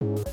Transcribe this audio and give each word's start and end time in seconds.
Привет. 0.00 0.28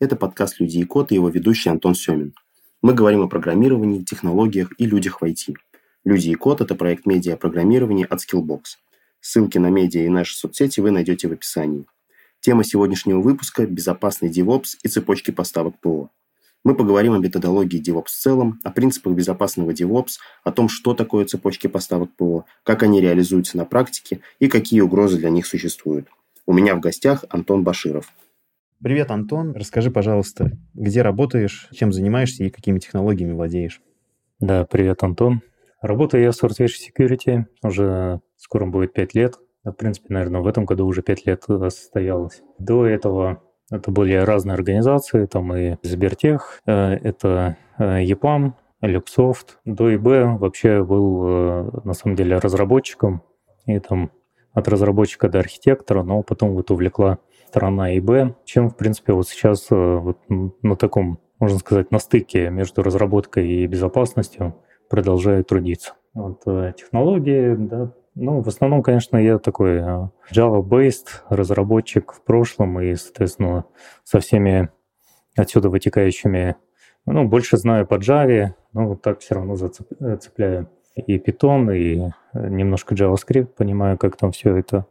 Это 0.00 0.16
подкаст 0.16 0.58
«Люди 0.58 0.78
и 0.78 0.84
код» 0.84 1.12
и 1.12 1.14
его 1.14 1.28
ведущий 1.28 1.70
Антон 1.70 1.94
Семин. 1.94 2.34
Мы 2.82 2.92
говорим 2.92 3.22
о 3.22 3.28
программировании, 3.28 4.02
технологиях 4.02 4.72
и 4.78 4.86
людях 4.86 5.20
в 5.20 5.24
IT. 5.24 5.54
«Люди 6.04 6.30
и 6.30 6.34
код»— 6.34 6.60
это 6.62 6.74
проект 6.74 7.06
медиа-программирования 7.06 8.06
от 8.06 8.24
Skillbox. 8.24 8.62
Ссылки 9.20 9.58
на 9.58 9.70
медиа 9.70 10.02
и 10.02 10.08
наши 10.08 10.34
соцсети 10.34 10.80
вы 10.80 10.90
найдете 10.90 11.28
в 11.28 11.32
описании. 11.32 11.86
Тема 12.46 12.62
сегодняшнего 12.62 13.20
выпуска– 13.20 13.66
безопасный 13.66 14.30
DevOps 14.30 14.76
и 14.84 14.86
цепочки 14.86 15.32
поставок 15.32 15.80
ПО. 15.80 16.10
Мы 16.62 16.76
поговорим 16.76 17.14
о 17.14 17.18
методологии 17.18 17.82
DevOps 17.82 18.06
в 18.06 18.10
целом, 18.10 18.60
о 18.62 18.70
принципах 18.70 19.14
безопасного 19.14 19.72
DevOps, 19.72 20.18
о 20.44 20.52
том, 20.52 20.68
что 20.68 20.94
такое 20.94 21.24
цепочки 21.24 21.66
поставок 21.66 22.14
ПО, 22.14 22.44
как 22.62 22.84
они 22.84 23.00
реализуются 23.00 23.56
на 23.56 23.64
практике 23.64 24.20
и 24.38 24.46
какие 24.46 24.80
угрозы 24.80 25.18
для 25.18 25.30
них 25.30 25.44
существуют. 25.44 26.06
У 26.46 26.52
меня 26.52 26.76
в 26.76 26.80
гостях 26.80 27.24
Антон 27.30 27.64
Баширов. 27.64 28.12
Привет, 28.80 29.10
Антон. 29.10 29.50
Расскажи, 29.50 29.90
пожалуйста, 29.90 30.52
где 30.72 31.02
работаешь, 31.02 31.68
чем 31.72 31.92
занимаешься 31.92 32.44
и 32.44 32.50
какими 32.50 32.78
технологиями 32.78 33.32
владеешь? 33.32 33.80
Да, 34.38 34.64
привет, 34.66 35.02
Антон. 35.02 35.42
Работаю 35.82 36.22
я 36.22 36.30
в 36.30 36.40
Software 36.40 36.68
Security 36.68 37.46
уже 37.64 38.20
скоро 38.36 38.66
будет 38.66 38.92
5 38.92 39.14
лет. 39.14 39.34
В 39.66 39.72
принципе, 39.72 40.14
наверное, 40.14 40.40
в 40.40 40.46
этом 40.46 40.64
году 40.64 40.86
уже 40.86 41.02
5 41.02 41.26
лет 41.26 41.42
состоялось. 41.42 42.42
До 42.58 42.86
этого 42.86 43.42
это 43.70 43.90
были 43.90 44.14
разные 44.14 44.54
организации, 44.54 45.26
там 45.26 45.54
и 45.54 45.76
Сбертех, 45.82 46.60
э, 46.66 46.72
это 46.72 47.56
EPAM, 47.78 48.52
э, 48.80 48.86
Luxoft. 48.86 49.56
До 49.64 49.92
ИБ 49.94 50.38
вообще 50.40 50.84
был, 50.84 51.24
э, 51.26 51.70
на 51.82 51.92
самом 51.94 52.14
деле, 52.14 52.38
разработчиком, 52.38 53.22
и 53.66 53.80
там 53.80 54.12
от 54.52 54.68
разработчика 54.68 55.28
до 55.28 55.40
архитектора, 55.40 56.04
но 56.04 56.22
потом 56.22 56.54
вот 56.54 56.70
увлекла 56.70 57.18
сторона 57.48 57.96
ИБ, 57.98 58.36
чем, 58.44 58.70
в 58.70 58.76
принципе, 58.76 59.12
вот 59.12 59.28
сейчас 59.28 59.66
вот 59.70 60.18
на 60.28 60.76
таком, 60.76 61.18
можно 61.40 61.58
сказать, 61.58 61.90
на 61.90 61.98
стыке 61.98 62.50
между 62.50 62.82
разработкой 62.82 63.48
и 63.48 63.66
безопасностью 63.66 64.54
продолжаю 64.88 65.44
трудиться. 65.44 65.94
Вот, 66.14 66.44
технологии, 66.76 67.54
да, 67.56 67.92
ну, 68.16 68.40
в 68.40 68.48
основном, 68.48 68.82
конечно, 68.82 69.18
я 69.18 69.38
такой 69.38 69.76
э, 69.76 70.08
Java-based 70.32 71.08
разработчик 71.28 72.12
в 72.12 72.22
прошлом 72.22 72.80
и, 72.80 72.94
соответственно, 72.94 73.66
со 74.04 74.20
всеми 74.20 74.70
отсюда 75.36 75.68
вытекающими, 75.68 76.56
ну, 77.04 77.28
больше 77.28 77.58
знаю 77.58 77.86
по 77.86 77.96
Java, 77.96 78.54
но 78.72 78.88
вот 78.88 79.02
так 79.02 79.20
все 79.20 79.34
равно 79.34 79.54
зацепляю 79.54 80.70
и 80.94 81.18
Python, 81.18 81.76
и 81.76 82.10
немножко 82.32 82.94
JavaScript, 82.94 83.48
понимаю, 83.56 83.98
как 83.98 84.16
там 84.16 84.32
все 84.32 84.56
это 84.56 84.86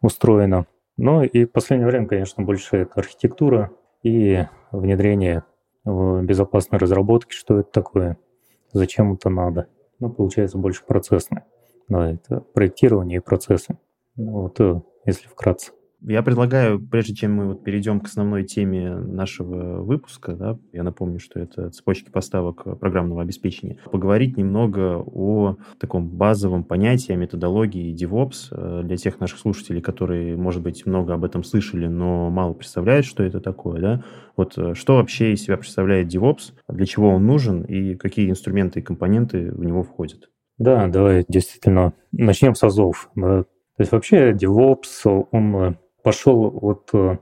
устроено. 0.00 0.66
Ну 0.96 1.22
и 1.22 1.44
в 1.44 1.52
последнее 1.52 1.86
время, 1.86 2.06
конечно, 2.06 2.42
больше 2.42 2.78
это 2.78 2.92
архитектура 2.94 3.70
и 4.02 4.46
внедрение 4.72 5.44
безопасной 5.84 6.78
разработки, 6.78 7.34
что 7.34 7.60
это 7.60 7.70
такое, 7.70 8.16
зачем 8.72 9.12
это 9.12 9.28
надо. 9.28 9.68
Ну, 9.98 10.08
получается, 10.08 10.56
больше 10.56 10.82
процессное. 10.84 11.44
Да, 11.90 12.12
это 12.12 12.40
проектирование 12.54 13.18
и 13.18 13.22
процессы. 13.22 13.76
Ну, 14.16 14.42
вот, 14.42 14.60
э, 14.60 14.80
если 15.04 15.26
вкратце. 15.26 15.72
Я 16.02 16.22
предлагаю, 16.22 16.80
прежде 16.80 17.14
чем 17.14 17.34
мы 17.34 17.46
вот 17.48 17.62
перейдем 17.62 18.00
к 18.00 18.06
основной 18.06 18.44
теме 18.44 18.94
нашего 18.94 19.82
выпуска, 19.82 20.34
да, 20.34 20.58
я 20.72 20.82
напомню, 20.82 21.18
что 21.18 21.38
это 21.38 21.68
цепочки 21.70 22.08
поставок 22.10 22.78
программного 22.78 23.20
обеспечения, 23.20 23.76
поговорить 23.92 24.38
немного 24.38 25.02
о 25.04 25.56
таком 25.78 26.08
базовом 26.08 26.64
понятии, 26.64 27.12
о 27.12 27.16
методологии 27.16 27.94
DevOps 27.94 28.48
э, 28.50 28.82
для 28.84 28.96
тех 28.96 29.20
наших 29.20 29.40
слушателей, 29.40 29.82
которые, 29.82 30.36
может 30.36 30.62
быть, 30.62 30.86
много 30.86 31.12
об 31.12 31.24
этом 31.24 31.44
слышали, 31.44 31.86
но 31.86 32.30
мало 32.30 32.54
представляют, 32.54 33.04
что 33.04 33.22
это 33.22 33.40
такое. 33.40 33.80
Да? 33.80 34.04
Вот 34.36 34.56
э, 34.56 34.74
что 34.74 34.96
вообще 34.96 35.32
из 35.32 35.42
себя 35.42 35.58
представляет 35.58 36.14
DevOps, 36.14 36.52
для 36.68 36.86
чего 36.86 37.10
он 37.10 37.26
нужен 37.26 37.62
и 37.62 37.96
какие 37.96 38.30
инструменты 38.30 38.80
и 38.80 38.82
компоненты 38.82 39.50
в 39.50 39.64
него 39.64 39.82
входят? 39.82 40.30
Да, 40.60 40.88
давай 40.88 41.24
действительно 41.26 41.94
начнем 42.12 42.54
с 42.54 42.62
азов. 42.62 43.08
Да. 43.14 43.44
То 43.44 43.46
есть 43.78 43.92
вообще 43.92 44.32
DevOps, 44.32 45.26
он 45.30 45.56
э, 45.56 45.74
пошел 46.02 46.50
вот 46.50 46.90
э, 46.92 47.16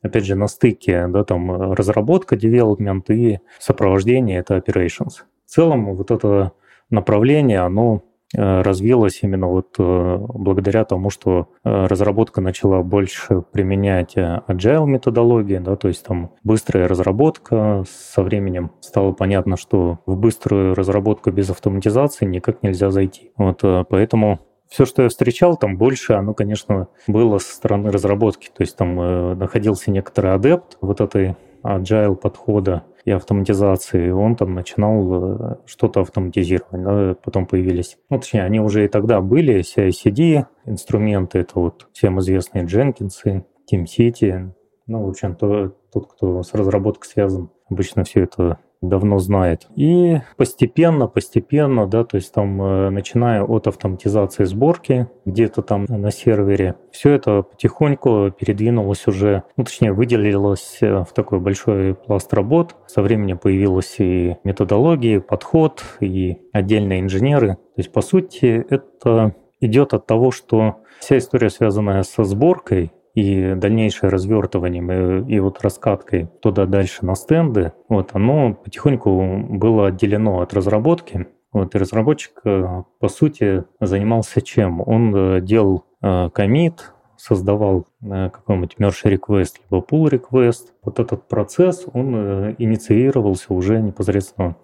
опять 0.00 0.24
же, 0.24 0.34
на 0.34 0.48
стыке, 0.48 1.06
да, 1.06 1.22
там 1.22 1.52
э, 1.52 1.74
разработка, 1.74 2.34
development 2.34 3.04
и 3.10 3.40
сопровождение— 3.58 4.38
это 4.40 4.56
operations. 4.56 5.24
В 5.44 5.50
целом 5.50 5.94
вот 5.94 6.10
это 6.10 6.52
направление, 6.88 7.60
оно 7.60 8.04
развилась 8.34 9.20
именно 9.22 9.48
вот 9.48 9.74
э, 9.78 10.18
благодаря 10.34 10.84
тому, 10.84 11.10
что 11.10 11.48
э, 11.64 11.86
разработка 11.86 12.40
начала 12.40 12.82
больше 12.82 13.42
применять 13.52 14.16
agile 14.16 14.86
методологии, 14.86 15.58
да, 15.58 15.76
то 15.76 15.88
есть 15.88 16.04
там 16.04 16.32
быстрая 16.44 16.88
разработка, 16.88 17.84
со 17.88 18.22
временем 18.22 18.72
стало 18.80 19.12
понятно, 19.12 19.56
что 19.56 20.00
в 20.06 20.16
быструю 20.16 20.74
разработку 20.74 21.30
без 21.30 21.48
автоматизации 21.50 22.26
никак 22.26 22.62
нельзя 22.62 22.90
зайти. 22.90 23.32
Вот 23.36 23.62
поэтому 23.88 24.40
все, 24.68 24.84
что 24.84 25.02
я 25.02 25.08
встречал, 25.08 25.56
там 25.56 25.76
больше, 25.78 26.12
оно, 26.12 26.34
конечно, 26.34 26.88
было 27.06 27.38
со 27.38 27.54
стороны 27.54 27.90
разработки. 27.90 28.48
То 28.48 28.62
есть 28.62 28.76
там 28.76 29.00
э, 29.00 29.34
находился 29.34 29.90
некоторый 29.90 30.34
адепт 30.34 30.76
вот 30.80 31.00
этой 31.00 31.36
agile 31.62 32.14
подхода 32.14 32.84
и 33.08 33.12
автоматизации, 33.12 34.10
он 34.10 34.36
там 34.36 34.54
начинал 34.54 35.12
э, 35.12 35.56
что-то 35.64 36.02
автоматизировать. 36.02 36.82
Да, 36.82 37.16
потом 37.22 37.46
появились, 37.46 37.96
ну, 38.10 38.18
точнее, 38.18 38.44
они 38.44 38.60
уже 38.60 38.84
и 38.84 38.88
тогда 38.88 39.22
были, 39.22 39.60
CI-CD 39.60 40.44
инструменты, 40.66 41.38
это 41.38 41.58
вот 41.58 41.88
всем 41.92 42.20
известные 42.20 42.64
Jenkins, 42.64 43.42
TeamCity, 43.72 44.52
ну, 44.86 45.04
в 45.04 45.08
общем, 45.08 45.36
то, 45.36 45.74
тот, 45.92 46.12
кто 46.12 46.42
с 46.42 46.52
разработкой 46.52 47.10
связан, 47.10 47.50
обычно 47.70 48.04
все 48.04 48.24
это 48.24 48.58
давно 48.80 49.18
знает. 49.18 49.66
И 49.74 50.18
постепенно, 50.36 51.08
постепенно, 51.08 51.86
да, 51.86 52.04
то 52.04 52.16
есть 52.16 52.32
там, 52.32 52.62
э, 52.62 52.90
начиная 52.90 53.42
от 53.42 53.66
автоматизации 53.66 54.44
сборки 54.44 55.08
где-то 55.24 55.62
там 55.62 55.86
на 55.88 56.10
сервере, 56.10 56.76
все 56.92 57.12
это 57.12 57.42
потихоньку 57.42 58.32
передвинулось 58.38 59.06
уже, 59.06 59.42
ну, 59.56 59.64
точнее, 59.64 59.92
выделилось 59.92 60.78
э, 60.80 61.04
в 61.04 61.12
такой 61.12 61.40
большой 61.40 61.94
пласт 61.94 62.32
работ. 62.32 62.76
Со 62.86 63.02
временем 63.02 63.38
появилась 63.38 63.96
и 63.98 64.36
методология, 64.44 65.16
и 65.16 65.20
подход, 65.20 65.82
и 66.00 66.38
отдельные 66.52 67.00
инженеры. 67.00 67.54
То 67.54 67.78
есть, 67.78 67.92
по 67.92 68.00
сути, 68.00 68.64
это 68.68 69.34
идет 69.60 69.94
от 69.94 70.06
того, 70.06 70.30
что 70.30 70.76
вся 71.00 71.18
история, 71.18 71.50
связанная 71.50 72.02
со 72.02 72.24
сборкой, 72.24 72.92
и 73.18 73.54
дальнейшее 73.54 74.10
развертывание 74.10 75.24
и, 75.26 75.34
и 75.34 75.40
вот 75.40 75.60
раскаткой 75.62 76.28
туда 76.40 76.66
дальше 76.66 77.04
на 77.04 77.16
стенды, 77.16 77.72
вот 77.88 78.10
оно 78.12 78.54
потихоньку 78.54 79.44
было 79.48 79.88
отделено 79.88 80.40
от 80.40 80.54
разработки. 80.54 81.26
Вот, 81.50 81.74
и 81.74 81.78
разработчик, 81.78 82.40
э, 82.44 82.82
по 83.00 83.08
сути, 83.08 83.64
занимался 83.80 84.40
чем? 84.40 84.82
Он 84.86 85.14
э, 85.16 85.40
делал 85.40 85.84
э, 86.00 86.30
комит, 86.32 86.92
создавал 87.16 87.88
какой-нибудь 88.00 88.76
merge 88.78 89.02
request, 89.06 89.54
либо 89.68 89.82
pull 89.82 90.08
request. 90.08 90.68
Вот 90.84 91.00
этот 91.00 91.26
процесс, 91.26 91.84
он 91.92 92.54
инициировался 92.58 93.52
уже 93.52 93.82
непосредственно 93.82 94.54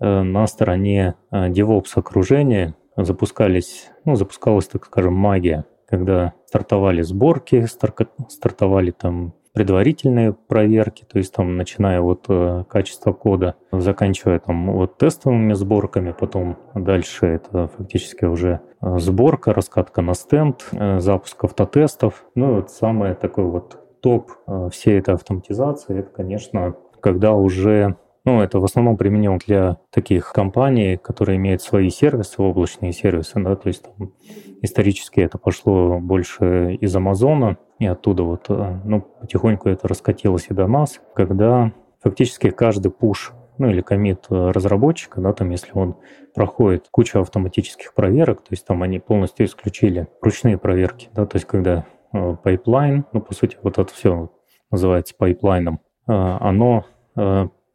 на 0.00 0.48
стороне 0.48 1.14
DevOps 1.30 1.90
окружения. 1.94 2.74
Запускались, 2.96 3.88
ну, 4.04 4.16
запускалась, 4.16 4.66
так 4.66 4.84
скажем, 4.84 5.14
магия 5.14 5.64
когда 5.92 6.32
стартовали 6.46 7.02
сборки, 7.02 7.66
стартовали 7.66 8.92
там 8.92 9.34
предварительные 9.52 10.32
проверки, 10.32 11.04
то 11.04 11.18
есть 11.18 11.34
там 11.34 11.58
начиная 11.58 12.00
от 12.00 12.24
э, 12.30 12.64
качества 12.66 13.12
кода, 13.12 13.56
заканчивая 13.70 14.38
там 14.38 14.72
вот 14.72 14.96
тестовыми 14.96 15.52
сборками, 15.52 16.14
потом 16.18 16.56
дальше 16.74 17.26
это 17.26 17.68
фактически 17.76 18.24
уже 18.24 18.60
э, 18.80 18.98
сборка, 19.00 19.52
раскатка 19.52 20.00
на 20.00 20.14
стенд, 20.14 20.66
э, 20.72 20.98
запуск 21.00 21.44
автотестов. 21.44 22.24
Ну 22.34 22.52
и 22.52 22.54
вот 22.54 22.70
самое 22.70 23.14
такой 23.14 23.44
вот 23.44 23.78
топ 24.00 24.32
всей 24.72 24.98
этой 24.98 25.12
автоматизации, 25.12 25.98
это, 25.98 26.08
конечно, 26.08 26.74
когда 27.00 27.34
уже 27.34 27.96
ну, 28.24 28.40
это 28.40 28.60
в 28.60 28.64
основном 28.64 28.96
применимо 28.96 29.38
для 29.44 29.78
таких 29.90 30.32
компаний, 30.32 30.96
которые 30.96 31.36
имеют 31.36 31.62
свои 31.62 31.90
сервисы, 31.90 32.40
облачные 32.40 32.92
сервисы, 32.92 33.40
да, 33.40 33.56
то 33.56 33.68
есть 33.68 33.82
там 33.82 34.12
исторически 34.62 35.20
это 35.20 35.38
пошло 35.38 35.98
больше 35.98 36.74
из 36.74 36.94
Амазона, 36.94 37.58
и 37.78 37.86
оттуда 37.86 38.22
вот, 38.22 38.46
э, 38.48 38.80
ну, 38.84 39.00
потихоньку 39.00 39.68
это 39.68 39.88
раскатилось 39.88 40.46
и 40.50 40.54
до 40.54 40.68
нас, 40.68 41.00
когда 41.14 41.72
фактически 42.00 42.50
каждый 42.50 42.92
пуш 42.92 43.32
ну 43.58 43.68
или 43.68 43.80
комит 43.80 44.26
разработчика, 44.30 45.20
да, 45.20 45.32
там, 45.32 45.50
если 45.50 45.72
он 45.74 45.96
проходит 46.34 46.86
кучу 46.90 47.20
автоматических 47.20 47.92
проверок, 47.92 48.38
то 48.40 48.48
есть 48.50 48.66
там 48.66 48.82
они 48.82 48.98
полностью 48.98 49.46
исключили 49.46 50.08
ручные 50.20 50.58
проверки, 50.58 51.10
да, 51.12 51.26
то 51.26 51.36
есть 51.36 51.46
когда 51.46 51.84
пайплайн, 52.10 53.04
ну, 53.12 53.20
по 53.20 53.34
сути, 53.34 53.58
вот 53.62 53.78
это 53.78 53.92
все 53.92 54.30
называется 54.70 55.14
пайплайном, 55.16 55.80
э, 56.08 56.12
оно 56.12 56.86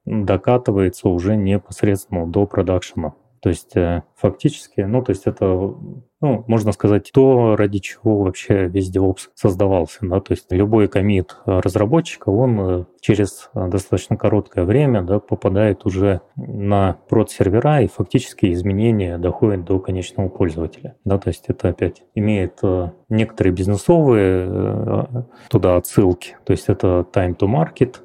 докатывается 0.07 1.09
уже 1.09 1.35
непосредственно 1.35 2.25
до 2.25 2.45
продакшена. 2.45 3.13
То 3.41 3.49
есть 3.49 3.75
э, 3.77 4.03
фактически, 4.15 4.81
ну, 4.81 5.03
то 5.03 5.11
есть 5.11 5.27
это, 5.27 5.45
ну, 5.45 6.43
можно 6.47 6.71
сказать, 6.71 7.11
то, 7.13 7.55
ради 7.55 7.79
чего 7.79 8.23
вообще 8.23 8.67
весь 8.67 8.93
DevOps 8.93 9.29
создавался, 9.35 9.99
да, 10.01 10.19
то 10.19 10.33
есть 10.33 10.51
любой 10.51 10.87
коммит 10.87 11.37
разработчика, 11.45 12.29
он 12.29 12.59
э, 12.59 12.85
через 12.99 13.49
достаточно 13.53 14.17
короткое 14.17 14.65
время, 14.65 15.03
да, 15.03 15.19
попадает 15.19 15.85
уже 15.85 16.21
на 16.35 16.97
прод-сервера, 17.09 17.81
и 17.81 17.87
фактически 17.87 18.51
изменения 18.51 19.19
доходят 19.19 19.65
до 19.65 19.79
конечного 19.79 20.29
пользователя, 20.29 20.95
да, 21.05 21.19
то 21.19 21.27
есть 21.29 21.45
это 21.47 21.69
опять 21.69 22.03
имеет 22.15 22.57
э, 22.63 22.91
некоторые 23.09 23.53
бизнесовые 23.53 25.27
туда 25.49 25.77
отсылки, 25.77 26.37
то 26.43 26.51
есть 26.51 26.69
это 26.69 27.05
time 27.13 27.37
to 27.37 27.47
market, 27.47 27.97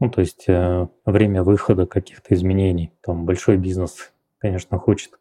ну, 0.00 0.10
то 0.10 0.20
есть 0.20 0.46
время 1.04 1.42
выхода 1.42 1.86
каких-то 1.86 2.34
изменений, 2.34 2.92
там 3.02 3.24
большой 3.24 3.56
бизнес 3.56 4.12
конечно, 4.38 4.78
хочет 4.78 5.18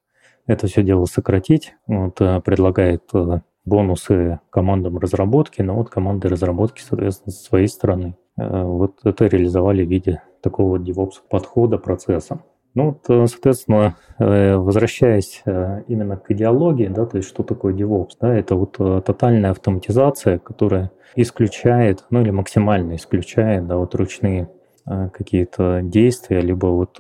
это 0.48 0.68
все 0.68 0.83
дело 0.83 1.06
сократить, 1.06 1.74
вот, 1.88 2.22
э, 2.22 2.42
предлагает 2.42 3.04
э, 3.13 3.42
бонусы 3.66 4.39
командам 4.51 5.00
разработки, 5.00 5.62
но 5.62 5.75
вот 5.75 5.89
команды 5.89 6.30
разработки, 6.30 6.81
соответственно, 6.81 7.31
со 7.31 7.44
своей 7.44 7.68
стороны 7.68 8.16
э, 8.38 8.63
вот 8.63 9.00
это 9.04 9.25
реализовали 9.25 9.83
в 9.83 9.89
виде 9.89 10.22
такого 10.42 10.77
DevOps 10.77 11.13
подхода 11.30 11.80
процесса. 11.80 12.42
Ну, 12.75 13.00
вот, 13.07 13.30
соответственно, 13.30 13.95
возвращаясь 14.19 15.44
именно 15.45 16.18
к 16.18 16.30
идеологии, 16.30 16.88
да, 16.88 17.06
то 17.06 17.16
есть 17.16 17.30
что 17.30 17.44
такое 17.44 17.74
DevOps, 17.74 18.18
да, 18.19 18.36
это 18.36 18.56
вот 18.56 18.74
тотальная 19.06 19.51
автоматизация, 19.51 20.39
которая 20.39 20.92
исключает, 21.16 22.04
ну 22.10 22.19
или 22.19 22.31
максимально 22.31 22.95
исключает, 22.95 23.66
да, 23.66 23.77
вот 23.77 23.95
ручные 23.95 24.50
какие-то 24.85 25.81
действия, 25.83 26.41
либо 26.41 26.67
вот 26.67 26.99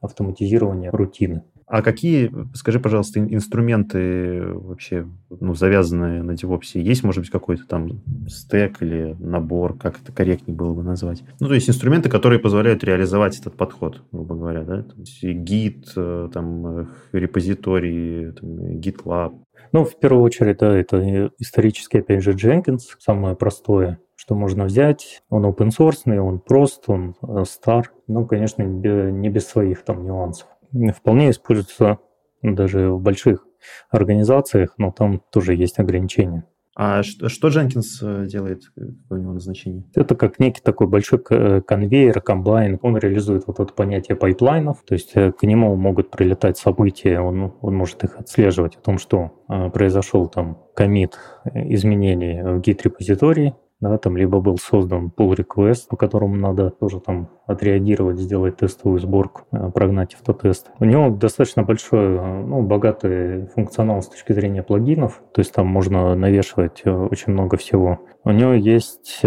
автоматизирование 0.00 0.90
рутины. 0.90 1.42
А 1.66 1.82
какие, 1.82 2.30
скажи, 2.54 2.78
пожалуйста, 2.78 3.20
инструменты 3.20 4.44
вообще 4.52 5.08
ну, 5.30 5.54
завязанные 5.54 6.22
на 6.22 6.32
DevOps? 6.32 6.74
Есть, 6.74 7.02
может 7.02 7.22
быть, 7.22 7.30
какой-то 7.30 7.66
там 7.66 8.02
стек 8.28 8.82
или 8.82 9.16
набор, 9.18 9.76
как 9.78 10.00
это 10.00 10.12
корректнее 10.12 10.56
было 10.56 10.74
бы 10.74 10.82
назвать? 10.82 11.24
Ну, 11.40 11.48
то 11.48 11.54
есть 11.54 11.68
инструменты, 11.68 12.10
которые 12.10 12.38
позволяют 12.38 12.84
реализовать 12.84 13.40
этот 13.40 13.56
подход, 13.56 14.02
грубо 14.12 14.34
говоря, 14.34 14.62
да? 14.64 14.82
То 14.82 14.94
есть 14.98 15.24
Git, 15.24 15.84
э, 15.96 16.28
там, 16.32 16.66
э, 16.66 16.86
репозитории, 17.12 18.32
там, 18.32 18.78
GitLab. 18.78 19.34
Ну, 19.72 19.84
в 19.84 19.98
первую 19.98 20.22
очередь, 20.22 20.58
да, 20.58 20.76
это 20.76 21.32
исторически, 21.38 21.96
опять 21.96 22.22
же, 22.22 22.32
Jenkins, 22.32 22.82
самое 22.98 23.34
простое, 23.34 23.98
что 24.24 24.34
можно 24.34 24.64
взять. 24.64 25.22
Он 25.28 25.44
open 25.44 25.68
source, 25.68 26.18
он 26.18 26.40
прост, 26.40 26.84
он 26.86 27.14
э, 27.22 27.44
стар, 27.46 27.92
ну, 28.06 28.26
конечно, 28.26 28.62
не 28.62 29.28
без 29.28 29.46
своих 29.46 29.84
там 29.84 30.04
нюансов 30.04 30.48
вполне 30.96 31.30
используется 31.30 31.98
даже 32.42 32.90
в 32.90 33.00
больших 33.00 33.46
организациях, 33.90 34.74
но 34.76 34.90
там 34.90 35.22
тоже 35.30 35.54
есть 35.54 35.78
ограничения. 35.78 36.44
А 36.76 37.04
что, 37.04 37.28
что 37.28 37.48
Jenkins 37.48 38.02
э, 38.02 38.26
делает? 38.26 38.64
Какое 38.74 39.20
у 39.20 39.22
него 39.22 39.32
назначение? 39.34 39.84
Это 39.94 40.16
как 40.16 40.40
некий 40.40 40.60
такой 40.60 40.88
большой 40.88 41.20
конвейер, 41.20 42.20
комбайн. 42.20 42.80
Он 42.82 42.96
реализует 42.98 43.44
вот 43.46 43.60
это 43.60 43.72
понятие 43.72 44.16
пайплайнов, 44.16 44.82
то 44.84 44.94
есть 44.94 45.12
э, 45.14 45.30
к 45.30 45.44
нему 45.44 45.76
могут 45.76 46.10
прилетать 46.10 46.58
события, 46.58 47.20
он, 47.20 47.54
он 47.60 47.76
может 47.76 48.02
их 48.02 48.18
отслеживать 48.18 48.74
о 48.74 48.80
том, 48.80 48.98
что 48.98 49.44
э, 49.48 49.70
произошел 49.70 50.26
там 50.26 50.58
коммит 50.74 51.16
изменений 51.54 52.42
в 52.42 52.58
Git-репозитории, 52.58 53.54
да, 53.90 53.98
там 53.98 54.16
либо 54.16 54.40
был 54.40 54.56
создан 54.58 55.12
pull 55.14 55.34
request, 55.36 55.88
по 55.88 55.96
которому 55.96 56.36
надо 56.36 56.70
тоже 56.70 57.00
там 57.00 57.28
отреагировать, 57.46 58.18
сделать 58.18 58.56
тестовую 58.56 58.98
сборку, 58.98 59.42
э, 59.52 59.70
прогнать 59.72 60.14
автотест. 60.14 60.70
У 60.80 60.84
него 60.84 61.10
достаточно 61.10 61.62
большой, 61.62 62.16
э, 62.16 62.42
ну, 62.44 62.62
богатый 62.62 63.46
функционал 63.48 64.02
с 64.02 64.08
точки 64.08 64.32
зрения 64.32 64.62
плагинов, 64.62 65.22
то 65.32 65.40
есть 65.40 65.52
там 65.52 65.66
можно 65.66 66.14
навешивать 66.14 66.82
э, 66.84 66.90
очень 66.90 67.32
много 67.32 67.56
всего. 67.56 68.00
У 68.24 68.30
него 68.30 68.54
есть 68.54 69.22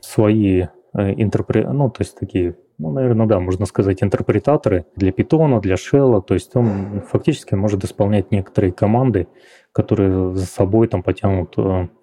свои 0.00 0.66
интерпре... 0.94 1.68
ну, 1.68 1.90
то 1.90 2.02
есть 2.02 2.18
такие 2.18 2.56
ну, 2.78 2.92
наверное, 2.92 3.26
да, 3.26 3.40
можно 3.40 3.64
сказать, 3.64 4.02
интерпретаторы 4.02 4.84
для 4.96 5.10
питона, 5.10 5.60
для 5.60 5.76
шелла. 5.78 6.20
То 6.20 6.34
есть 6.34 6.54
он 6.54 7.00
фактически 7.10 7.54
может 7.54 7.84
исполнять 7.84 8.30
некоторые 8.30 8.72
команды, 8.72 9.28
которые 9.72 10.34
за 10.34 10.44
собой 10.44 10.86
там 10.88 11.02
потянут 11.02 11.54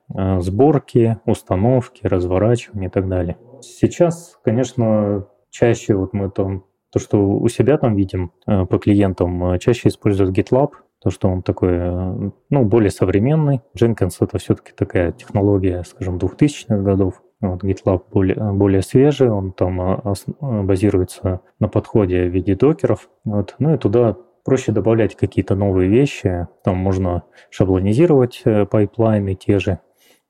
сборки, 0.10 1.18
установки, 1.26 2.06
разворачивания 2.06 2.90
и 2.90 2.92
так 2.92 3.08
далее. 3.08 3.38
Сейчас, 3.62 4.38
конечно, 4.44 5.28
чаще 5.50 5.96
вот 5.96 6.14
мы 6.14 6.30
там 6.30 6.66
то, 6.94 7.00
что 7.00 7.18
у 7.18 7.48
себя 7.48 7.78
там 7.78 7.96
видим 7.96 8.32
э, 8.46 8.66
по 8.66 8.78
клиентам, 8.78 9.54
э, 9.54 9.60
чаще 9.60 9.90
используют 9.90 10.38
GitLab, 10.38 10.74
то, 11.02 11.10
что 11.10 11.28
он 11.28 11.42
такой, 11.42 11.72
ну, 12.50 12.66
более 12.66 12.92
современный. 12.92 13.62
Jenkins— 13.78 14.16
это 14.22 14.38
все-таки 14.38 14.72
такая 14.74 15.12
технология, 15.12 15.84
скажем, 15.84 16.18
2000-х 16.18 16.78
годов. 16.78 17.22
Вот 17.42 17.64
GitLab 17.64 18.04
более, 18.12 18.54
более 18.54 18.82
свежий, 18.84 19.30
он 19.30 19.52
там 19.52 20.02
базируется 20.40 21.42
на 21.60 21.68
подходе 21.68 22.24
в 22.24 22.30
виде 22.30 22.56
докеров. 22.56 23.10
Вот. 23.26 23.56
Ну 23.60 23.74
и 23.74 23.78
туда 23.78 24.16
проще 24.46 24.72
добавлять 24.72 25.18
какие-то 25.18 25.56
новые 25.56 25.90
вещи. 25.90 26.48
Там 26.64 26.78
можно 26.78 27.24
шаблонизировать 27.50 28.44
пайплайны 28.72 29.36
те 29.36 29.60
же, 29.60 29.80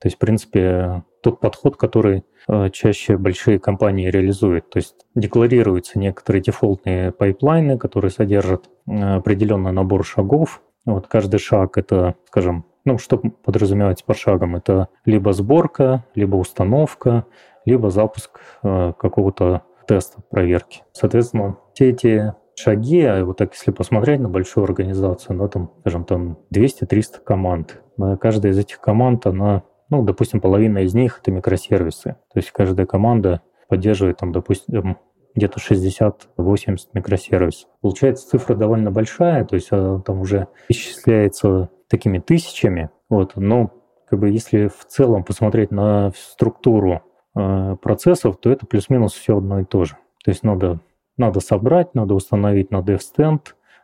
то 0.04 0.08
есть, 0.08 0.18
в 0.18 0.20
принципе, 0.20 1.04
тот 1.22 1.40
подход, 1.40 1.78
который 1.78 2.26
э, 2.50 2.70
чаще 2.72 3.16
большие 3.16 3.58
компании 3.58 4.10
реализуют. 4.10 4.70
То 4.70 4.80
есть 4.80 4.96
декларируются 5.16 5.98
некоторые 5.98 6.42
дефолтные 6.42 7.14
пайплайны, 7.14 7.78
которые 7.78 8.12
содержат 8.12 8.70
э, 8.86 9.16
определенный 9.16 9.72
набор 9.72 10.04
шагов. 10.04 10.62
Вот 10.86 11.08
каждый 11.08 11.38
шаг 11.40 11.78
это, 11.78 12.16
скажем, 12.28 12.66
ну, 12.84 12.98
что 12.98 13.18
подразумевается 13.18 14.04
под 14.04 14.18
шагом? 14.18 14.58
Это 14.58 14.90
либо 15.06 15.32
сборка, 15.32 16.04
либо 16.16 16.36
установка, 16.36 17.26
либо 17.64 17.90
запуск 17.90 18.42
э, 18.62 18.92
какого-то 19.00 19.62
теста 19.88 20.22
проверки. 20.30 20.84
Соответственно, 20.92 21.60
все 21.76 21.92
эти 21.92 22.34
шаги, 22.56 23.04
а 23.04 23.24
вот 23.24 23.38
так 23.38 23.54
если 23.54 23.72
посмотреть 23.72 24.20
на 24.20 24.28
большую 24.28 24.66
организацию, 24.66 25.38
ну, 25.38 25.48
там, 25.48 25.72
скажем, 25.80 26.04
там 26.04 26.40
200-300 26.54 27.22
команд. 27.24 27.82
Каждая 28.20 28.52
из 28.52 28.58
этих 28.58 28.82
команд, 28.82 29.26
она 29.28 29.64
ну, 29.94 30.02
допустим, 30.02 30.42
половина 30.42 30.80
из 30.80 30.96
них— 30.96 31.20
это 31.22 31.30
микросервисы. 31.32 32.16
То 32.34 32.40
есть 32.40 32.50
каждая 32.50 32.88
команда 32.88 33.42
поддерживает, 33.70 34.18
там, 34.18 34.32
допустим, 34.32 34.98
где-то 35.36 35.60
60-80 35.60 36.78
микросервисов. 36.94 37.70
Получается, 37.80 38.28
цифра 38.28 38.56
довольно 38.56 38.90
большая, 38.90 39.46
то 39.46 39.54
есть 39.54 39.72
она 39.72 40.00
там 40.00 40.22
уже 40.22 40.48
исчисляется 40.68 41.70
такими 41.90 42.18
тысячами. 42.18 42.90
Вот. 43.08 43.34
Но 43.36 43.72
как 44.10 44.20
бы, 44.20 44.30
если 44.30 44.68
в 44.68 44.86
целом 44.88 45.24
посмотреть 45.24 45.70
на 45.70 46.12
структуру 46.16 47.04
э, 47.36 47.76
процессов, 47.80 48.38
то 48.38 48.52
это 48.52 48.66
плюс-минус 48.66 49.14
все 49.14 49.38
одно 49.38 49.60
и 49.60 49.64
то 49.64 49.86
же. 49.86 49.96
То 50.26 50.32
есть 50.32 50.42
надо, 50.42 50.80
надо 51.18 51.40
собрать, 51.40 51.94
надо 51.94 52.16
установить 52.16 52.72
на 52.72 52.82
DevStand, 52.82 53.42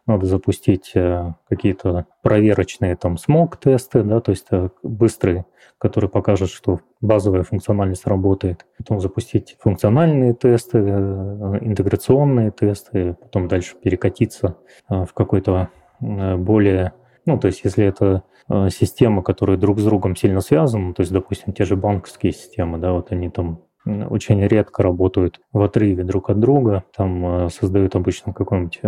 надо 0.09 0.25
запустить 0.25 0.91
э, 0.95 1.33
какие-то 1.47 2.07
проверочные 2.23 2.95
там 2.95 3.17
смог-тесты, 3.17 4.03
да, 4.03 4.19
то 4.19 4.31
есть 4.31 4.47
э, 4.51 4.69
быстрые, 4.83 5.45
которые 5.77 6.09
покажут, 6.09 6.49
что 6.49 6.79
базовая 6.99 7.43
функциональность 7.43 8.07
работает. 8.07 8.65
Потом 8.77 8.99
запустить 8.99 9.55
функциональные 9.59 10.33
тесты, 10.33 10.79
э, 10.79 11.59
интеграционные 11.61 12.51
тесты, 12.51 13.13
потом 13.13 13.47
дальше 13.47 13.75
перекатиться 13.81 14.57
в 14.89 15.09
какой-то 15.13 15.69
более 15.99 16.93
ну, 17.25 17.37
то 17.37 17.47
есть, 17.47 17.63
если 17.63 17.85
это 17.85 18.23
системы, 18.71 19.21
которые 19.21 19.59
друг 19.59 19.79
с 19.79 19.83
другом 19.83 20.15
сильно 20.15 20.41
связаны, 20.41 20.93
то 20.95 21.01
есть, 21.01 21.11
допустим, 21.11 21.53
те 21.53 21.65
же 21.65 21.75
банковские 21.75 22.31
системы, 22.31 22.79
да, 22.79 22.93
вот 22.93 23.11
они 23.11 23.29
там 23.29 23.61
очень 23.85 24.41
редко 24.47 24.81
работают 24.81 25.39
в 25.53 25.61
отрыве 25.61 26.03
друг 26.03 26.31
от 26.31 26.39
друга, 26.39 26.85
там 26.95 27.49
создают 27.51 27.95
обычно 27.95 28.33
какой-нибудь 28.33 28.79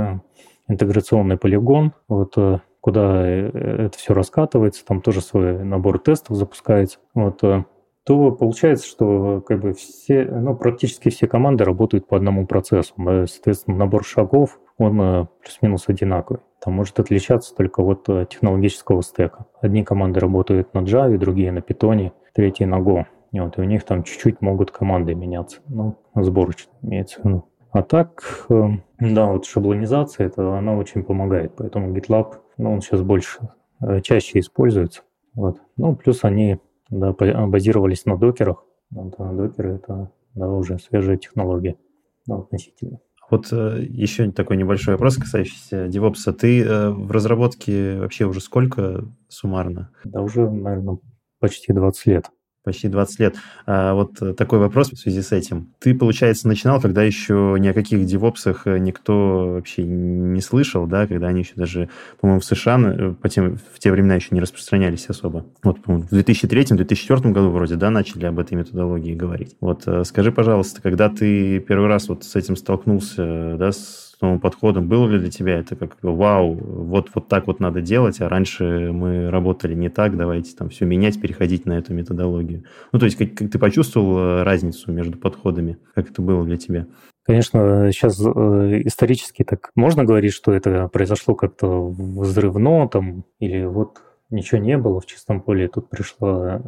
интеграционный 0.72 1.38
полигон, 1.38 1.94
вот, 2.08 2.34
э, 2.38 2.60
куда 2.80 3.28
э, 3.28 3.86
это 3.86 3.98
все 3.98 4.14
раскатывается, 4.14 4.86
там 4.86 5.02
тоже 5.02 5.22
свой 5.22 5.64
набор 5.64 6.00
тестов 6.00 6.38
запускается, 6.38 7.00
вот, 7.14 7.44
э, 7.44 7.66
то 8.04 8.32
получается, 8.32 8.88
что 8.88 9.42
как 9.42 9.62
бы 9.62 9.74
все, 9.74 10.26
ну, 10.26 10.56
практически 10.56 11.10
все 11.10 11.28
команды 11.28 11.64
работают 11.64 12.08
по 12.08 12.18
одному 12.18 12.48
процессу. 12.48 12.96
Соответственно, 12.98 13.78
набор 13.78 14.04
шагов, 14.04 14.60
он 14.80 15.28
плюс-минус 15.44 15.84
одинаковый. 15.88 16.42
Там 16.66 16.74
может 16.74 17.00
отличаться 17.00 17.54
только 17.56 17.82
от 17.82 18.06
технологического 18.28 19.04
стека. 19.04 19.46
Одни 19.62 19.84
команды 19.84 20.20
работают 20.20 20.74
на 20.74 20.80
Java, 20.80 21.16
другие 21.20 21.52
на 21.52 21.60
Python, 21.60 22.12
третьи 22.34 22.66
на 22.66 22.80
Go. 22.80 23.06
И 23.34 23.40
вот 23.40 23.60
и 23.60 23.62
у 23.62 23.66
них 23.66 23.84
там 23.84 24.04
чуть-чуть 24.04 24.42
могут 24.42 24.72
команды 24.72 25.14
меняться. 25.14 25.60
Ну, 25.68 25.96
сборочно 26.16 26.72
имеется 26.82 27.22
в 27.22 27.26
виду. 27.26 27.51
А 27.72 27.84
так, 27.84 28.46
эм, 28.50 28.84
да, 29.00 29.28
вот 29.28 29.46
шаблонизация, 29.46 30.28
это 30.28 30.58
она 30.58 30.76
очень 30.76 31.04
помогает, 31.04 31.54
поэтому 31.56 31.96
GitLab, 31.96 32.34
ну, 32.58 32.74
он 32.74 32.82
сейчас 32.82 33.02
больше, 33.02 33.50
э, 33.82 34.02
чаще 34.02 34.40
используется. 34.40 35.04
Вот. 35.34 35.62
Ну, 35.78 35.96
плюс 35.96 36.26
они 36.26 36.60
да, 36.90 37.14
базировались 37.14 38.06
на 38.06 38.18
докерах. 38.18 38.66
Да, 38.90 39.32
докеры— 39.32 39.76
это 39.76 40.12
да, 40.36 40.50
уже 40.50 40.80
свежая 40.80 41.16
технология 41.16 41.78
да, 42.26 42.40
относительно. 42.40 43.00
Вот 43.30 43.48
э, 43.54 43.86
еще 43.88 44.30
такой 44.32 44.58
небольшой 44.58 44.96
вопрос, 44.96 45.16
касающийся 45.16 45.86
DevOps. 45.86 46.30
Ты 46.34 46.62
э, 46.64 46.90
в 46.90 47.10
разработке 47.12 48.00
вообще 48.00 48.26
уже 48.26 48.42
сколько 48.42 49.06
суммарно? 49.30 49.92
Да 50.04 50.22
уже, 50.22 50.50
наверное, 50.50 50.98
почти 51.40 51.72
20 51.72 52.06
лет 52.08 52.26
почти 52.64 52.88
20 52.88 53.20
лет. 53.20 53.36
А 53.66 53.94
вот 53.94 54.22
э, 54.22 54.34
такой 54.34 54.60
вопрос 54.60 54.92
в 54.92 54.98
связи 54.98 55.22
с 55.22 55.32
этим. 55.32 55.74
Ты, 55.80 55.96
получается, 55.96 56.48
начинал, 56.48 56.80
когда 56.80 57.04
еще 57.04 57.56
ни 57.60 57.68
о 57.68 57.74
каких 57.74 58.06
девопсах 58.06 58.68
э, 58.68 58.78
никто 58.78 59.54
вообще 59.56 59.84
не 59.84 60.42
слышал, 60.42 60.86
да, 60.86 61.08
когда 61.08 61.28
они 61.28 61.42
еще 61.42 61.54
даже, 61.56 61.90
по-моему, 62.20 62.42
в 62.42 62.46
США 62.46 62.80
э, 62.80 63.14
по 63.20 63.30
тем, 63.30 63.58
в 63.74 63.80
те 63.80 63.92
времена 63.92 64.16
еще 64.16 64.30
не 64.32 64.42
распространялись 64.42 65.08
особо. 65.10 65.46
Вот, 65.64 65.80
в 65.86 66.14
2003-2004 66.14 67.32
году 67.32 67.50
вроде, 67.50 67.76
да, 67.76 67.90
начали 67.90 68.26
об 68.26 68.40
этой 68.40 68.54
методологии 68.54 69.16
говорить. 69.16 69.56
Вот 69.60 69.88
скажи, 70.04 70.32
пожалуйста, 70.32 70.82
когда 70.82 71.10
ты 71.10 71.60
первый 71.60 71.88
раз 71.88 72.10
вот 72.10 72.24
с 72.24 72.36
этим 72.36 72.56
столкнулся, 72.56 73.56
да, 73.58 73.72
с 73.72 74.11
новым 74.22 74.40
подходом. 74.40 74.88
Было 74.88 75.08
ли 75.08 75.20
для 75.20 75.32
тебя 75.32 75.60
это 75.60 75.76
как 75.76 75.98
вау, 76.02 76.54
вот, 76.54 77.10
вот 77.14 77.28
так 77.28 77.48
вот 77.48 77.60
надо 77.60 77.82
делать, 77.82 78.22
а 78.22 78.30
раньше 78.30 78.92
мы 78.92 79.30
работали 79.30 79.74
не 79.74 79.90
так, 79.90 80.18
давайте 80.18 80.56
там 80.56 80.70
все 80.70 80.86
менять, 80.86 81.20
переходить 81.20 81.66
на 81.66 81.74
эту 81.74 81.94
методологию. 81.94 82.64
Ну, 82.92 83.00
то 83.00 83.06
есть 83.06 83.18
как, 83.18 83.34
как 83.34 83.52
ты 83.52 83.60
почувствовал 83.60 84.18
э, 84.18 84.44
разницу 84.44 84.92
между 84.92 85.18
подходами? 85.18 85.78
Как 85.96 86.10
это 86.10 86.22
было 86.22 86.46
для 86.46 86.58
тебя? 86.58 86.88
Конечно, 87.24 87.92
сейчас 87.92 88.20
э, 88.20 88.82
исторически 88.86 89.44
так 89.44 89.70
можно 89.76 90.04
говорить, 90.04 90.34
что 90.34 90.52
это 90.54 90.88
произошло 90.88 91.36
как-то 91.36 91.88
взрывно 91.88 92.88
там, 92.90 93.26
или 93.40 93.66
вот 93.66 94.02
ничего 94.32 94.60
не 94.60 94.78
было 94.78 95.00
в 95.00 95.06
чистом 95.06 95.42
поле, 95.42 95.68
тут 95.68 95.90
пришла, 95.90 96.62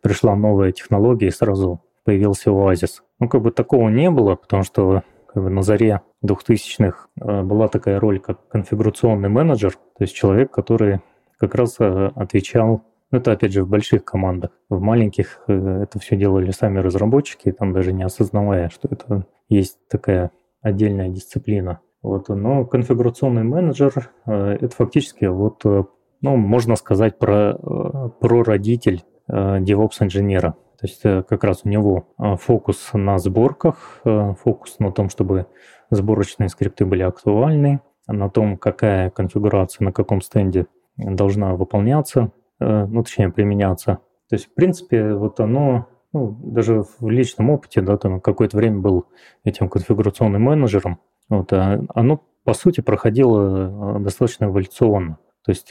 пришла 0.00 0.34
новая 0.34 0.72
технология, 0.72 1.28
и 1.28 1.32
сразу 1.32 1.82
появился 2.04 2.50
оазис. 2.50 3.02
Ну, 3.20 3.28
как 3.28 3.42
бы 3.42 3.52
такого 3.52 3.88
не 3.88 4.10
было, 4.10 4.34
потому 4.34 4.64
что 4.64 5.02
как 5.32 5.42
бы 5.44 5.50
на 5.50 5.62
заре 5.62 6.00
2000-х 6.24 7.08
э, 7.20 7.42
была 7.42 7.68
такая 7.68 8.00
роль, 8.00 8.18
как 8.20 8.48
конфигурационный 8.48 9.28
менеджер, 9.28 9.72
то 9.72 10.04
есть 10.04 10.14
человек, 10.14 10.50
который 10.50 11.00
как 11.38 11.54
раз 11.54 11.76
э, 11.78 12.10
отвечал, 12.14 12.82
ну, 13.10 13.18
это 13.18 13.32
опять 13.32 13.52
же 13.52 13.64
в 13.64 13.68
больших 13.68 14.04
командах, 14.04 14.50
в 14.68 14.80
маленьких 14.80 15.42
э, 15.46 15.82
это 15.82 15.98
все 16.00 16.16
делали 16.16 16.50
сами 16.50 16.80
разработчики, 16.80 17.52
там 17.52 17.72
даже 17.72 17.92
не 17.92 18.02
осознавая, 18.02 18.70
что 18.70 18.88
это 18.90 19.26
есть 19.48 19.78
такая 19.88 20.32
отдельная 20.62 21.08
дисциплина. 21.08 21.80
Вот, 22.02 22.28
но 22.28 22.64
конфигурационный 22.64 23.44
менеджер– 23.44 24.10
это 24.26 24.70
фактически 24.74 25.26
вот, 25.26 25.64
ну, 25.64 26.36
можно 26.36 26.76
сказать, 26.76 27.18
про, 27.18 27.54
про 28.20 28.42
родитель 28.42 29.04
DevOps-инженера. 29.28 30.54
То 30.80 30.86
есть 30.86 31.00
э, 31.04 31.22
как 31.28 31.44
раз 31.44 31.60
у 31.64 31.68
него 31.68 32.08
а, 32.16 32.36
фокус 32.36 32.90
на 32.94 33.18
сборках, 33.18 34.00
э, 34.04 34.34
фокус 34.42 34.78
на 34.78 34.90
том, 34.92 35.10
чтобы 35.10 35.46
сборочные 35.90 36.48
скрипты 36.48 36.86
были 36.86 37.02
актуальны, 37.02 37.80
на 38.06 38.30
том, 38.30 38.56
какая 38.56 39.10
конфигурация 39.10 39.84
на 39.84 39.92
каком 39.92 40.22
стенде 40.22 40.66
должна 40.96 41.54
выполняться, 41.54 42.32
э, 42.60 42.86
ну, 42.86 43.02
точнее, 43.02 43.28
применяться. 43.28 43.98
То 44.30 44.36
есть, 44.36 44.46
в 44.46 44.54
принципе, 44.54 45.12
вот 45.12 45.38
оно, 45.40 45.86
ну, 46.14 46.30
даже 46.42 46.84
в 46.98 47.10
личном 47.10 47.50
опыте, 47.50 47.82
да, 47.82 47.98
там 47.98 48.18
какое-то 48.18 48.56
время 48.56 48.78
был 48.78 49.04
этим 49.44 49.68
конфигурационным 49.68 50.42
менеджером, 50.42 50.98
вот, 51.28 51.52
а 51.52 51.84
оно, 51.94 52.22
по 52.44 52.54
сути, 52.54 52.80
проходило 52.80 53.98
достаточно 54.00 54.46
эволюционно. 54.46 55.18
То 55.44 55.52
есть 55.52 55.68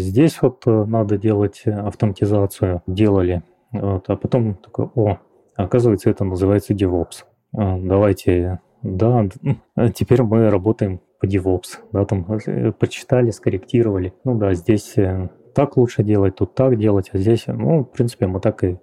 здесь 0.00 0.40
вот 0.40 0.66
надо 0.66 1.16
делать 1.16 1.62
автоматизацию, 1.66 2.82
делали 2.86 3.42
вот, 3.72 4.04
а 4.08 4.16
потом 4.16 4.54
такой, 4.54 4.88
о, 4.94 5.18
оказывается, 5.56 6.10
это 6.10 6.24
называется 6.24 6.74
DevOps. 6.74 7.24
А, 7.56 7.78
давайте, 7.78 8.60
да, 8.82 9.28
теперь 9.94 10.22
мы 10.22 10.50
работаем 10.50 11.00
по 11.20 11.26
DevOps. 11.26 11.78
Да, 11.92 12.04
там 12.04 12.26
э, 12.46 12.72
почитали, 12.72 13.30
скорректировали. 13.30 14.14
Ну 14.24 14.36
да, 14.36 14.54
здесь 14.54 14.96
э, 14.96 15.28
так 15.54 15.76
лучше 15.76 16.02
делать, 16.02 16.36
тут 16.36 16.54
так 16.54 16.78
делать, 16.78 17.10
а 17.12 17.18
здесь, 17.18 17.44
ну, 17.46 17.80
в 17.80 17.90
принципе, 17.90 18.26
мы 18.26 18.40
так 18.40 18.62
и, 18.64 18.78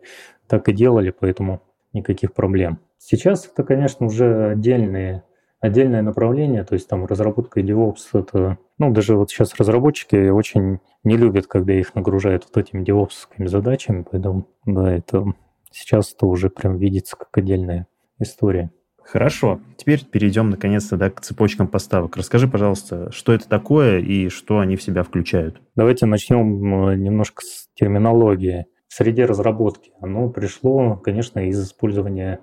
так 0.48 0.70
и 0.70 0.74
делали, 0.74 1.14
поэтому 1.18 1.62
никаких 1.94 2.34
проблем. 2.34 2.80
Сейчас 2.98 3.48
это, 3.48 3.64
конечно, 3.64 4.06
уже 4.06 4.52
отдельные 4.52 5.24
отдельное 5.60 6.02
направление, 6.02 6.64
то 6.64 6.74
есть 6.74 6.88
там 6.88 7.06
разработка 7.06 7.60
DevOps, 7.60 8.08
это, 8.14 8.58
ну, 8.80 8.92
даже 8.92 9.16
вот 9.16 9.30
сейчас 9.30 9.54
разработчики 9.56 10.30
очень 10.30 10.80
не 11.04 11.18
любят, 11.18 11.48
когда 11.48 11.74
их 11.74 11.94
нагружают 11.96 12.46
вот 12.46 12.58
этими 12.58 12.84
DevOps 12.84 13.48
задачами, 13.48 14.06
поэтому, 14.10 14.48
да, 14.66 14.92
это 14.92 15.26
сейчас 15.72 16.14
это 16.14 16.26
уже 16.26 16.50
прям 16.50 16.78
видится 16.78 17.16
как 17.16 17.38
отдельная 17.38 17.88
история. 18.20 18.72
Хорошо. 19.04 19.60
Теперь 19.76 20.06
перейдем 20.06 20.52
наконец-то 20.52 20.96
да, 20.96 21.10
к 21.10 21.22
цепочкам 21.22 21.68
поставок. 21.68 22.16
Расскажи, 22.16 22.48
пожалуйста, 22.48 23.12
что 23.12 23.34
это 23.34 23.50
такое 23.50 24.00
и 24.00 24.30
что 24.30 24.60
они 24.60 24.76
в 24.76 24.84
себя 24.84 25.02
включают. 25.04 25.62
Давайте 25.76 26.06
начнем 26.06 26.62
немножко 27.02 27.44
с 27.44 27.70
терминологии. 27.74 28.68
В 28.88 28.94
среде 28.94 29.26
разработки 29.26 29.92
оно 30.00 30.30
пришло, 30.30 30.96
конечно, 30.98 31.40
из 31.40 31.64
использования 31.64 32.40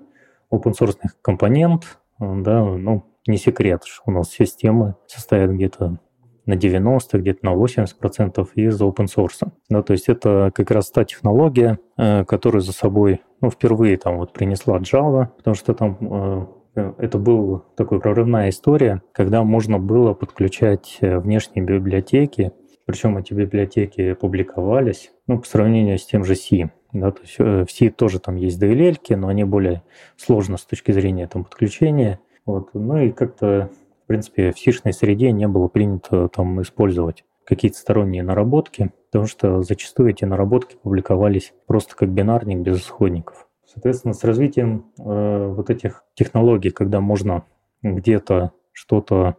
open-source 0.51 0.97
компонент, 1.21 1.99
да, 2.19 2.63
ну, 2.63 3.05
не 3.27 3.37
секрет, 3.37 3.83
что 3.85 4.03
у 4.05 4.11
нас 4.11 4.29
системы 4.29 4.95
состоят 5.07 5.51
где-то 5.51 5.99
на 6.47 6.55
90, 6.55 7.19
где-то 7.19 7.45
на 7.45 7.53
80% 7.53 8.47
из 8.55 8.81
open 8.81 9.05
source. 9.05 9.47
Да, 9.69 9.83
то 9.83 9.93
есть 9.93 10.09
это 10.09 10.51
как 10.55 10.71
раз 10.71 10.89
та 10.89 11.03
технология, 11.03 11.77
э, 11.97 12.25
которая 12.25 12.61
за 12.61 12.73
собой 12.73 13.21
ну, 13.41 13.51
впервые 13.51 13.97
там 13.97 14.17
вот 14.17 14.33
принесла 14.33 14.79
Java, 14.79 15.27
потому 15.37 15.55
что 15.55 15.73
там 15.73 16.47
э, 16.75 16.93
это 16.97 17.19
была 17.19 17.63
такая 17.75 17.99
прорывная 17.99 18.49
история, 18.49 19.03
когда 19.11 19.43
можно 19.43 19.77
было 19.77 20.13
подключать 20.13 20.97
э, 21.01 21.19
внешние 21.19 21.63
библиотеки, 21.63 22.53
причем 22.85 23.17
эти 23.17 23.33
библиотеки 23.33 24.13
публиковались, 24.13 25.11
ну, 25.27 25.39
по 25.39 25.45
сравнению 25.45 25.99
с 25.99 26.05
тем 26.05 26.23
же 26.23 26.35
C. 26.35 26.71
Да, 26.93 27.11
то 27.11 27.21
есть 27.21 27.37
в 27.37 27.67
C 27.69 27.89
тоже 27.89 28.19
там 28.19 28.37
есть 28.37 28.63
DLL, 28.63 28.97
но 29.17 29.27
они 29.27 29.43
более 29.43 29.83
сложны 30.15 30.57
с 30.57 30.63
точки 30.63 30.93
зрения 30.93 31.27
там, 31.27 31.43
подключения. 31.43 32.21
Вот. 32.45 32.69
Ну 32.73 32.97
и 32.97 33.11
как-то, 33.11 33.69
в 34.07 34.09
принципе, 34.09 34.53
в 34.53 34.57
сишной 34.57 34.93
среде 34.93 35.33
не 35.33 35.49
было 35.49 35.67
принято 35.67 36.29
там 36.29 36.61
использовать 36.61 37.25
какие-то 37.43 37.77
сторонние 37.77 38.23
наработки, 38.23 38.93
потому 39.11 39.27
что 39.27 39.63
зачастую 39.63 40.11
эти 40.11 40.23
наработки 40.23 40.77
публиковались 40.81 41.53
просто 41.65 41.93
как 41.93 42.07
бинарник 42.07 42.59
без 42.59 42.79
исходников. 42.79 43.49
Соответственно, 43.65 44.13
с 44.13 44.23
развитием 44.23 44.93
э, 44.97 45.47
вот 45.53 45.69
этих 45.69 46.05
технологий, 46.13 46.69
когда 46.69 47.01
можно 47.01 47.43
где-то 47.81 48.53
что-то 48.71 49.35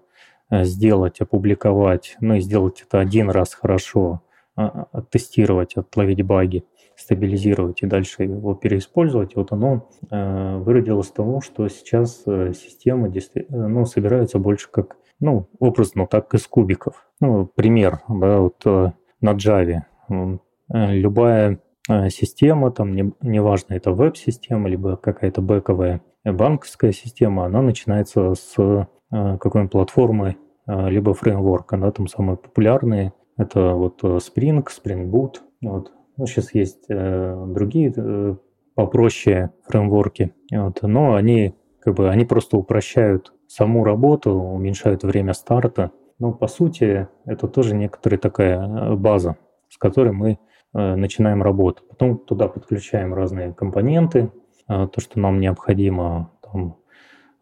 э, 0.50 0.64
сделать, 0.64 1.22
опубликовать, 1.22 2.18
ну 2.20 2.34
и 2.34 2.40
сделать 2.40 2.84
это 2.87 3.00
один 3.00 3.30
раз 3.30 3.54
хорошо, 3.54 4.20
а, 4.54 4.87
оттестировать, 4.92 5.78
отловить 5.78 6.20
баги, 6.20 6.64
стабилизировать 6.99 7.83
и 7.83 7.87
дальше 7.87 8.25
его 8.25 8.55
переиспользовать, 8.55 9.37
вот 9.37 9.52
оно 9.52 9.88
э, 10.11 10.57
выродилось 10.59 11.11
тому, 11.11 11.40
что 11.40 11.69
сейчас 11.69 12.23
э, 12.26 12.52
системы 12.52 13.09
э, 13.09 13.43
ну, 13.49 13.85
собираются 13.87 14.38
больше 14.38 14.69
как, 14.71 14.97
ну, 15.21 15.49
образно 15.59 16.07
так, 16.07 16.33
из 16.35 16.47
кубиков. 16.47 17.07
Ну, 17.21 17.47
пример, 17.47 18.00
да, 18.09 18.40
вот 18.40 18.61
э, 18.67 18.93
на 19.21 19.35
Java. 19.35 19.83
Э, 20.11 20.93
любая 20.93 21.61
э, 21.88 22.09
система, 22.11 22.71
там, 22.73 22.95
не, 22.95 23.12
неважно, 23.23 23.75
это 23.75 23.93
веб-система, 23.93 24.69
либо 24.69 24.97
какая-то 24.97 25.40
бэковая 25.40 26.02
банковская 26.25 26.93
система, 26.93 27.47
она 27.47 27.62
начинается 27.62 28.35
с 28.35 28.55
э, 28.59 28.87
какой-нибудь 29.11 29.73
платформы, 29.73 30.37
э, 30.67 30.90
либо 30.90 31.14
фреймворка, 31.14 31.76
да, 31.76 31.90
там 31.90 32.07
самые 32.09 32.37
популярные, 32.37 33.12
это 33.37 33.75
вот 33.75 34.02
э, 34.02 34.19
Spring, 34.19 34.67
Spring 34.67 35.11
Boot, 35.11 35.37
вот, 35.62 35.93
ну, 36.18 36.26
сейчас 36.26 36.52
есть 36.52 36.84
э, 36.88 37.44
другие 37.48 37.92
э, 37.96 38.37
попроще 38.75 39.50
фреймворки, 39.66 40.34
вот, 40.50 40.82
но 40.82 41.14
они 41.14 41.54
как 41.80 41.94
бы 41.94 42.10
они 42.10 42.25
просто 42.25 42.56
упрощают 42.56 43.32
саму 43.46 43.84
работу, 43.84 44.32
уменьшают 44.32 45.04
время 45.04 45.32
старта. 45.32 45.92
Но 46.18 46.32
по 46.32 46.48
сути 46.48 47.08
это 47.25 47.46
тоже 47.46 47.75
некоторая 47.75 48.18
такая 48.18 48.60
э, 48.60 48.94
база, 48.96 49.37
с 49.68 49.78
которой 49.78 50.12
мы 50.12 50.38
э, 50.75 50.94
начинаем 50.96 51.42
работу. 51.42 51.84
Потом 51.88 52.18
туда 52.18 52.48
подключаем 52.48 53.14
разные 53.14 53.54
компоненты, 53.54 54.32
э, 54.68 54.88
то, 54.92 55.00
что 55.00 55.20
нам 55.20 55.38
необходимо, 55.38 56.32
там, 56.42 56.76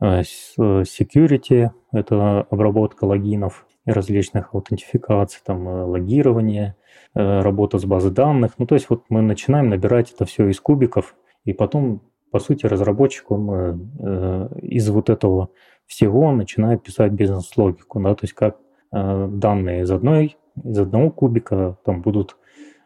э, 0.01 0.21
э 0.21 0.83
security, 0.83 1.71
это 1.93 2.43
обработка 2.51 3.05
логинов 3.05 3.67
и 3.87 3.91
различных 3.91 4.55
аутентификаций, 4.55 5.41
там, 5.45 5.67
э, 5.67 5.85
логирование, 5.85 6.77
работа 7.17 7.79
с 7.79 7.85
базой 7.85 8.11
данных. 8.11 8.53
Ну, 8.59 8.67
то 8.67 8.75
есть 8.75 8.91
вот 8.91 9.05
мы 9.09 9.23
начинаем 9.23 9.71
набирать 9.71 10.13
это 10.13 10.25
все 10.27 10.49
из 10.49 10.61
кубиков, 10.61 11.17
и 11.45 11.53
потом, 11.53 12.03
по 12.31 12.39
сути, 12.39 12.67
разработчик, 12.67 13.31
он 13.31 13.51
э, 13.51 13.79
э, 14.01 14.49
из 14.63 14.89
вот 14.91 15.09
этого 15.09 15.49
всего 15.87 16.31
начинает 16.33 16.83
писать 16.83 17.13
бизнес-логику, 17.13 18.01
да, 18.01 18.15
то 18.15 18.25
есть 18.25 18.35
как 18.35 18.59
данные 18.93 19.83
из 19.83 19.91
одной, 19.91 20.37
из 20.65 20.79
одного 20.79 21.11
кубика 21.11 21.77
там 21.85 22.03
будут 22.03 22.37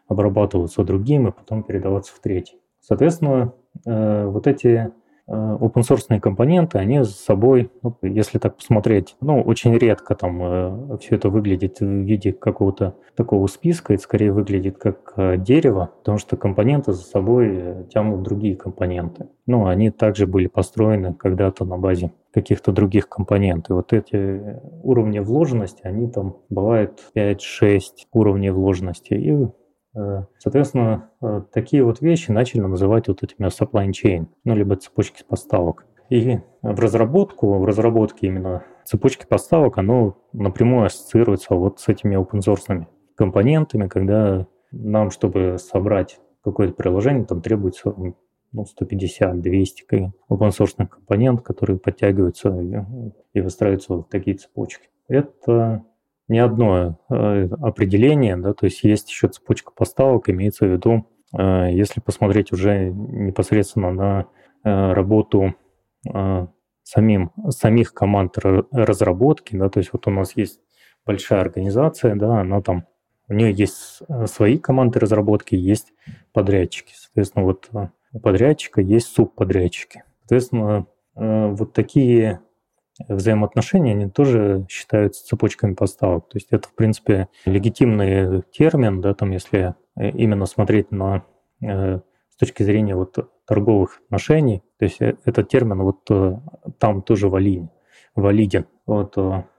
обрабатываться 0.07 0.83
другим 0.83 1.27
и 1.27 1.31
потом 1.31 1.63
передаваться 1.63 2.13
в 2.13 2.19
третий. 2.19 2.59
Соответственно, 2.81 3.53
вот 3.85 4.47
эти 4.47 4.91
open 5.27 5.81
source 5.81 6.19
компоненты, 6.19 6.77
они 6.77 7.03
с 7.03 7.15
собой, 7.15 7.71
ну, 7.83 7.95
если 8.01 8.37
так 8.37 8.57
посмотреть, 8.57 9.15
ну, 9.21 9.41
очень 9.41 9.75
редко 9.77 10.15
там 10.15 10.41
э, 10.41 10.97
все 10.99 11.15
это 11.15 11.29
выглядит 11.29 11.79
в 11.79 11.85
виде 11.85 12.33
какого-то 12.33 12.95
такого 13.15 13.47
списка, 13.47 13.93
это 13.93 14.03
скорее 14.03 14.31
выглядит 14.31 14.77
как 14.77 15.13
э, 15.17 15.37
дерево, 15.37 15.91
потому 15.99 16.17
что 16.17 16.37
компоненты 16.37 16.93
за 16.93 17.03
собой 17.03 17.85
тянут 17.93 18.23
другие 18.23 18.55
компоненты. 18.55 19.27
Ну, 19.45 19.67
они 19.67 19.89
также 19.89 20.27
были 20.27 20.47
построены 20.47 21.13
когда-то 21.13 21.65
на 21.65 21.77
базе 21.77 22.11
каких-то 22.33 22.71
других 22.71 23.09
компонентов. 23.09 23.69
И 23.69 23.73
вот 23.73 23.93
эти 23.93 24.59
уровни 24.83 25.19
вложенности, 25.19 25.81
они 25.83 26.09
там 26.09 26.37
бывают 26.49 26.99
5-6 27.15 27.81
уровней 28.13 28.51
вложенности. 28.51 29.13
И 29.13 29.31
Э, 29.33 29.47
соответственно, 30.39 31.09
э, 31.21 31.41
такие 31.51 31.83
вот 31.83 32.01
вещи 32.01 32.31
начали 32.31 32.61
называть 32.61 33.07
вот 33.07 33.23
этими 33.23 33.47
supply 33.47 33.89
chain, 33.91 34.27
ну, 34.43 34.55
либо 34.55 34.75
цепочки 34.75 35.23
поставок. 35.27 35.85
И 36.09 36.39
в 36.61 36.79
разработку, 36.79 37.57
в 37.57 37.65
разработке 37.65 38.27
именно 38.27 38.63
цепочки 38.83 39.25
поставок, 39.25 39.77
оно 39.77 40.17
напрямую 40.33 40.85
ассоциируется 40.85 41.55
вот 41.55 41.79
с 41.79 41.87
этими 41.87 42.15
open 42.17 42.39
source 42.39 42.85
компонентами, 43.15 43.87
когда 43.87 44.47
нам, 44.71 45.11
чтобы 45.11 45.57
собрать 45.57 46.19
какое-то 46.43 46.73
приложение, 46.73 47.25
там 47.25 47.41
требуется 47.41 47.93
ну, 47.95 48.65
150-200 48.81 50.11
open 50.29 50.49
source 50.49 50.87
компонент, 50.87 51.41
которые 51.41 51.79
подтягиваются 51.79 52.49
и 53.33 53.41
выстраиваются 53.41 53.93
в 53.93 54.03
такие 54.03 54.37
цепочки. 54.37 54.89
Это 55.07 55.83
не 56.31 56.39
одно 56.39 56.97
э, 57.09 57.49
определение, 57.61 58.37
да, 58.37 58.53
то 58.53 58.65
есть 58.65 58.83
есть 58.83 59.09
еще 59.09 59.27
цепочка 59.27 59.73
поставок, 59.75 60.29
имеется 60.29 60.65
в 60.65 60.69
виду, 60.71 61.05
э, 61.37 61.67
если 61.73 61.99
посмотреть 61.99 62.53
уже 62.53 62.89
непосредственно 62.89 63.91
на 63.91 64.25
э, 64.63 64.93
работу 64.93 65.55
самим, 66.83 67.31
самих 67.49 67.93
команд 67.93 68.37
разработки, 68.71 69.55
да, 69.55 69.69
то 69.69 69.79
есть 69.79 69.91
вот 69.91 70.07
у 70.07 70.09
нас 70.09 70.35
есть 70.37 70.61
большая 71.05 71.41
организация, 71.41 72.15
да, 72.15 72.39
она 72.39 72.61
там, 72.61 72.85
у 73.27 73.33
нее 73.33 73.51
есть 73.51 74.01
свои 74.25 74.57
команды 74.57 74.99
разработки, 74.99 75.53
есть 75.53 75.93
подрядчики. 76.33 76.93
Соответственно, 76.95 77.45
вот 77.45 77.69
у 78.13 78.19
подрядчика 78.19 78.81
есть 78.81 79.13
субподрядчики. 79.13 80.03
Соответственно, 80.21 80.87
вот 81.13 81.73
такие 81.73 82.41
взаимоотношения, 83.07 83.91
они 83.91 84.09
тоже 84.09 84.65
считаются 84.69 85.25
цепочками 85.25 85.73
поставок. 85.73 86.29
То 86.29 86.37
есть 86.37 86.47
это, 86.51 86.67
в 86.67 86.73
принципе, 86.73 87.27
легитимный 87.45 88.43
термин, 88.51 89.01
да, 89.01 89.13
там, 89.13 89.31
если 89.31 89.75
э, 89.95 90.09
именно 90.09 90.45
смотреть 90.45 90.91
на 90.91 91.23
э, 91.61 91.99
с 92.29 92.35
точки 92.37 92.63
зрения 92.63 92.95
вот 92.95 93.17
торговых 93.45 94.01
отношений, 94.05 94.63
то 94.79 94.85
есть 94.85 95.01
э, 95.01 95.15
этот 95.25 95.49
термин 95.49 95.81
вот 95.81 96.09
там 96.79 97.01
тоже 97.01 97.29
валиден. 97.29 97.69
валиден. 98.15 98.65
Вот. 98.85 99.17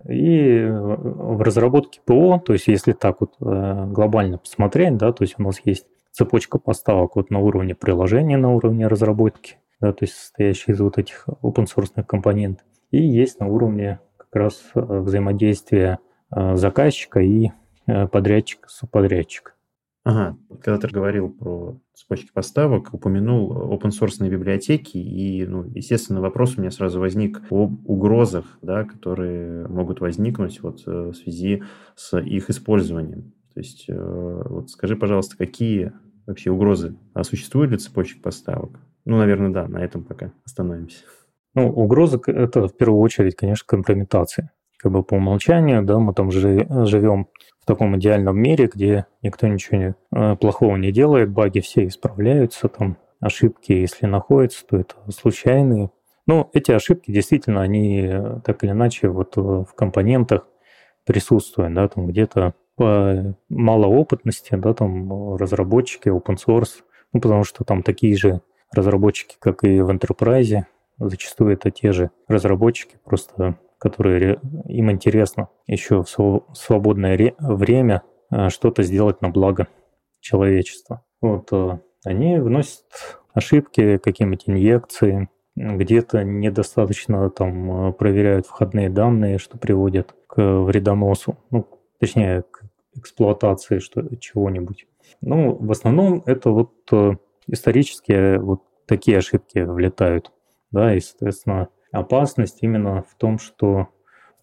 И 0.08 0.66
в 0.68 1.42
разработке 1.42 2.00
ПО, 2.04 2.38
то 2.44 2.52
есть 2.52 2.66
если 2.66 2.92
так 2.92 3.20
вот 3.20 3.37
глобально 3.38 4.38
посмотреть, 4.38 4.96
да, 4.96 5.12
то 5.12 5.25
есть 5.25 5.37
у 5.38 5.42
нас 5.42 5.61
есть 5.64 5.87
цепочка 6.11 6.58
поставок 6.58 7.16
вот 7.16 7.30
на 7.30 7.38
уровне 7.38 7.75
приложения, 7.75 8.37
на 8.37 8.52
уровне 8.52 8.87
разработки, 8.87 9.56
да, 9.80 9.92
то 9.92 10.04
есть 10.04 10.14
состоящая 10.14 10.72
из 10.72 10.80
вот 10.80 10.99
этих 10.99 11.26
open 11.42 11.66
source 11.66 12.02
компонентов. 12.04 12.66
И 12.92 13.02
есть 13.02 13.40
на 13.40 13.46
уровне 13.46 14.00
как 14.18 14.37
раз 14.37 14.62
э, 14.75 14.80
взаимодействия 14.80 15.99
э, 16.30 16.56
заказчика 16.56 17.20
и 17.20 17.50
э, 17.87 18.06
подрядчика, 18.06 18.68
субподрядчика. 18.68 19.52
Ага, 20.04 20.37
когда 20.61 20.78
ты 20.78 20.92
говорил 20.92 21.30
про 21.30 21.80
цепочки 21.94 22.30
поставок, 22.32 22.92
упомянул 22.92 23.52
open 23.72 23.90
source 23.90 24.28
библиотеки, 24.28 24.99
и, 24.99 25.46
ну, 25.46 25.64
естественно, 25.64 26.20
вопрос 26.20 26.56
у 26.56 26.61
меня 26.61 26.70
сразу 26.70 27.00
возник 27.00 27.40
об 27.50 27.88
угрозах, 27.88 28.58
да, 28.62 28.84
которые 28.84 29.66
могут 29.68 30.00
возникнуть 30.00 30.61
вот 30.61 30.84
в 30.84 31.14
связи 31.14 31.62
с 31.94 32.18
их 32.18 32.50
использованием. 32.50 33.32
То 33.54 33.61
есть, 33.61 33.84
вот 33.88 34.71
скажи, 34.71 34.97
пожалуйста, 34.97 35.36
какие 35.36 35.93
вообще 36.26 36.50
угрозы 36.50 36.97
существуют 37.23 37.69
для 37.69 37.78
цепочек 37.78 38.23
поставок? 38.23 38.80
Ну, 39.04 39.19
наверное, 39.19 39.50
да, 39.50 39.69
на 39.69 39.78
этом 39.78 40.02
пока 40.02 40.32
остановимся. 40.45 41.04
Ну, 41.54 41.69
угроза– 41.69 42.21
это 42.26 42.69
в 42.69 42.76
первую 42.76 43.00
очередь, 43.00 43.36
конечно, 43.36 43.65
компрометация. 43.67 44.52
Как 44.78 44.91
бы 44.91 45.02
по 45.02 45.15
умолчанию, 45.15 45.82
да, 45.82 45.99
мы 45.99 46.12
там 46.15 46.30
живем 46.30 47.28
в 47.60 47.67
таком 47.67 47.97
идеальном 47.99 48.36
мире, 48.36 48.69
где 48.73 49.06
никто 49.23 49.47
ничего 49.47 49.76
не, 49.78 49.95
э, 50.12 50.36
плохого 50.36 50.76
не 50.76 50.91
делает, 50.91 51.30
баги 51.30 51.60
все 51.60 51.86
исправляются, 51.86 52.69
там 52.69 52.97
ошибки, 53.21 53.73
если 53.73 54.06
находятся, 54.06 54.67
то 54.67 54.78
это 54.78 54.95
случайные. 55.10 55.91
Но 56.26 56.50
эти 56.52 56.73
ошибки 56.73 57.12
действительно, 57.12 57.62
они 57.62 58.02
э, 58.02 58.41
так 58.45 58.65
или 58.65 58.73
иначе 58.73 59.08
вот 59.08 59.36
в 59.36 59.69
компонентах 59.76 60.49
присутствуют, 61.04 61.75
да, 61.75 61.88
там 61.88 62.06
где-то 62.06 62.54
по 62.76 63.36
малоопытности, 63.49 64.54
да, 64.56 64.75
там 64.75 65.36
разработчики, 65.36 66.08
open 66.08 66.36
source, 66.45 66.82
ну, 67.12 67.21
потому 67.21 67.45
что 67.45 67.65
там 67.65 67.82
такие 67.82 68.17
же 68.17 68.41
разработчики, 68.75 69.36
как 69.38 69.65
и 69.65 69.80
в 69.80 69.91
enterprise, 69.91 70.65
Зачастую 71.08 71.54
это 71.54 71.71
те 71.71 71.93
же 71.93 72.10
разработчики, 72.28 72.99
просто 73.04 73.58
которые 73.82 74.38
им 74.67 74.93
интересно 74.93 75.49
еще 75.67 76.04
в 76.04 76.45
свободное 76.54 77.34
время 77.41 78.02
а, 78.30 78.49
что-то 78.49 78.84
сделать 78.84 79.21
на 79.23 79.28
благо 79.28 79.67
человечества. 80.21 81.04
Вот 81.21 81.52
а, 81.52 81.80
они 82.04 82.38
вносят 82.38 82.84
ошибки, 83.34 83.99
какие-нибудь 83.99 84.45
инъекции, 84.47 85.28
где-то 85.56 86.23
недостаточно 86.23 87.28
там 87.30 87.71
а, 87.88 87.93
проверяют 87.93 88.47
входные 88.47 88.88
данные, 88.88 89.38
что 89.38 89.58
приводит 89.58 90.15
к 90.28 90.41
вредоносу, 90.41 91.36
ну, 91.50 91.67
точнее, 91.99 92.45
к 92.49 92.62
эксплуатации 92.95 93.80
что, 93.80 94.02
чего-нибудь. 94.17 94.86
Ну, 95.21 95.56
в 95.56 95.73
основном 95.73 96.23
это 96.25 96.50
вот 96.50 96.73
исторические 97.49 98.38
вот 98.38 98.62
такие 98.86 99.19
ошибки 99.19 99.58
влетают 99.58 100.30
да, 100.73 100.95
и, 100.95 101.00
соответственно, 101.00 101.69
опасность 101.93 102.58
именно 102.63 103.02
в 103.02 103.15
том, 103.17 103.39
что 103.39 103.89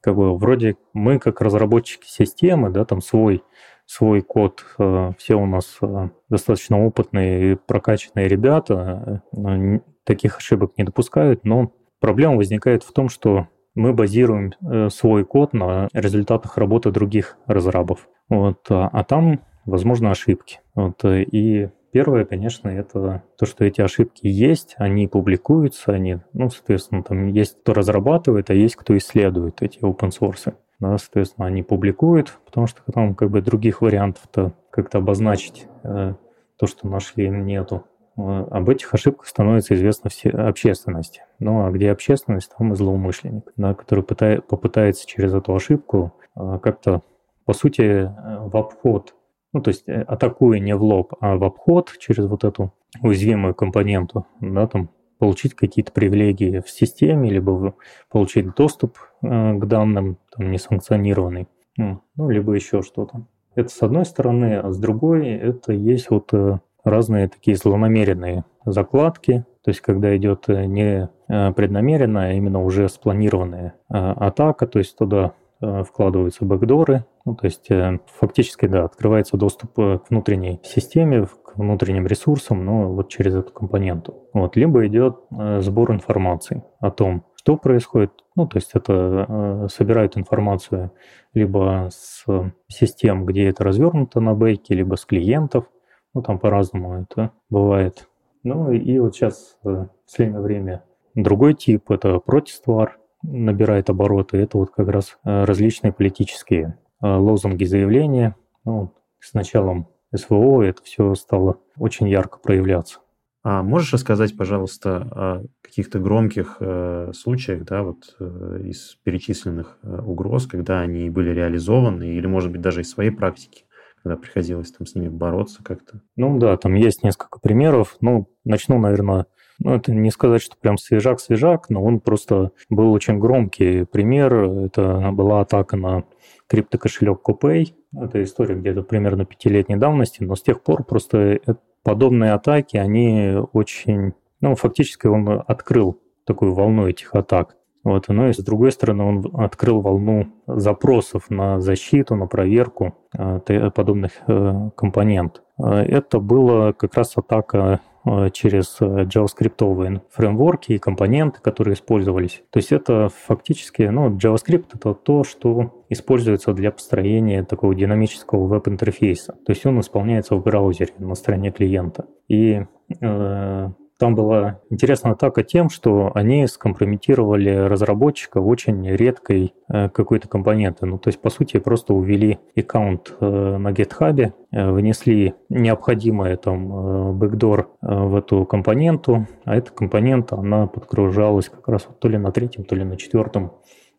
как 0.02 0.16
бы 0.16 0.38
вроде 0.38 0.78
мы 0.94 1.20
как 1.20 1.42
разработчики 1.42 2.08
системы, 2.08 2.70
да, 2.70 2.86
там 2.86 3.02
свой 3.02 3.44
свой 3.90 4.22
код, 4.22 4.64
э, 4.78 5.14
все 5.18 5.34
у 5.34 5.48
нас 5.48 5.80
э, 5.82 6.10
достаточно 6.30 6.86
опытные 6.86 7.54
и 7.54 7.56
прокачанные 7.56 8.28
ребята, 8.28 9.24
э, 9.36 9.80
таких 10.04 10.38
ошибок 10.38 10.74
не 10.78 10.84
допускают, 10.84 11.44
но 11.44 11.74
проблема 12.00 12.36
возникает 12.36 12.84
в 12.84 12.94
том, 12.94 13.10
что 13.10 13.48
мы 13.74 13.94
базируем 13.94 14.54
свой 14.92 15.26
код 15.26 15.54
на 15.54 15.88
результатах 15.94 16.58
работы 16.58 16.92
других 16.92 17.38
разрабов. 17.48 18.08
Вот, 18.28 18.60
а, 18.70 18.90
а 18.92 19.04
там, 19.04 19.42
возможно, 19.66 20.12
ошибки. 20.12 20.60
Вот, 20.76 21.04
и 21.06 21.70
Первое, 21.92 22.26
конечно, 22.26 22.70
это 22.70 23.24
то, 23.38 23.46
что 23.46 23.66
эти 23.66 23.82
ошибки 23.82 24.28
есть, 24.28 24.76
они 24.78 25.08
публикуются, 25.08 25.92
они, 25.92 26.20
ну, 26.34 26.50
соответственно, 26.50 27.04
там 27.04 27.28
есть 27.28 27.58
кто 27.62 27.74
разрабатывает, 27.74 28.50
а 28.50 28.54
есть 28.54 28.76
кто 28.76 28.96
исследует 28.98 29.62
эти 29.62 29.80
open 29.80 30.12
source. 30.12 30.54
Да, 30.80 30.98
соответственно, 30.98 31.48
они 31.48 31.62
публикуют, 31.62 32.40
потому 32.46 32.68
что 32.68 32.82
там 32.94 33.14
как 33.14 33.32
бы 33.32 33.42
других 33.42 33.82
вариантов-то 33.82 34.54
как-то 34.70 35.00
обозначить 35.00 35.68
э, 35.84 36.14
то, 36.58 36.68
что 36.68 36.88
нашли, 36.88 37.28
нету. 37.28 37.84
Э, 38.18 38.46
об 38.52 38.70
этих 38.70 38.94
ошибках 38.94 39.28
становится 39.28 39.74
известно 39.76 40.10
все, 40.10 40.30
общественности. 40.30 41.24
Ну, 41.40 41.66
а 41.66 41.72
где 41.72 41.92
общественность, 41.92 42.52
там 42.58 42.74
и 42.74 42.76
злоумышленник, 42.76 43.52
да, 43.58 43.74
который 43.74 44.04
пытает, 44.04 44.48
попытается 44.48 45.06
через 45.06 45.34
эту 45.34 45.54
ошибку 45.54 46.14
э, 46.36 46.60
как-то, 46.62 47.02
по 47.46 47.54
сути, 47.54 47.82
э, 47.82 48.08
в 48.48 48.56
обход 48.56 49.16
ну, 49.54 49.62
то 49.62 49.70
есть 49.70 49.88
э, 49.88 50.02
атакуя 50.02 50.60
не 50.60 50.76
в 50.76 50.84
лоб, 50.84 51.14
а 51.20 51.38
в 51.38 51.44
обход 51.44 51.94
через 52.00 52.26
вот 52.26 52.44
эту 52.44 52.74
уязвимую 53.02 53.56
компоненту, 53.56 54.26
да, 54.42 54.68
там 54.68 54.90
получить 55.18 55.54
какие-то 55.54 55.92
привилегии 55.92 56.62
в 56.66 56.70
системе, 56.70 57.30
либо 57.30 57.74
получить 58.10 58.54
доступ 58.56 58.98
э, 59.22 59.28
к 59.28 59.66
данным 59.66 60.18
там, 60.36 60.52
несанкционированный, 60.52 61.48
ну, 61.78 62.02
ну, 62.16 62.30
либо 62.30 62.54
еще 62.54 62.82
что-то. 62.82 63.26
Это 63.56 63.70
с 63.70 63.82
одной 63.82 64.06
стороны, 64.06 64.58
а 64.58 64.72
с 64.72 64.78
другой 64.78 65.28
это 65.30 65.74
есть 65.74 66.10
вот 66.10 66.34
э, 66.34 66.60
разные 66.84 67.28
такие 67.28 67.58
злонамеренные 67.58 68.46
закладки, 68.66 69.46
то 69.64 69.72
есть 69.72 69.82
когда 69.82 70.16
идет 70.16 70.48
не 70.48 71.10
преднамеренная, 71.28 72.30
а 72.30 72.34
именно 72.34 72.64
уже 72.64 72.88
спланированная 72.88 73.76
атака, 73.88 74.66
то 74.66 74.80
есть 74.80 74.96
туда 74.98 75.34
Э, 75.34 75.49
вкладываются 75.62 76.46
бэкдоры, 76.46 77.06
ну, 77.26 77.36
то 77.36 77.46
есть 77.46 77.70
э, 77.70 78.00
фактически, 78.08 78.66
да, 78.66 78.86
открывается 78.86 79.38
доступ 79.38 79.78
э, 79.78 80.00
к 80.00 80.10
внутренней 80.10 80.60
системе, 80.64 81.28
к 81.28 81.58
внутренним 81.58 82.08
ресурсам, 82.08 82.66
но 82.66 82.92
вот 82.92 83.10
через 83.10 83.36
эту 83.36 83.52
компоненту. 83.52 84.30
Вот. 84.34 84.56
Либо 84.56 84.88
идет 84.88 85.18
сбор 85.60 85.92
информации 85.92 86.64
о 86.80 86.92
том, 86.92 87.26
что 87.36 87.58
происходит. 87.58 88.12
Ну, 88.36 88.48
то 88.48 88.58
есть 88.58 88.72
это 88.74 89.68
собирают 89.72 90.18
информацию 90.18 90.92
либо 91.34 91.90
с 91.92 92.26
систем, 92.68 93.26
где 93.26 93.50
это 93.50 93.64
развернуто 93.64 94.22
на 94.22 94.34
бейке, 94.34 94.76
либо 94.76 94.96
с 94.96 95.06
клиентов. 95.06 95.66
Ну, 96.14 96.22
там 96.22 96.40
по-разному 96.40 97.02
это 97.02 97.32
бывает. 97.50 98.08
Ну, 98.44 98.72
и 98.72 98.98
вот 99.00 99.16
сейчас 99.16 99.58
в 99.64 99.90
последнее 100.06 100.42
время 100.42 100.84
другой 101.16 101.54
тип– 101.54 101.92
это 101.92 102.20
протиствар, 102.20 102.99
набирает 103.24 103.90
обороты. 103.90 104.38
Это 104.38 104.58
вот 104.58 104.72
как 104.72 104.88
раз 104.88 105.18
различные 105.24 105.94
политические 105.94 106.78
лозунги, 107.02 107.64
заявления. 107.66 108.36
Ну, 108.66 108.94
с 109.20 109.34
началом 109.34 109.88
СВО 110.14 110.64
это 110.64 110.84
все 110.84 111.14
стало 111.16 111.60
очень 111.78 112.10
ярко 112.10 112.40
проявляться. 112.40 113.00
А 113.42 113.64
можешь 113.64 113.94
рассказать, 113.94 114.36
пожалуйста, 114.36 114.98
о 114.98 115.44
каких-то 115.62 116.00
громких 116.00 116.58
э, 116.60 117.14
случаях, 117.16 117.64
да, 117.64 117.84
вот 117.84 118.16
э, 118.20 118.62
из 118.66 118.98
перечисленных 119.04 119.80
э, 119.82 120.02
угроз, 120.02 120.46
когда 120.46 120.82
они 120.82 121.10
были 121.10 121.30
реализованы, 121.30 122.16
или, 122.16 122.28
может 122.28 122.52
быть, 122.52 122.60
даже 122.60 122.82
из 122.82 122.90
своей 122.90 123.12
практики, 123.12 123.64
когда 124.04 124.18
приходилось 124.18 124.72
там 124.72 124.86
с 124.86 124.94
ними 124.94 125.08
бороться 125.08 125.64
как-то? 125.64 126.02
Ну 126.18 126.38
да, 126.38 126.58
там 126.58 126.74
есть 126.74 127.02
несколько 127.02 127.40
примеров. 127.40 127.96
Ну, 128.02 128.28
начну, 128.44 128.78
наверное, 128.78 129.26
ну, 129.60 129.76
это 129.76 129.94
не 129.94 130.10
сказать, 130.10 130.42
что 130.42 130.56
прям 130.58 130.78
свежак-свежак, 130.78 131.70
но 131.70 131.84
он 131.84 132.00
просто 132.00 132.52
был 132.70 132.94
очень 132.94 133.20
громкий 133.20 133.84
пример. 133.84 134.34
Это 134.34 135.10
была 135.12 135.42
атака 135.42 135.76
на 135.76 136.04
криптокошелек 136.48 137.20
Copay. 137.28 137.74
Это 137.96 138.24
история 138.24 138.56
где-то 138.56 138.84
примерно 138.84 139.26
пятилетней 139.26 139.76
давности, 139.76 140.24
но 140.24 140.36
с 140.36 140.42
тех 140.42 140.62
пор 140.62 140.84
просто 140.84 141.40
подобные 141.84 142.34
атаки, 142.34 142.78
они 142.78 143.36
очень... 143.54 144.14
Ну, 144.42 144.56
фактически 144.56 145.08
он 145.08 145.44
открыл 145.46 146.00
такую 146.26 146.54
волну 146.54 146.88
этих 146.88 147.14
атак. 147.14 147.56
Вот, 147.84 148.08
но 148.10 148.30
и 148.30 148.34
с 148.34 148.38
другой 148.38 148.72
стороны 148.72 149.04
он 149.04 149.32
открыл 149.34 149.82
волну 149.82 150.28
запросов 150.48 151.30
на 151.30 151.62
защиту, 151.62 152.16
на 152.16 152.28
проверку 152.28 152.96
э, 153.18 153.40
подобных 153.74 154.12
э, 154.28 154.70
компонент. 154.76 155.42
Э, 155.58 155.82
это 155.82 156.20
была 156.20 156.74
как 156.74 156.96
раз 156.96 157.16
атака 157.16 157.58
Э, 157.58 157.89
через 158.32 158.78
э, 158.80 158.86
JavaScript 158.86 160.02
фреймворки 160.12 160.74
и 160.74 160.80
компоненты, 160.80 161.40
которые 161.42 161.74
использовались. 161.74 162.44
То 162.50 162.58
есть 162.58 162.72
это 162.72 163.10
фактически, 163.10 163.84
ну, 163.84 164.16
JavaScript— 164.16 164.68
это 164.74 164.94
то, 164.94 165.24
что 165.24 165.84
используется 165.90 166.54
для 166.54 166.72
построения 166.72 167.44
такого 167.44 167.76
динамического 167.76 168.48
веб-интерфейса. 168.48 169.34
То 169.46 169.52
есть 169.52 169.66
он 169.66 169.80
исполняется 169.80 170.36
в 170.36 170.44
браузере 170.44 170.94
на 171.00 171.16
стороне 171.16 171.52
клиента. 171.52 172.06
И 172.28 172.66
э, 173.02 173.70
там 174.00 174.16
была 174.16 174.62
интересная 174.70 175.12
атака 175.12 175.44
тем, 175.44 175.70
что 175.70 176.12
они 176.16 176.48
скомпрометировали 176.48 177.50
разработчика 177.50 178.38
очень 178.38 178.88
редкой 178.88 179.54
э, 179.68 179.90
какой-то 179.90 180.30
компоненты. 180.30 180.86
Ну, 180.86 180.98
то 180.98 181.10
есть, 181.10 181.20
по 181.20 181.30
сути, 181.30 181.60
просто 181.60 181.94
увели 181.94 182.40
аккаунт 182.56 183.14
э, 183.20 183.58
на 183.58 183.72
GitHub, 183.72 184.32
э, 184.52 184.72
внесли 184.72 185.34
необходимое 185.50 186.38
там 186.38 187.20
бэкдор 187.20 187.72
в 187.82 188.16
эту 188.16 188.46
компоненту, 188.46 189.28
а 189.44 189.58
эта 189.58 189.72
компонента, 189.72 190.38
она 190.38 190.68
подгружалась 190.68 191.50
как 191.50 191.68
раз 191.68 191.86
вот 191.88 192.00
то 192.00 192.08
ли 192.08 192.18
на 192.18 192.32
третьем, 192.32 192.64
то 192.64 192.76
ли 192.76 192.86
на 192.86 192.96
четвертом 192.96 193.52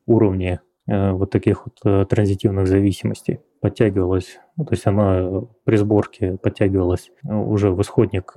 уровне 0.06 0.60
вот 0.86 1.30
таких 1.30 1.66
вот 1.66 2.08
транзитивных 2.08 2.66
зависимостей 2.66 3.40
подтягивалась, 3.60 4.38
ну, 4.56 4.64
то 4.64 4.72
есть 4.72 4.86
она 4.86 5.42
при 5.64 5.76
сборке 5.76 6.38
подтягивалась 6.42 7.10
уже 7.22 7.70
в 7.70 7.80
исходник 7.82 8.34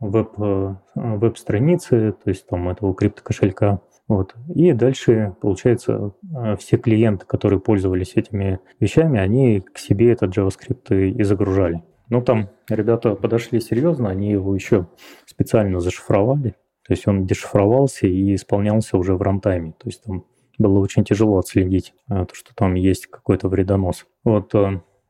веб, 0.00 0.32
э, 0.38 0.74
веб-страницы, 0.94 2.12
то 2.12 2.30
есть 2.30 2.46
там 2.46 2.68
этого 2.68 2.94
криптокошелька. 2.94 3.80
Вот. 4.06 4.34
И 4.54 4.72
дальше, 4.72 5.34
получается, 5.40 6.12
э, 6.36 6.56
все 6.56 6.76
клиенты, 6.76 7.24
которые 7.26 7.60
пользовались 7.60 8.12
этими 8.16 8.60
вещами, 8.78 9.18
они 9.18 9.60
к 9.60 9.78
себе 9.78 10.12
этот 10.12 10.36
JavaScript 10.36 11.10
и 11.10 11.22
загружали. 11.22 11.82
Ну, 12.10 12.20
там 12.20 12.50
ребята 12.68 13.14
подошли 13.14 13.60
серьезно, 13.60 14.10
они 14.10 14.30
его 14.30 14.54
еще 14.54 14.88
специально 15.24 15.80
зашифровали. 15.80 16.50
То 16.86 16.92
есть 16.92 17.08
он 17.08 17.24
дешифровался 17.24 18.06
и 18.06 18.34
исполнялся 18.34 18.98
уже 18.98 19.14
в 19.14 19.22
рантайме. 19.22 19.72
То 19.72 19.88
есть 19.88 20.02
там 20.02 20.26
было 20.58 20.78
очень 20.80 21.04
тяжело 21.04 21.38
отследить, 21.38 21.94
э, 22.10 22.26
то, 22.26 22.34
что 22.34 22.54
там 22.54 22.74
есть 22.74 23.06
какой-то 23.06 23.48
вредонос. 23.48 24.06
Вот. 24.22 24.52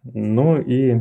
Ну 0.05 0.61
и 0.61 1.01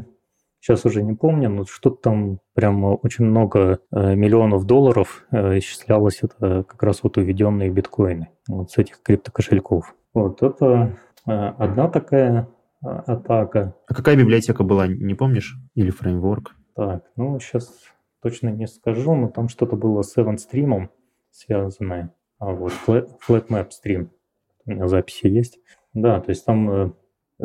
сейчас 0.63 0.85
уже 0.85 1.03
не 1.03 1.13
помню, 1.13 1.49
но 1.49 1.65
что-то 1.65 1.97
там 1.97 2.39
прям 2.53 2.83
очень 2.85 3.25
много 3.25 3.79
э, 3.91 4.15
миллионов 4.15 4.65
долларов 4.65 5.25
э, 5.31 5.59
исчислялось 5.59 6.19
это 6.21 6.63
как 6.63 6.81
раз 6.83 7.03
вот 7.03 7.17
уведенные 7.17 7.69
биткоины 7.69 8.29
вот 8.47 8.71
с 8.71 8.77
этих 8.77 9.01
криптокошельков. 9.01 9.93
Вот 10.13 10.41
это 10.41 10.97
э, 11.27 11.31
одна 11.31 11.89
такая 11.89 12.47
атака. 12.81 13.75
А 13.87 13.93
какая 13.93 14.15
библиотека 14.15 14.63
была, 14.63 14.87
не 14.87 15.15
помнишь? 15.15 15.57
Или 15.75 15.89
фреймворк? 15.89 16.55
Так, 16.75 17.03
ну 17.17 17.37
сейчас 17.41 17.69
точно 18.21 18.47
не 18.47 18.67
скажу, 18.67 19.15
но 19.15 19.27
там 19.27 19.49
что-то 19.49 19.75
было 19.75 20.01
с 20.01 20.17
Seven 20.17 20.37
Stream 20.37 20.87
связанное. 21.29 22.13
А 22.39 22.51
вот 22.51 22.71
FlatMap 22.87 23.69
Stream. 23.69 24.09
У 24.65 24.71
меня 24.71 24.87
записи 24.87 25.27
есть. 25.27 25.59
Да, 25.93 26.21
то 26.21 26.29
есть 26.29 26.45
там 26.45 26.95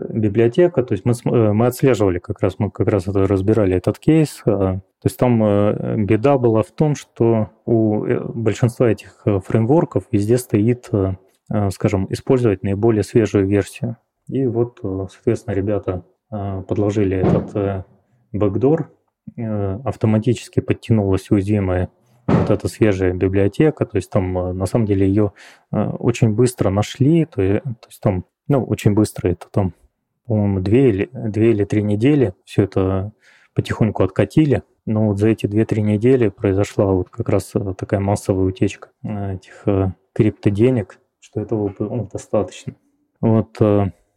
библиотека, 0.08 0.82
то 0.82 0.92
есть 0.92 1.04
мы, 1.04 1.12
э, 1.12 1.52
мы 1.52 1.66
отслеживали 1.66 2.18
как 2.18 2.40
раз, 2.40 2.58
мы 2.58 2.70
как 2.70 2.88
раз 2.88 3.06
это 3.06 3.26
разбирали 3.26 3.76
этот 3.76 3.98
кейс. 3.98 4.42
А, 4.46 4.74
то 4.76 5.04
есть 5.04 5.16
там 5.18 5.42
э, 5.42 5.96
беда 5.96 6.38
была 6.38 6.62
в 6.62 6.70
том, 6.70 6.94
что 6.94 7.50
у 7.66 8.04
э, 8.04 8.20
большинства 8.34 8.90
этих 8.90 9.22
фреймворков 9.24 10.04
везде 10.10 10.38
стоит, 10.38 10.90
скажем, 11.70 12.06
использовать 12.10 12.62
наиболее 12.62 13.02
свежую 13.02 13.46
версию. 13.46 13.96
И 14.28 14.44
вот, 14.46 14.80
соответственно, 14.82 15.54
ребята 15.54 16.04
подложили 16.28 17.16
этот 17.16 17.86
бэкдор, 18.32 18.90
автоматически 19.36 20.60
подтянулась 20.60 21.30
уязвимая 21.30 21.88
вот 22.26 22.50
эта 22.50 22.68
свежая 22.68 23.14
библиотека, 23.14 23.86
то 23.86 23.96
есть 23.96 24.10
там 24.10 24.58
на 24.58 24.66
самом 24.66 24.84
деле 24.84 25.08
ее 25.08 25.32
очень 25.70 26.34
быстро 26.34 26.68
нашли, 26.68 27.24
то 27.24 27.40
есть 27.40 27.62
там 28.02 28.26
ну, 28.48 28.64
очень 28.64 28.94
быстро, 28.94 29.28
это 29.28 29.46
там, 29.50 29.74
по-моему, 30.28 30.60
две 30.60 30.90
или, 30.90 31.10
две 31.12 31.50
или 31.50 31.64
три 31.64 31.82
недели 31.82 32.34
все 32.44 32.64
это 32.64 33.12
потихоньку 33.54 34.04
откатили. 34.04 34.62
Но 34.86 35.08
вот 35.08 35.18
за 35.18 35.28
эти 35.28 35.46
две-три 35.46 35.82
недели 35.82 36.28
произошла 36.28 36.86
вот 36.86 37.10
как 37.10 37.28
раз 37.28 37.50
э, 37.54 37.74
такая 37.76 38.00
массовая 38.00 38.46
утечка 38.46 38.88
э, 39.02 39.34
этих 39.34 39.62
э, 39.66 39.92
криптоденег, 40.14 40.98
что 41.18 41.40
этого 41.40 41.68
было 41.76 41.94
ну, 41.94 42.08
достаточно. 42.10 42.74
Вот 43.20 43.58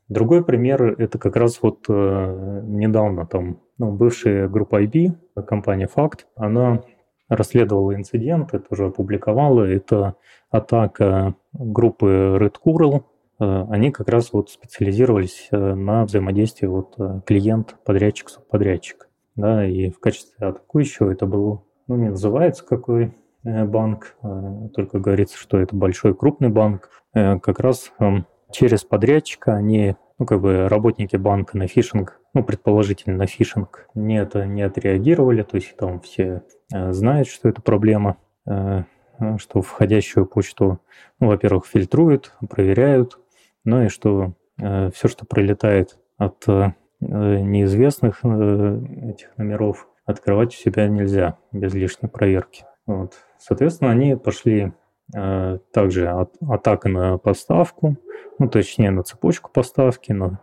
другой 0.08 0.46
пример– 0.46 0.84
это 1.00 1.18
как 1.18 1.36
раз 1.36 1.60
вот 1.64 1.90
недавно 1.90 3.26
там 3.26 3.60
ну, 3.80 3.92
бывшая 3.92 4.48
группа 4.48 4.84
IB, 4.84 5.16
компания 5.48 5.88
Факт, 5.88 6.28
она 6.36 6.84
расследовала 7.28 7.96
инцидент, 7.96 8.54
это 8.54 8.66
уже 8.70 8.86
опубликовала. 8.86 9.64
Это 9.64 10.16
атака 10.52 11.34
группы 11.54 12.38
Red 12.40 12.56
Coral 12.64 13.04
они 13.44 13.92
как 13.92 14.08
раз 14.08 14.34
вот 14.34 14.52
специализировались 14.52 15.48
э, 15.52 15.58
на 15.58 16.06
взаимодействии 16.06 16.68
вот 16.68 16.94
э, 17.00 17.22
клиент-подрядчик, 17.26 18.30
субподрядчик. 18.30 19.10
Да, 19.36 19.66
и 19.66 19.90
в 19.90 20.00
качестве 20.00 20.46
атакующего 20.46 21.12
это 21.12 21.26
был, 21.26 21.66
ну, 21.88 21.96
не 21.96 22.10
называется 22.10 22.66
какой 22.66 23.16
банк, 23.44 24.16
только 24.76 25.00
говорится, 25.00 25.36
что 25.36 25.58
это 25.58 25.76
большой 25.76 26.14
крупный 26.14 26.50
банк. 26.50 26.90
Как 27.14 27.60
раз 27.60 27.92
эм, 27.98 28.28
через 28.52 28.84
подрядчика 28.84 29.56
они, 29.56 29.96
ну, 30.20 30.28
как 30.28 30.42
бы 30.42 30.68
работники 30.68 31.16
банка 31.16 31.58
на 31.58 31.68
фишинг, 31.68 32.20
ну, 32.36 32.44
предположительно 32.44 33.18
на 33.18 33.26
фишинг, 33.26 33.88
не, 33.96 34.22
это, 34.22 34.46
не 34.46 34.62
отреагировали, 34.62 35.42
то 35.42 35.56
есть 35.56 35.76
там 35.78 36.02
все 36.02 36.44
знают, 36.70 37.30
что 37.30 37.50
это 37.50 37.62
проблема, 37.62 38.18
что 38.46 39.62
входящую 39.62 40.28
почту, 40.28 40.80
ну, 41.20 41.28
во-первых, 41.28 41.66
фильтруют, 41.66 42.34
проверяют, 42.48 43.18
ну 43.64 43.84
и 43.84 43.90
что 43.90 44.34
э, 44.60 44.90
все, 44.92 45.08
что 45.08 45.26
прилетает 45.26 45.98
от 46.18 46.48
э, 46.48 46.74
неизвестных 47.00 48.20
э, 48.24 48.82
этих 49.10 49.38
номеров, 49.38 49.88
открывать 50.06 50.54
у 50.54 50.58
себя 50.58 50.88
нельзя 50.88 51.38
без 51.52 51.74
лишней 51.74 52.10
проверки. 52.10 52.66
Вот. 52.86 53.14
Соответственно, 53.38 53.92
они 53.92 54.16
пошли 54.16 54.74
э, 55.16 55.58
также 55.74 56.10
от, 56.10 56.34
атака 56.42 56.90
на 56.90 57.18
поставку, 57.18 57.98
ну, 58.40 58.50
точнее, 58.50 58.92
на 58.92 59.04
цепочку 59.04 59.52
поставки, 59.52 60.12
на, 60.12 60.40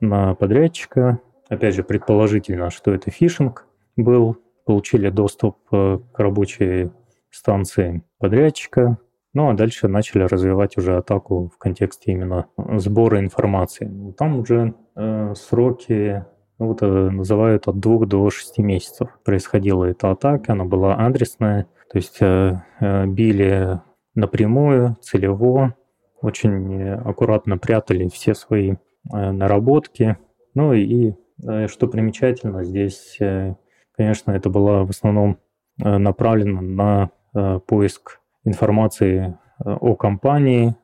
на 0.00 0.34
подрядчика. 0.34 1.20
Опять 1.48 1.74
же, 1.74 1.82
предположительно, 1.82 2.70
что 2.70 2.92
это 2.92 3.10
фишинг 3.10 3.66
был. 3.96 4.36
Получили 4.64 5.10
доступ 5.10 5.58
э, 5.72 5.98
к 6.12 6.18
рабочей 6.18 6.90
станции 7.30 8.02
подрядчика, 8.18 8.98
ну 9.32 9.48
а 9.48 9.54
дальше 9.54 9.88
начали 9.88 10.22
развивать 10.24 10.76
уже 10.76 10.96
атаку 10.96 11.50
в 11.54 11.58
контексте 11.58 12.12
именно 12.12 12.46
сбора 12.56 13.20
информации. 13.20 13.86
Ну, 13.86 14.12
там 14.12 14.38
уже 14.40 14.74
э, 14.96 15.34
сроки 15.36 16.24
ну, 16.58 16.68
вот, 16.68 16.82
э, 16.82 16.86
называют 16.86 17.68
от 17.68 17.78
двух 17.78 18.06
до 18.06 18.28
шести 18.30 18.62
месяцев. 18.62 19.08
Происходила 19.24 19.84
эта 19.84 20.10
атака, 20.10 20.52
она 20.52 20.64
была 20.64 20.94
адресная, 20.94 21.66
то 21.90 21.98
есть 21.98 22.18
э, 22.20 22.62
э, 22.80 23.06
били 23.06 23.80
напрямую, 24.14 24.96
целево, 25.00 25.74
очень 26.20 26.90
аккуратно 26.92 27.56
прятали 27.58 28.08
все 28.08 28.34
свои 28.34 28.72
э, 28.72 29.30
наработки. 29.30 30.18
Ну 30.54 30.72
и 30.72 31.14
э, 31.42 31.66
что 31.68 31.86
примечательно, 31.86 32.64
здесь, 32.64 33.16
э, 33.20 33.54
конечно, 33.96 34.32
это 34.32 34.50
было 34.50 34.84
в 34.84 34.90
основном 34.90 35.38
э, 35.82 35.96
направлено 35.96 36.60
на 36.60 37.10
э, 37.34 37.60
поиск 37.66 38.19
информации 38.44 39.38
о 39.58 39.94
компании, 39.94 40.74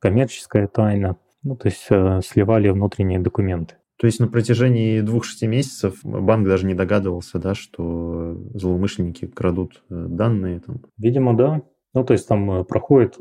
коммерческая 0.00 0.66
тайна. 0.66 1.16
Ну, 1.42 1.56
то 1.56 1.68
есть 1.68 1.84
сливали 2.26 2.68
внутренние 2.68 3.18
документы. 3.18 3.76
То 3.98 4.06
есть 4.06 4.18
на 4.18 4.28
протяжении 4.28 5.00
двух-шести 5.00 5.46
месяцев 5.46 6.00
банк 6.02 6.46
даже 6.46 6.66
не 6.66 6.74
догадывался, 6.74 7.38
да, 7.38 7.54
что 7.54 8.36
злоумышленники 8.54 9.26
крадут 9.26 9.82
данные 9.88 10.60
там? 10.60 10.80
Видимо, 10.96 11.36
да. 11.36 11.62
Ну, 11.94 12.04
то 12.04 12.12
есть 12.12 12.26
там 12.26 12.64
проходит 12.64 13.16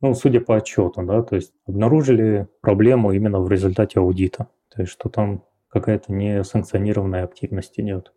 ну, 0.00 0.14
судя 0.14 0.40
по 0.40 0.56
отчету, 0.56 1.02
да, 1.02 1.22
то 1.22 1.34
есть 1.34 1.52
обнаружили 1.66 2.48
проблему 2.60 3.12
именно 3.12 3.40
в 3.40 3.50
результате 3.50 3.98
аудита. 3.98 4.48
То 4.74 4.82
есть, 4.82 4.92
что 4.92 5.08
там 5.08 5.44
какая-то 5.68 6.12
несанкционированная 6.12 7.24
активность 7.24 7.78
идет. 7.80 8.12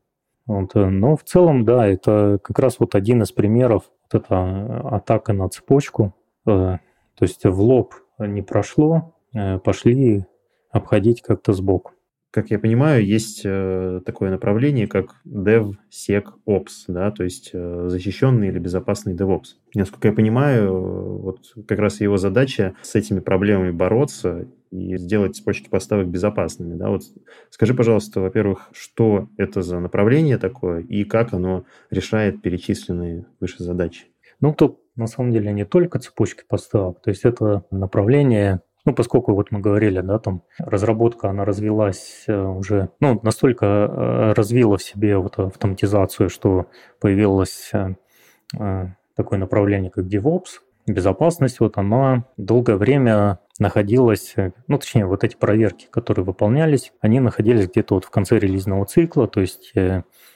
Вот. 0.46 0.76
Э, 0.76 0.90
но 0.90 1.16
в 1.16 1.24
целом, 1.24 1.66
да, 1.66 1.88
это 1.88 2.40
как 2.44 2.60
раз 2.60 2.80
вот 2.80 2.96
один 2.96 3.24
из 3.24 3.32
примеров, 3.32 3.92
вот 4.12 4.24
эта 4.24 4.96
атака 4.96 5.34
на 5.34 5.50
цепочку. 5.50 6.16
Э, 6.46 6.78
то 7.16 7.24
есть 7.24 7.46
в 7.46 7.62
лоб 7.62 7.94
не 8.20 8.42
прошло, 8.42 9.16
э, 9.34 9.60
пошли 9.60 10.26
обходить 10.72 11.22
как-то 11.22 11.54
сбоку 11.54 11.94
как 12.32 12.50
я 12.50 12.60
понимаю, 12.60 13.06
есть 13.06 13.42
э, 13.44 14.02
такое 14.06 14.32
направление, 14.32 14.88
как 14.88 15.22
DevSecOps, 15.28 16.86
да, 16.88 17.12
то 17.12 17.26
есть 17.26 17.52
э, 17.54 17.86
защищенный 17.90 18.48
или 18.48 18.58
безопасный 18.58 19.14
DevOps. 19.14 19.56
Насколько 19.76 20.08
я 20.08 20.14
понимаю, 20.14 21.18
вот 21.18 21.40
как 21.68 21.80
раз 21.80 22.00
его 22.00 22.16
задача 22.16 22.74
с 22.82 22.96
этими 22.96 23.20
проблемами 23.20 23.72
бороться 23.72 24.48
и 24.72 24.98
сделать 24.98 25.36
цепочки 25.36 25.70
поставок 25.70 26.08
безопасными. 26.08 26.76
Да? 26.76 26.90
Вот 26.90 27.04
скажи, 27.50 27.74
пожалуйста, 27.74 28.22
во-первых, 28.22 28.70
что 28.72 29.30
это 29.38 29.62
за 29.62 29.80
направление 29.80 30.38
такое 30.38 30.82
и 30.82 31.04
как 31.04 31.34
оно 31.34 31.66
решает 31.90 32.42
перечисленные 32.42 33.26
выше 33.40 33.64
задачи? 33.64 34.06
Ну, 34.40 34.54
тут 34.54 34.80
на 34.96 35.08
самом 35.08 35.32
деле 35.32 35.52
не 35.54 35.66
только 35.66 36.00
цепочки 36.00 36.44
поставок, 36.48 37.02
то 37.02 37.10
есть 37.10 37.26
это 37.26 37.66
направление 37.72 38.62
ну, 38.84 38.96
поскольку 38.96 39.36
вот 39.36 39.52
мы 39.52 39.60
говорили, 39.60 40.02
да, 40.02 40.18
там 40.18 40.42
разработка, 40.58 41.30
она 41.30 41.46
развилась 41.46 42.24
э, 42.28 42.36
уже, 42.36 42.90
ну, 43.00 43.20
настолько 43.22 43.66
э, 43.66 44.34
развила 44.34 44.78
в 44.78 44.82
себе 44.82 45.18
вот 45.18 45.38
автоматизацию, 45.38 46.30
что 46.30 46.66
появилось 47.00 47.72
э, 47.74 48.88
такое 49.16 49.38
направление, 49.38 49.92
как 49.92 50.06
DevOps, 50.06 50.62
безопасность, 50.88 51.60
вот 51.60 51.78
она 51.78 52.26
долгое 52.38 52.76
время 52.76 53.40
находилась, 53.60 54.36
ну, 54.68 54.78
точнее, 54.78 55.06
вот 55.06 55.24
эти 55.24 55.36
проверки, 55.36 55.88
которые 55.90 56.26
выполнялись, 56.26 56.92
они 57.02 57.20
находились 57.20 57.68
где-то 57.68 57.96
вот 57.96 58.06
в 58.06 58.10
конце 58.10 58.40
релизного 58.40 58.86
цикла, 58.86 59.28
то 59.28 59.42
есть 59.42 59.74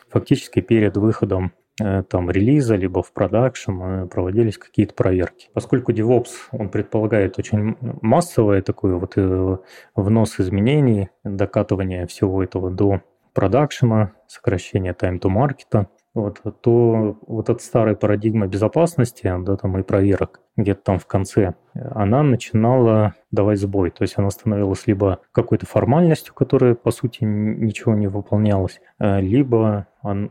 фактически 0.09 0.61
перед 0.61 0.95
выходом 0.97 1.53
Э, 1.81 2.03
там 2.03 2.31
релиза, 2.31 2.75
либо 2.75 3.03
в 3.03 3.11
продакшн 3.11 3.81
э, 3.81 4.07
проводились 4.07 4.57
какие-то 4.57 4.93
проверки. 4.93 5.49
Поскольку 5.53 5.91
DevOps, 5.91 6.29
он 6.53 6.69
предполагает 6.69 7.37
очень 7.37 7.75
массовое 8.01 8.61
такое 8.61 8.95
вот 8.95 9.13
э, 9.17 9.57
внос 9.93 10.39
изменений, 10.39 11.09
докатывание 11.25 12.07
всего 12.07 12.41
этого 12.41 12.71
до 12.71 13.01
продакшена, 13.33 14.13
сокращение 14.27 14.93
time 14.93 15.19
to 15.19 15.29
market, 15.29 15.87
вот, 16.15 16.41
то 16.61 17.17
вот 17.27 17.49
эта 17.49 17.61
старая 17.61 17.93
парадигма 17.93 18.47
безопасности, 18.47 19.31
да, 19.41 19.57
там 19.57 19.77
и 19.77 19.83
проверок, 19.83 20.39
где-то 20.55 20.81
там 20.81 20.99
в 20.99 21.05
конце, 21.05 21.55
она 21.73 22.23
начинала 22.23 23.15
давать 23.31 23.59
сбой. 23.59 23.91
То 23.91 24.03
есть 24.03 24.17
она 24.17 24.29
становилась 24.29 24.87
либо 24.87 25.19
какой-то 25.33 25.65
формальностью, 25.65 26.33
которая, 26.33 26.73
по 26.73 26.91
сути, 26.91 27.25
ничего 27.25 27.95
не 27.95 28.07
выполнялась, 28.07 28.79
э, 28.97 29.19
либо, 29.19 29.87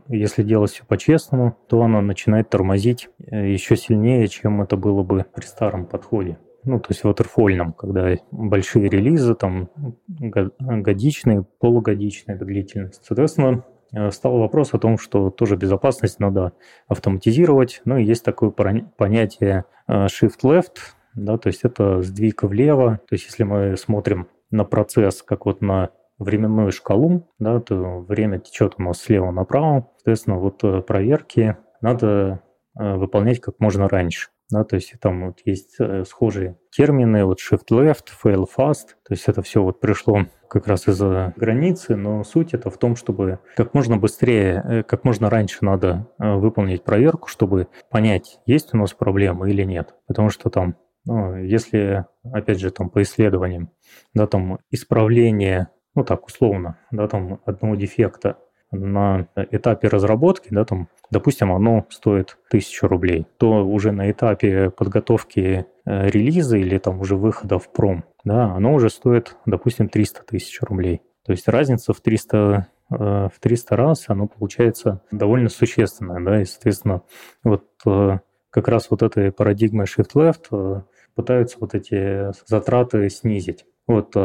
если 0.07 0.41
делать 0.41 0.71
все 0.71 0.83
по-честному, 0.85 1.55
то 1.69 1.83
она 1.83 2.01
начинает 2.01 2.49
тормозить 2.49 3.09
э, 3.19 3.51
еще 3.51 3.75
сильнее, 3.77 4.27
чем 4.27 4.63
это 4.63 4.77
было 4.77 5.03
бы 5.03 5.25
при 5.35 5.45
старом 5.45 5.85
подходе 5.85 6.39
ну, 6.65 6.79
то 6.79 6.87
есть 6.89 7.03
ватерфольном, 7.03 7.73
когда 7.73 8.15
большие 8.31 8.89
релизы, 8.89 9.35
там, 9.35 9.69
годичные, 10.07 11.45
полугодичные 11.59 12.37
длительность. 12.37 13.05
Соответственно, 13.05 13.63
стал 14.11 14.37
вопрос 14.39 14.73
о 14.73 14.79
том, 14.79 14.97
что 14.97 15.29
тоже 15.29 15.55
безопасность 15.55 16.19
надо 16.19 16.53
автоматизировать. 16.87 17.81
Ну 17.85 17.97
и 17.97 18.03
есть 18.03 18.23
такое 18.23 18.49
понятие 18.49 19.65
э, 19.87 20.05
shift-left, 20.07 20.77
да, 21.13 21.37
то 21.37 21.47
есть 21.47 21.61
это 21.63 22.01
сдвиг 22.01 22.43
влево. 22.43 22.99
То 23.07 23.15
есть 23.15 23.25
если 23.25 23.43
мы 23.43 23.77
смотрим 23.77 24.27
на 24.51 24.63
процесс 24.63 25.21
как 25.23 25.45
вот 25.45 25.61
на 25.61 25.89
временную 26.17 26.71
шкалу, 26.71 27.29
да, 27.39 27.59
то 27.59 27.99
время 27.99 28.39
течет 28.39 28.75
у 28.77 28.83
нас 28.83 29.01
слева 29.01 29.31
направо. 29.31 29.89
Соответственно, 29.97 30.37
вот 30.37 30.63
э, 30.63 30.81
проверки 30.81 31.57
надо 31.81 32.41
выполнять 32.77 33.39
как 33.39 33.59
можно 33.59 33.87
раньше. 33.87 34.27
Да, 34.51 34.63
то 34.63 34.75
есть 34.75 34.93
там 35.01 35.27
вот 35.27 35.39
есть 35.45 35.77
схожие 36.07 36.57
термины, 36.69 37.25
вот 37.25 37.39
shift 37.39 37.67
left, 37.71 38.05
fail 38.23 38.45
fast, 38.45 38.93
то 39.03 39.11
есть 39.11 39.27
это 39.27 39.41
все 39.41 39.63
вот 39.63 39.79
пришло 39.79 40.25
как 40.47 40.67
раз 40.67 40.87
из-за 40.87 41.33
границы, 41.35 41.95
но 41.95 42.23
суть 42.23 42.53
это 42.53 42.69
в 42.69 42.77
том, 42.77 42.95
чтобы 42.95 43.39
как 43.55 43.73
можно 43.73 43.97
быстрее, 43.97 44.63
э, 44.63 44.83
как 44.83 45.03
можно 45.03 45.29
раньше 45.29 45.65
надо 45.65 46.07
э, 46.19 46.33
выполнить 46.35 46.83
проверку, 46.83 47.27
чтобы 47.27 47.67
понять, 47.89 48.39
есть 48.45 48.73
у 48.73 48.77
нас 48.77 48.93
проблема 48.93 49.49
или 49.49 49.63
нет. 49.63 49.95
Потому 50.07 50.29
что 50.29 50.49
там, 50.49 50.77
ну, 51.05 51.35
если, 51.35 52.05
опять 52.23 52.59
же, 52.59 52.71
там 52.71 52.89
по 52.89 53.01
исследованиям, 53.01 53.71
да, 54.13 54.27
там 54.27 54.59
исправление, 54.69 55.69
ну 55.93 56.03
так 56.03 56.25
условно, 56.25 56.79
да, 56.91 57.07
там 57.07 57.41
одного 57.45 57.75
дефекта 57.75 58.37
на 58.71 59.27
этапе 59.35 59.87
разработки, 59.87 60.47
да, 60.51 60.65
там, 60.65 60.89
допустим, 61.11 61.51
оно 61.51 61.85
стоит 61.89 62.37
тысячу 62.49 62.87
рублей, 62.87 63.27
то 63.37 63.65
уже 63.65 63.91
на 63.91 64.11
этапе 64.11 64.69
подготовки 64.69 65.65
э, 65.85 66.07
релиза 66.09 66.57
или 66.57 66.77
там 66.77 66.99
уже 66.99 67.15
выхода 67.15 67.59
в 67.59 67.71
пром, 67.71 68.03
да, 68.23 68.53
оно 68.53 68.73
уже 68.73 68.89
стоит, 68.89 69.35
допустим, 69.45 69.89
300 69.89 70.23
тысяч 70.23 70.59
рублей. 70.61 71.01
То 71.25 71.31
есть 71.31 71.47
разница 71.47 71.93
в 71.93 72.01
300 72.01 72.67
э, 72.91 72.95
в 72.95 73.39
300 73.39 73.75
раз, 73.75 74.05
оно 74.07 74.27
получается 74.27 75.01
довольно 75.11 75.49
существенное, 75.49 76.23
да, 76.23 76.41
и, 76.41 76.45
соответственно, 76.45 77.01
вот 77.43 77.65
э, 77.85 78.19
как 78.49 78.67
раз 78.67 78.89
вот 78.89 79.03
этой 79.03 79.31
парадигмой 79.31 79.85
shift-left 79.85 80.83
пытаются 81.13 81.57
вот 81.59 81.75
эти 81.75 82.31
затраты 82.47 83.09
снизить. 83.09 83.65
Вот 83.87 84.15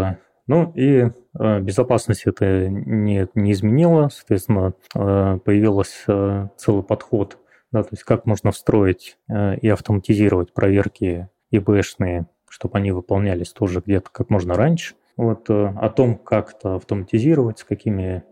ну 0.51 0.73
и 0.75 1.13
э, 1.39 1.61
безопасность 1.61 2.23
это 2.27 2.69
не, 2.69 3.29
не 3.37 3.53
изменило, 3.53 4.09
соответственно, 4.13 4.75
э, 4.97 5.39
появился 5.45 5.95
э, 6.09 6.49
целый 6.57 6.83
подход, 6.83 7.39
да, 7.71 7.85
то 7.85 7.91
есть 7.93 8.03
как 8.03 8.27
можно 8.27 8.51
встроить 8.51 9.17
и 9.29 9.69
автоматизировать 9.69 10.53
проверки 10.53 11.29
ИБшные, 11.53 12.27
чтобы 12.49 12.79
они 12.79 12.91
выполнялись 12.91 13.53
тоже 13.53 13.81
где-то 13.87 14.11
как 14.11 14.29
можно 14.29 14.55
раньше. 14.55 14.97
Вот 15.17 15.49
о 15.49 15.89
том, 15.91 16.17
как 16.17 16.55
это 16.55 16.75
автоматизировать, 16.75 17.61
с 17.61 17.65
какими 17.65 18.25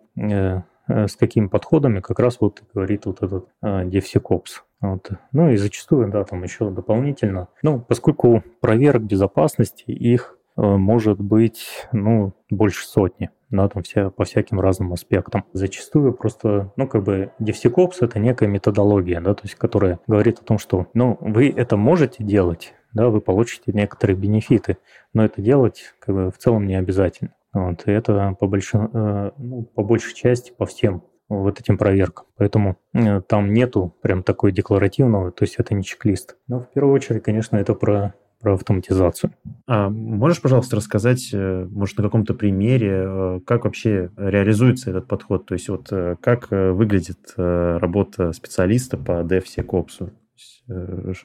с 0.89 1.15
какими 1.17 1.47
подходами 1.47 2.01
как 2.01 2.19
раз 2.19 2.39
вот 2.41 2.65
говорит 2.75 3.07
вот 3.07 3.23
этот 3.23 3.49
DevSecOps. 3.63 4.63
Вот. 4.81 5.11
Ну 5.31 5.51
и 5.51 5.57
зачастую, 5.57 6.09
да, 6.09 6.25
там 6.25 6.43
еще 6.43 6.71
дополнительно, 6.71 7.47
ну, 7.63 7.79
поскольку 7.79 8.43
проверок 8.61 9.03
безопасности 9.03 9.85
их 9.87 10.38
может 10.59 11.21
быть, 11.21 11.87
ну, 11.93 12.35
больше 12.51 12.87
сотни, 12.87 13.31
да, 13.51 13.69
там 13.69 13.83
все 13.83 14.11
по 14.11 14.25
всяким 14.25 14.61
разным 14.61 14.93
аспектам. 14.93 15.45
Зачастую 15.53 16.13
просто, 16.13 16.73
ну, 16.77 16.89
как 16.89 17.05
бы 17.05 17.31
DevSecOps— 17.41 17.95
это 18.01 18.19
некая 18.19 18.49
методология, 18.49 19.21
да, 19.21 19.35
то 19.35 19.45
есть 19.45 19.55
которая 19.55 20.01
говорит 20.07 20.41
о 20.41 20.45
том, 20.45 20.59
что, 20.59 20.89
ну, 20.95 21.17
вы 21.21 21.49
это 21.49 21.77
можете 21.77 22.25
делать, 22.25 22.75
да, 22.93 23.09
вы 23.09 23.21
получите 23.21 23.73
некоторые 23.73 24.17
бенефиты, 24.17 24.79
но 25.15 25.25
это 25.25 25.41
делать 25.41 25.95
как 26.01 26.15
бы 26.15 26.31
в 26.31 26.39
целом 26.39 26.67
не 26.67 26.75
обязательно. 26.75 27.35
Вот, 27.53 27.87
и 27.87 27.91
это 27.91 28.37
по, 28.39 28.47
большин, 28.47 28.91
э, 28.93 29.31
ну, 29.39 29.63
по 29.63 29.83
большей 29.83 30.15
части 30.15 30.53
по 30.57 30.67
всем 30.67 31.03
вот 31.29 31.61
этим 31.61 31.79
проверкам. 31.79 32.27
Поэтому 32.37 32.77
э, 32.95 33.21
там 33.23 33.53
нету 33.53 33.95
прям 34.03 34.23
такой 34.23 34.53
декларативного, 34.53 35.31
то 35.31 35.45
есть 35.45 35.57
это 35.57 35.75
не 35.75 35.83
чек-лист. 35.83 36.37
Но 36.47 36.61
в 36.61 36.71
первую 36.73 36.95
очередь, 36.95 37.23
конечно, 37.23 37.57
это 37.57 37.75
про 37.75 38.15
про 38.41 38.55
автоматизацию. 38.55 39.33
А 39.67 39.91
можешь, 39.91 40.41
пожалуйста, 40.41 40.77
рассказать, 40.77 41.31
э, 41.33 41.67
может, 41.71 41.97
на 41.97 42.05
каком-то 42.05 42.35
примере, 42.35 43.05
э, 43.05 43.41
как 43.45 43.65
вообще 43.65 44.11
реализуется 44.17 44.91
этот 44.91 45.09
подход? 45.09 45.47
То 45.47 45.55
есть 45.55 45.69
вот 45.69 45.89
э, 45.91 46.17
как 46.21 46.51
выглядит 46.51 47.35
работа 47.37 48.33
специалиста 48.33 48.97
по 48.97 49.23
DevSecOps? 49.23 50.13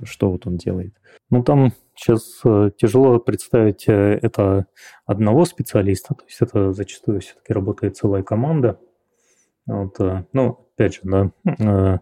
Что 0.06 0.32
вот 0.32 0.47
он 0.47 0.58
делает? 0.58 0.95
Ну, 1.30 1.43
там 1.43 1.71
сейчас 1.95 2.41
тяжело 2.78 3.19
представить 3.19 3.86
это 3.88 4.65
одного 5.06 5.45
специалиста, 5.45 6.15
то 6.15 6.23
есть 6.26 6.41
это 6.41 6.71
зачастую 6.73 7.19
все-таки 7.21 7.54
работает 7.54 7.95
целая 7.95 8.23
команда. 8.23 8.80
Вот, 9.67 9.99
ну, 10.34 10.67
опять 10.73 10.95
же, 10.95 11.02
да, 11.04 12.02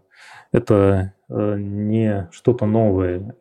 это 0.54 1.14
не 1.28 2.30
что-то 2.32 2.66
новое, 2.66 3.36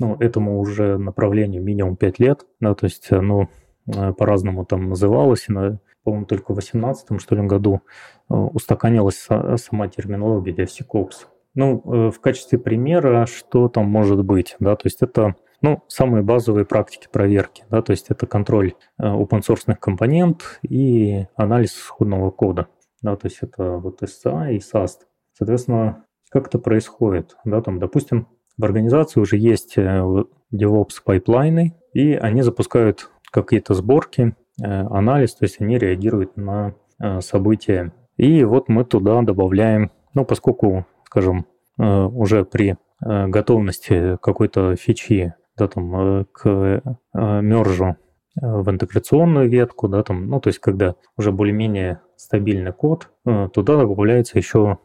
ну, 0.00 0.16
этому 0.18 0.58
уже 0.58 0.98
направлению 0.98 1.62
минимум 1.62 1.96
5 1.96 2.18
лет, 2.18 2.46
да, 2.58 2.74
то 2.74 2.86
есть 2.86 3.12
оно 3.12 3.48
э, 3.86 4.12
по-разному 4.14 4.64
там 4.64 4.88
называлось, 4.88 5.46
на, 5.48 5.78
по-моему, 6.02 6.26
только 6.26 6.52
в 6.52 6.56
2018 6.56 7.20
что 7.20 7.36
ли, 7.36 7.46
году 7.46 7.82
э, 8.28 8.34
устаканилась 8.34 9.28
сама 9.56 9.88
терминология 9.88 10.52
DevSecOps. 10.52 11.26
Ну, 11.54 11.82
э, 11.84 12.10
в 12.10 12.20
качестве 12.20 12.58
примера, 12.58 13.26
что 13.26 13.68
там 13.68 13.86
может 13.88 14.24
быть, 14.24 14.56
да, 14.58 14.74
то 14.74 14.86
есть 14.86 15.02
это 15.02 15.36
Ну, 15.62 15.82
самые 15.88 16.22
базовые 16.22 16.64
практики 16.64 17.06
проверки, 17.12 17.64
да, 17.68 17.82
то 17.82 17.92
есть 17.92 18.06
это 18.08 18.26
контроль 18.26 18.72
open 18.98 19.42
source 19.46 19.74
компонент 19.78 20.58
и 20.62 21.26
анализ 21.36 21.72
исходного 21.76 22.30
кода. 22.30 22.68
Да, 23.02 23.16
то 23.16 23.28
есть 23.28 23.38
это 23.42 23.76
вот 23.76 24.02
SCA 24.02 24.52
и 24.52 24.58
SAST. 24.58 25.00
Соответственно, 25.32 26.04
как 26.30 26.46
это 26.46 26.58
происходит? 26.58 27.36
Да, 27.44 27.60
там, 27.60 27.78
допустим, 27.78 28.26
в 28.60 28.64
организации 28.64 29.20
уже 29.20 29.36
есть 29.36 29.78
DevOps 29.78 30.94
пайплайны, 31.04 31.74
и 31.92 32.12
они 32.12 32.42
запускают 32.42 33.10
какие-то 33.32 33.74
сборки, 33.74 34.34
анализ, 34.60 35.34
то 35.34 35.44
есть 35.44 35.60
они 35.60 35.78
реагируют 35.78 36.36
на 36.36 36.74
события. 37.20 37.92
И 38.16 38.44
вот 38.44 38.68
мы 38.68 38.84
туда 38.84 39.22
добавляем, 39.22 39.90
ну, 40.12 40.24
поскольку, 40.24 40.84
скажем, 41.04 41.46
уже 41.78 42.44
при 42.44 42.76
готовности 43.00 44.18
какой-то 44.20 44.76
фичи 44.76 45.32
да, 45.56 45.68
там, 45.68 46.26
к 46.32 46.82
мержу 47.14 47.96
в 48.34 48.70
интеграционную 48.70 49.48
ветку, 49.48 49.88
да, 49.88 50.02
там, 50.02 50.28
ну, 50.28 50.40
то 50.40 50.48
есть 50.48 50.58
когда 50.58 50.94
уже 51.16 51.32
более-менее 51.32 52.00
стабильный 52.16 52.72
код, 52.72 53.08
туда 53.24 53.76
добавляется 53.78 54.36
еще 54.36 54.78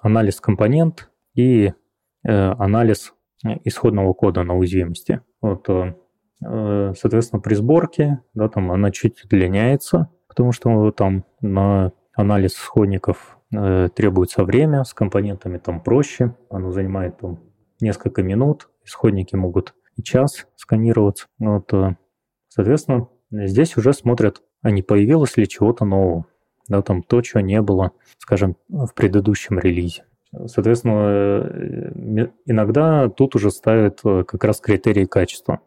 анализ 0.00 0.40
компонент 0.40 1.10
и 1.34 1.72
анализ 2.24 3.14
исходного 3.64 4.12
кода 4.12 4.42
на 4.42 4.54
уязвимости. 4.54 5.20
Вот, 5.40 5.66
соответственно, 6.38 7.40
при 7.40 7.54
сборке, 7.54 8.20
да, 8.34 8.48
там 8.48 8.70
она 8.72 8.90
чуть 8.90 9.24
удлиняется, 9.24 10.10
потому 10.28 10.52
что 10.52 10.90
там 10.92 11.24
на 11.40 11.92
анализ 12.14 12.54
исходников 12.54 13.38
э, 13.52 13.88
требуется 13.94 14.44
время, 14.44 14.84
с 14.84 14.94
компонентами 14.94 15.58
там 15.58 15.82
проще, 15.82 16.34
оно 16.50 16.70
занимает 16.70 17.18
там 17.18 17.40
несколько 17.80 18.22
минут, 18.22 18.68
исходники 18.84 19.34
могут 19.34 19.74
и 19.96 20.02
час 20.02 20.46
сканироваться. 20.56 21.26
Вот, 21.38 21.72
э, 21.72 21.96
соответственно, 22.48 23.08
здесь 23.30 23.76
уже 23.76 23.92
смотрят, 23.92 24.42
а 24.62 24.70
не 24.70 24.82
появилось 24.82 25.36
ли 25.36 25.48
чего-то 25.48 25.84
нового, 25.84 26.26
да, 26.68 26.82
там 26.82 27.02
то, 27.02 27.20
чего 27.22 27.40
не 27.40 27.60
было, 27.60 27.92
скажем, 28.18 28.56
в 28.68 28.92
предыдущем 28.94 29.58
релизе. 29.58 30.04
Соответственно, 30.46 31.42
э, 31.42 32.28
иногда 32.46 33.08
тут 33.08 33.34
уже 33.36 33.50
ставят 33.50 34.00
э, 34.04 34.24
как 34.24 34.44
раз 34.44 34.60
критерии 34.60 35.04
качества, 35.04 35.60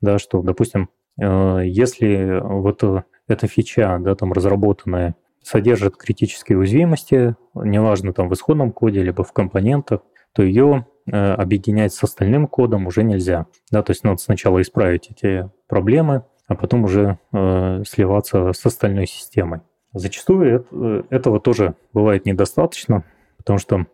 да, 0.00 0.18
что, 0.18 0.42
допустим, 0.42 0.88
если 1.18 2.40
вот 2.42 2.82
эта 3.28 3.46
фича, 3.46 3.98
да, 4.00 4.14
там 4.14 4.32
разработанная 4.32 5.14
содержит 5.42 5.96
критические 5.96 6.58
уязвимости, 6.58 7.36
неважно 7.54 8.12
там 8.12 8.28
в 8.28 8.34
исходном 8.34 8.72
коде, 8.72 9.02
либо 9.02 9.24
в 9.24 9.32
компонентах, 9.32 10.00
то 10.32 10.42
ее 10.42 10.86
э, 11.06 11.32
объединять 11.32 11.92
с 11.92 12.02
остальным 12.02 12.46
кодом 12.46 12.86
уже 12.86 13.02
нельзя. 13.02 13.46
Да, 13.70 13.82
то 13.82 13.90
есть 13.90 14.04
надо 14.04 14.18
сначала 14.18 14.60
исправить 14.62 15.10
эти 15.10 15.50
проблемы, 15.66 16.24
а 16.46 16.54
потом 16.54 16.84
уже 16.84 17.18
э, 17.32 17.82
сливаться 17.86 18.52
с 18.52 18.64
остальной 18.64 19.06
системой. 19.06 19.60
Зачастую 19.92 20.56
это, 20.56 20.66
э, 20.72 21.02
этого 21.10 21.40
тоже 21.40 21.74
бывает 21.92 22.26
недостаточно, 22.26 23.04
потому 23.36 23.58
что, 23.58 23.86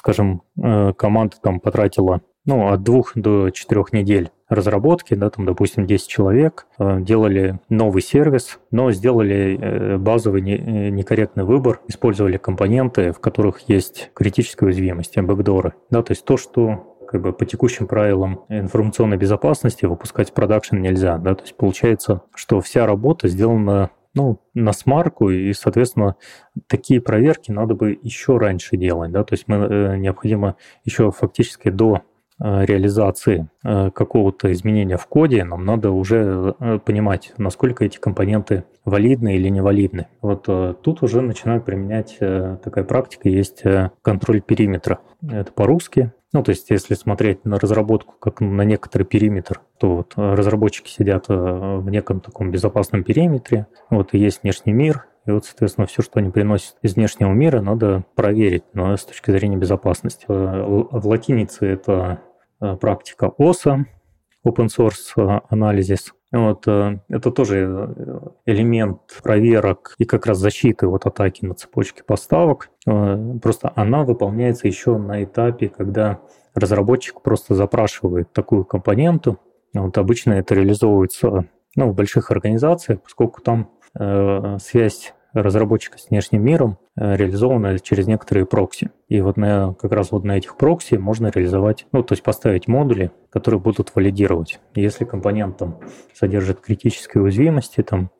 скажем, 0.00 0.40
э, 0.56 0.94
команда 0.94 1.36
там 1.42 1.60
потратила 1.60 2.22
ну, 2.46 2.72
от 2.72 2.82
двух 2.82 3.12
до 3.14 3.50
четырех 3.50 3.92
недель 3.92 4.30
разработки, 4.48 5.12
да, 5.12 5.28
там, 5.28 5.44
допустим, 5.44 5.86
10 5.86 6.08
человек, 6.08 6.66
э, 6.78 7.02
делали 7.02 7.60
новый 7.68 8.00
сервис, 8.00 8.58
но 8.70 8.92
сделали 8.92 9.58
э, 9.60 9.98
базовый 9.98 10.40
э, 10.40 10.88
некорректный 10.88 11.44
выбор, 11.44 11.82
использовали 11.86 12.38
компоненты, 12.38 13.12
в 13.12 13.20
которых 13.20 13.68
есть 13.68 14.10
критическая 14.14 14.66
уязвимость, 14.66 15.18
бэкдоры. 15.18 15.74
Да, 15.90 16.02
то 16.02 16.12
есть 16.12 16.24
то, 16.24 16.38
что 16.38 16.96
как 17.06 17.20
бы 17.20 17.34
по 17.34 17.44
текущим 17.44 17.86
правилам 17.86 18.46
информационной 18.48 19.18
безопасности 19.18 19.84
выпускать 19.84 20.30
в 20.30 20.32
продакшн 20.32 20.76
нельзя. 20.76 21.18
Да? 21.18 21.34
То 21.34 21.42
есть 21.42 21.56
получается, 21.56 22.22
что 22.34 22.62
вся 22.62 22.86
работа 22.86 23.28
сделана 23.28 23.90
ну, 24.14 24.40
на 24.54 24.72
смарку, 24.72 25.30
и, 25.30 25.52
соответственно, 25.52 26.16
такие 26.66 27.00
проверки 27.00 27.50
надо 27.50 27.74
бы 27.74 27.98
еще 28.02 28.38
раньше 28.38 28.76
делать. 28.76 29.12
Да? 29.12 29.24
То 29.24 29.34
есть 29.34 29.44
мы, 29.46 29.96
необходимо 29.98 30.56
еще 30.84 31.10
фактически 31.10 31.70
до 31.70 32.02
Э, 32.02 32.09
реализации 32.40 33.48
э, 33.64 33.90
какого-то 33.90 34.50
изменения 34.52 34.96
в 34.96 35.06
коде, 35.06 35.44
нам 35.44 35.64
надо 35.64 35.90
уже 35.90 36.54
э, 36.58 36.78
понимать, 36.84 37.32
насколько 37.36 37.84
эти 37.84 37.98
компоненты 37.98 38.64
валидны 38.84 39.36
или 39.36 39.48
невалидны. 39.48 40.08
Вот 40.22 40.44
тут 40.82 41.02
уже 41.02 41.20
начинают 41.20 41.66
применять 41.66 42.18
такая 42.18 42.82
практика, 42.82 43.28
есть 43.28 43.62
контроль 44.00 44.40
периметра. 44.40 45.00
Это 45.22 45.52
по-русски. 45.52 46.12
Ну, 46.32 46.42
то 46.42 46.50
есть, 46.50 46.70
если 46.70 46.94
смотреть 46.94 47.44
на 47.44 47.58
разработку 47.58 48.14
как 48.18 48.40
на 48.40 48.62
некоторый 48.62 49.02
периметр, 49.02 49.60
то 49.78 49.96
вот 49.96 50.14
разработчики 50.16 50.88
сидят 50.88 51.26
в 51.28 51.90
неком 51.90 52.20
таком 52.20 52.50
безопасном 52.50 53.04
периметре, 53.04 53.66
вот 53.90 54.14
и 54.14 54.18
есть 54.18 54.42
внешний 54.42 54.72
мир, 54.72 55.06
и 55.26 55.30
вот, 55.30 55.44
соответственно, 55.44 55.86
все, 55.86 56.02
что 56.02 56.18
они 56.18 56.30
приносят 56.30 56.76
из 56.80 56.94
внешнего 56.94 57.32
мира, 57.32 57.60
надо 57.60 58.04
проверить 58.14 58.64
но 58.72 58.96
с 58.96 59.04
точки 59.04 59.30
зрения 59.30 59.56
безопасности. 59.56 60.24
В 60.26 61.06
латинице 61.06 61.66
это 61.66 62.20
Э, 62.20 62.29
практика 62.80 63.32
ОСА, 63.38 63.86
open 64.46 64.68
source 64.68 65.12
э, 65.16 65.40
анализис. 65.48 66.12
Вот, 66.32 66.66
э, 66.68 67.00
это 67.08 67.30
тоже 67.30 68.36
элемент 68.46 69.00
проверок 69.22 69.94
и 69.98 70.04
как 70.04 70.26
раз 70.26 70.38
защиты 70.38 70.86
от 70.86 71.06
атаки 71.06 71.44
на 71.44 71.54
цепочке 71.54 72.02
поставок. 72.04 72.70
Просто 72.84 73.72
она 73.74 74.04
выполняется 74.04 74.66
еще 74.66 74.96
на 74.96 75.22
этапе, 75.24 75.68
когда 75.68 76.20
разработчик 76.54 77.20
просто 77.22 77.54
запрашивает 77.54 78.32
такую 78.32 78.64
компоненту. 78.64 79.38
Вот 79.74 79.98
обычно 79.98 80.32
это 80.32 80.54
реализовывается 80.54 81.46
ну, 81.76 81.90
в 81.90 81.94
больших 81.94 82.30
организациях, 82.30 83.02
поскольку 83.02 83.40
там 83.40 83.70
э, 83.98 84.58
связь 84.60 85.14
разработчика 85.32 85.98
с 85.98 86.10
внешним 86.10 86.42
миром 86.42 86.78
э, 87.00 87.16
реализована 87.16 87.78
через 87.80 88.06
некоторые 88.06 88.46
прокси. 88.46 88.90
И 89.08 89.20
вот 89.20 89.36
на, 89.36 89.74
как 89.74 89.90
раз 89.90 90.12
вот 90.12 90.22
на 90.22 90.38
этих 90.38 90.56
прокси 90.56 90.94
можно 90.94 91.32
реализовать, 91.34 91.86
ну, 91.90 92.04
то 92.04 92.12
есть 92.12 92.22
поставить 92.22 92.68
модули, 92.68 93.10
которые 93.30 93.60
будут 93.60 93.92
валидировать. 93.94 94.60
Если 94.76 95.04
компонент 95.04 95.56
там 95.56 95.80
содержит 96.14 96.60
критические 96.60 97.24
уязвимости, 97.24 97.82
там, 97.82 98.10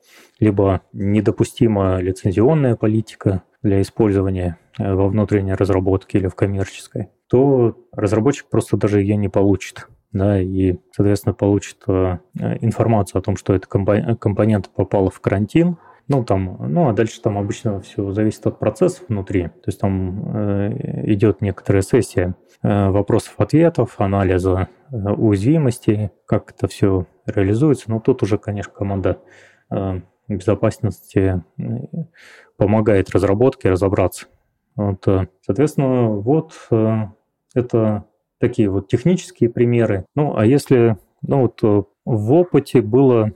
либо 0.40 0.80
недопустима 0.92 1.98
лицензионная 2.00 2.74
политика 2.74 3.44
для 3.62 3.80
использования 3.82 4.58
э, 4.78 4.92
во 4.92 5.06
внутренней 5.08 5.54
разработке 5.54 6.18
или 6.18 6.26
в 6.26 6.34
коммерческой, 6.34 7.10
то 7.28 7.76
разработчик 7.92 8.48
просто 8.48 8.76
даже 8.76 9.00
ее 9.00 9.16
не 9.16 9.28
получит 9.28 9.86
да, 10.12 10.40
и, 10.40 10.76
соответственно, 10.92 11.34
получит 11.34 11.78
э, 11.86 12.18
информацию 12.60 13.20
о 13.20 13.22
том, 13.22 13.36
что 13.36 13.54
эта 13.54 13.68
компонент 13.68 14.70
попала 14.70 15.10
в 15.10 15.20
карантин, 15.20 15.76
ну, 16.10 16.24
там, 16.24 16.56
ну, 16.58 16.88
а 16.88 16.92
дальше 16.92 17.22
там 17.22 17.38
обычно 17.38 17.80
все 17.80 18.10
зависит 18.10 18.44
от 18.44 18.58
процессов 18.58 19.04
внутри. 19.08 19.44
То 19.44 19.68
есть 19.68 19.78
там 19.78 20.36
э, 20.36 21.12
идет 21.12 21.40
некоторая 21.40 21.82
сессия 21.82 22.34
э, 22.62 22.88
вопросов-ответов, 22.88 23.94
анализа 24.00 24.68
э, 24.90 24.96
уязвимости, 24.96 26.10
как 26.26 26.50
это 26.50 26.66
все 26.66 27.06
реализуется. 27.26 27.92
Но 27.92 28.00
тут 28.00 28.24
уже, 28.24 28.38
конечно, 28.38 28.72
команда 28.72 29.20
э, 29.70 30.00
безопасности 30.26 31.44
э, 31.56 31.62
помогает 32.56 33.10
разработке 33.10 33.70
разобраться. 33.70 34.26
Вот, 34.74 35.06
э, 35.06 35.28
соответственно, 35.42 36.08
вот 36.08 36.54
э, 36.72 37.04
это 37.54 38.04
такие 38.40 38.68
вот 38.68 38.88
технические 38.88 39.48
примеры. 39.48 40.06
Ну, 40.16 40.36
а 40.36 40.44
если, 40.44 40.96
ну, 41.22 41.42
вот 41.42 41.62
в 42.04 42.32
опыте 42.32 42.82
было 42.82 43.30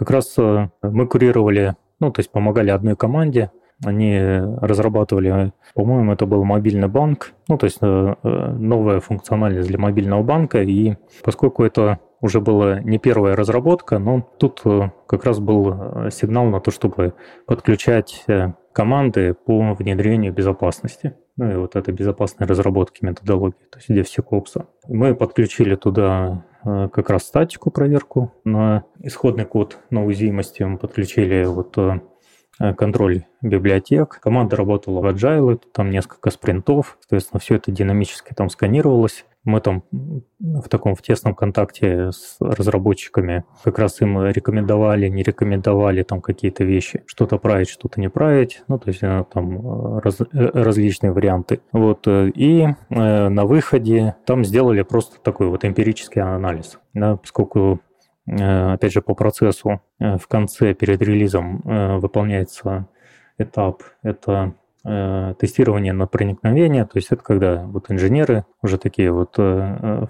как 0.00 0.10
раз 0.12 0.34
э, 0.38 0.70
мы 0.80 1.06
курировали, 1.06 1.76
ну, 2.00 2.10
то 2.10 2.20
есть 2.20 2.30
помогали 2.32 2.70
одной 2.70 2.96
команде, 2.96 3.50
они 3.84 4.18
разрабатывали, 4.18 5.52
по-моему, 5.74 6.14
это 6.14 6.24
был 6.24 6.42
мобильный 6.42 6.88
банк, 6.88 7.34
ну, 7.48 7.58
то 7.58 7.66
есть 7.66 7.76
э, 7.82 8.14
э, 8.22 8.28
новая 8.52 9.00
функциональность 9.00 9.68
для 9.68 9.78
мобильного 9.78 10.22
банка, 10.22 10.62
и 10.62 10.94
поскольку 11.22 11.64
это 11.64 11.98
уже 12.22 12.40
была 12.40 12.80
не 12.80 12.98
первая 12.98 13.36
разработка, 13.36 13.98
но 13.98 14.26
тут 14.38 14.62
как 15.06 15.24
раз 15.26 15.38
был 15.38 16.10
сигнал 16.10 16.46
на 16.46 16.60
то, 16.60 16.70
чтобы 16.70 17.12
подключать 17.46 18.24
команды 18.72 19.34
по 19.34 19.74
внедрению 19.74 20.32
безопасности. 20.32 21.14
Ну 21.36 21.50
и 21.50 21.56
вот 21.56 21.76
этой 21.76 21.94
безопасной 21.94 22.46
разработки 22.46 23.02
методологии, 23.02 23.66
то 23.70 23.78
есть 23.78 23.90
DevSecOps. 23.90 24.66
Мы 24.88 25.14
подключили 25.14 25.76
туда 25.76 26.44
как 26.62 27.10
раз 27.10 27.24
статику 27.24 27.70
проверку 27.70 28.32
на 28.44 28.84
исходный 29.00 29.44
код 29.44 29.78
на 29.90 30.04
уязвимости. 30.04 30.62
Мы 30.62 30.78
подключили 30.78 31.44
вот 31.44 31.76
э, 31.78 32.00
контроль 32.76 33.24
библиотек. 33.42 34.20
Команда 34.20 34.56
работала 34.56 35.00
в 35.00 35.06
Agile, 35.06 35.60
там 35.72 35.90
несколько 35.90 36.30
спринтов, 36.30 36.98
соответственно, 37.00 37.40
все 37.40 37.56
это 37.56 37.70
динамически 37.70 38.34
там 38.34 38.50
сканировалось. 38.50 39.24
Мы 39.42 39.62
там 39.62 39.84
в 40.38 40.68
таком 40.68 40.94
в 40.94 41.00
тесном 41.00 41.34
контакте 41.34 42.12
с 42.12 42.36
разработчиками 42.40 43.44
как 43.64 43.78
раз 43.78 44.02
им 44.02 44.22
рекомендовали, 44.26 45.08
не 45.08 45.22
рекомендовали 45.22 46.02
там 46.02 46.20
какие-то 46.20 46.64
вещи, 46.64 47.02
что-то 47.06 47.38
править, 47.38 47.70
что-то 47.70 48.00
не 48.00 48.10
править, 48.10 48.62
ну, 48.68 48.78
то 48.78 48.88
есть 48.88 49.02
э, 49.02 49.24
там 49.32 49.98
раз, 50.00 50.18
различные 50.32 51.12
варианты. 51.12 51.60
Вот, 51.72 52.06
и 52.06 52.66
э, 52.90 53.28
на 53.28 53.46
выходе 53.46 54.16
там 54.26 54.44
сделали 54.44 54.82
просто 54.82 55.18
такой 55.22 55.46
вот 55.46 55.64
эмпирический 55.64 56.20
анализ, 56.20 56.78
да, 56.92 57.16
поскольку 57.16 57.80
Э, 57.80 57.89
опять 58.26 58.92
же, 58.92 59.02
по 59.02 59.14
процессу 59.14 59.80
э, 59.98 60.18
в 60.18 60.26
конце 60.28 60.74
перед 60.74 61.00
релизом 61.02 61.62
э, 61.64 61.96
выполняется 61.98 62.88
этап, 63.38 63.82
это 64.02 64.54
тестирование 64.82 65.92
на 65.92 66.06
проникновение, 66.06 66.84
то 66.86 66.92
есть 66.94 67.08
это 67.10 67.22
когда 67.22 67.66
вот 67.66 67.90
инженеры 67.90 68.46
уже 68.62 68.78
такие 68.78 69.12
вот 69.12 69.38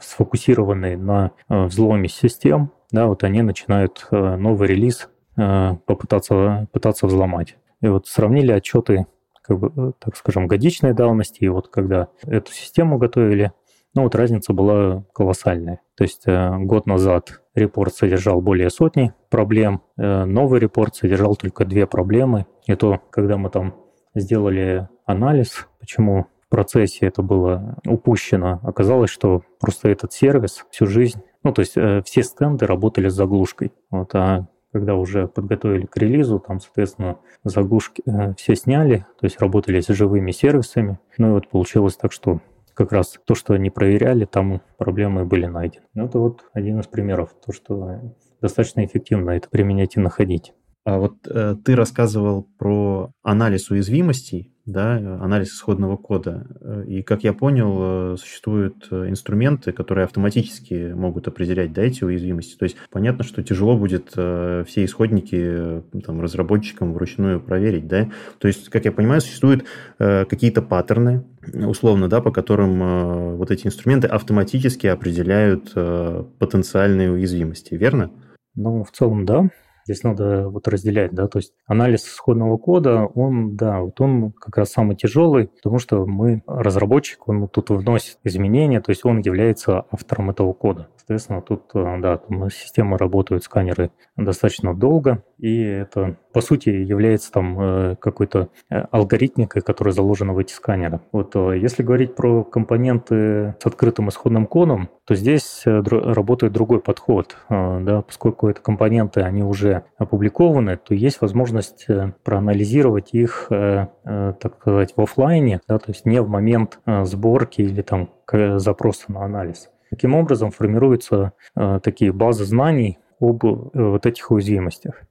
сфокусированные 0.01 0.97
на 0.97 1.33
взломе 1.49 2.09
систем, 2.09 2.71
да, 2.93 3.07
вот 3.09 3.25
они 3.25 3.43
начинают 3.43 4.07
новый 4.13 4.69
релиз 4.69 5.09
попытаться 5.35 6.69
пытаться 6.71 7.09
взломать. 7.09 7.57
И 7.81 7.89
вот 7.89 8.07
сравнили 8.07 8.53
отчеты, 8.53 9.07
как 9.43 9.59
бы, 9.59 9.93
так 9.99 10.17
скажем, 10.17 10.47
годичной 10.47 10.95
давности, 10.95 11.43
и 11.43 11.49
вот 11.49 11.67
когда 11.67 12.07
эту 12.23 12.53
систему 12.53 12.97
готовили, 12.97 13.51
ну 13.95 14.03
вот 14.03 14.15
разница 14.15 14.53
была 14.53 15.05
колоссальная. 15.13 15.81
То 15.97 16.05
есть 16.05 16.23
э, 16.27 16.59
год 16.59 16.87
назад 16.87 17.40
репорт 17.61 17.95
содержал 17.95 18.41
более 18.41 18.71
сотни 18.71 19.13
проблем, 19.29 19.83
э, 19.97 20.25
новый 20.25 20.61
репорт 20.61 20.97
содержал 20.97 21.37
только 21.37 21.65
две 21.65 21.87
проблемы. 21.87 22.47
И 22.67 22.75
то, 22.75 23.01
когда 23.11 23.37
мы 23.37 23.51
там 23.51 23.75
сделали 24.15 24.89
анализ, 25.07 25.69
почему 25.79 26.27
в 26.47 26.49
процессе 26.49 27.07
это 27.07 27.23
было 27.23 27.79
упущено, 27.87 28.61
оказалось, 28.63 29.11
что 29.11 29.43
просто 29.61 29.89
этот 29.89 30.13
сервис 30.13 30.67
всю 30.71 30.87
жизнь, 30.87 31.21
ну 31.45 31.53
то 31.53 31.61
есть 31.61 31.77
э, 31.77 32.03
все 32.05 32.23
стенды 32.23 32.67
работали 32.67 33.09
с 33.09 33.15
заглушкой. 33.15 33.73
Вот, 33.91 34.15
а 34.15 34.47
когда 34.73 34.95
уже 34.95 35.27
подготовили 35.27 35.87
к 35.87 35.97
релизу, 35.97 36.39
там, 36.39 36.61
соответственно, 36.61 37.19
заглушки 37.43 38.05
все 38.37 38.55
сняли, 38.55 39.05
то 39.21 39.27
есть 39.27 39.41
работали 39.41 39.81
с 39.81 39.89
живыми 39.89 40.31
сервисами. 40.31 40.99
Ну 41.19 41.29
и 41.29 41.33
вот 41.33 41.49
получилось 41.49 41.97
так, 41.97 42.13
что 42.13 42.41
как 42.81 42.93
раз 42.93 43.19
то, 43.27 43.35
что 43.35 43.53
они 43.53 43.69
проверяли, 43.69 44.25
там 44.25 44.63
проблемы 44.79 45.27
были 45.27 45.45
найдены. 45.45 45.85
Ну, 45.93 46.07
это 46.07 46.19
вот 46.19 46.47
один 46.55 46.81
из 46.81 46.87
примеров, 46.87 47.35
то, 47.45 47.53
что 47.53 48.01
достаточно 48.41 48.83
эффективно 48.87 49.33
это 49.33 49.51
применять 49.51 49.97
и 49.97 50.01
находить. 50.01 50.55
А 50.85 50.99
вот 50.99 51.27
э, 51.27 51.57
ты 51.65 51.77
рассказывал 51.77 52.49
про 52.59 53.13
анализ 53.23 53.71
уязвимостей, 53.71 54.53
да, 54.67 54.97
анализ 54.97 55.49
исходного 55.49 55.97
кода. 55.97 56.47
Э, 56.61 56.85
и, 56.87 57.03
как 57.03 57.25
я 57.25 57.33
понял, 57.33 58.15
э, 58.15 58.17
существуют 58.17 58.89
э, 58.91 59.09
инструменты, 59.09 59.73
которые 59.73 60.05
автоматически 60.05 60.93
могут 60.95 61.29
определять 61.29 61.73
да, 61.73 61.83
эти 61.83 62.05
уязвимости. 62.05 62.57
То 62.57 62.65
есть 62.65 62.77
понятно, 62.91 63.25
что 63.25 63.43
тяжело 63.43 63.77
будет 63.77 64.11
все 64.11 64.85
исходники 64.85 65.83
там, 66.05 66.21
разработчикам 66.21 66.93
вручную 66.95 67.41
проверить. 67.41 67.87
Да? 67.87 68.11
То 68.39 68.49
есть, 68.49 68.69
как 68.69 68.85
я 68.85 68.93
понимаю, 68.93 69.21
существуют 69.21 69.65
какие-то 69.99 70.63
паттерны, 70.63 71.25
условно, 71.55 72.09
да, 72.09 72.21
по 72.21 72.31
которым 72.31 73.37
вот 73.37 73.51
эти 73.51 73.67
инструменты 73.67 74.07
автоматически 74.07 74.87
определяют 74.87 75.73
потенциальные 75.73 77.13
уязвимости, 77.13 77.75
верно? 77.75 78.11
Ну, 78.55 78.85
в 78.85 78.91
целом, 78.91 79.25
да. 79.25 79.49
Здесь 79.91 80.05
надо 80.05 80.49
вот 80.49 80.69
разделять, 80.69 81.13
да, 81.13 81.27
то 81.27 81.39
есть 81.39 81.53
анализ 81.67 82.05
исходного 82.05 82.59
кода, 82.59 83.07
он, 83.07 83.57
да, 83.57 83.81
вот 83.81 84.01
он 84.01 84.31
как 84.31 84.57
раз 84.57 84.71
самый 84.71 84.95
тяжелый, 84.95 85.49
потому 85.49 85.81
что 85.81 86.07
мы, 86.07 86.45
разработчик, 86.47 87.27
он 87.27 87.49
тут 87.49 87.71
вносит 87.71 88.19
изменения, 88.23 88.81
то 88.81 88.91
есть 88.91 89.05
он 89.05 89.19
является 89.19 89.85
автором 89.91 90.31
этого 90.31 90.53
кода. 90.53 90.87
Соответственно, 90.97 91.43
тут, 91.43 91.63
э, 91.75 91.97
да, 92.01 92.19
там 92.19 92.51
системы 92.51 92.99
работают, 92.99 93.43
сканеры 93.43 93.91
достаточно 94.17 94.77
долго, 94.77 95.25
и 95.39 95.61
это, 95.61 96.19
по 96.33 96.41
сути, 96.41 96.69
является 96.69 97.33
там 97.33 97.61
э, 97.61 97.97
какой-то 97.97 98.49
э, 98.71 98.81
алгоритмикой, 98.91 99.63
которая 99.63 99.93
заложена 99.93 100.33
в 100.33 100.39
эти 100.39 100.53
сканеры. 100.53 101.01
Вот 101.13 101.35
если 101.35 101.83
говорить 101.83 102.15
про 102.15 102.45
компоненты 102.45 103.55
с 103.59 103.67
открытым 103.67 104.09
исходным 104.09 104.47
кодом, 104.47 104.89
то 105.05 105.15
здесь 105.15 105.63
работает 105.65 106.53
другой 106.53 106.81
подход, 106.81 107.37
да, 107.49 108.03
поскольку 108.03 108.49
это 108.49 108.61
компоненты, 108.61 109.23
они 109.23 109.43
уже 109.43 109.85
опубликованы, 109.99 110.77
то 110.77 110.95
есть 110.95 111.21
возможность 111.21 111.87
проанализировать 112.23 113.13
их, 113.13 113.47
так 113.49 114.57
сказать, 114.61 114.93
в 114.97 115.01
офлайне, 115.01 115.61
да, 115.67 115.79
то 115.79 115.91
есть 115.91 116.05
не 116.07 116.23
в 116.23 116.29
момент 116.29 116.79
сборки 116.87 117.63
или 117.63 117.83
там 117.83 118.11
запроса 118.59 119.11
на 119.13 119.25
анализ. 119.25 119.71
Таким 119.91 120.15
образом 120.15 120.53
формируются 120.53 121.33
э, 121.57 121.81
такие 121.83 122.13
базы 122.13 122.45
знаний 122.45 122.99
об 123.21 123.45
э, 123.45 123.49
вот 123.75 124.07
этих 124.07 124.31
уязвимостях. 124.31 125.03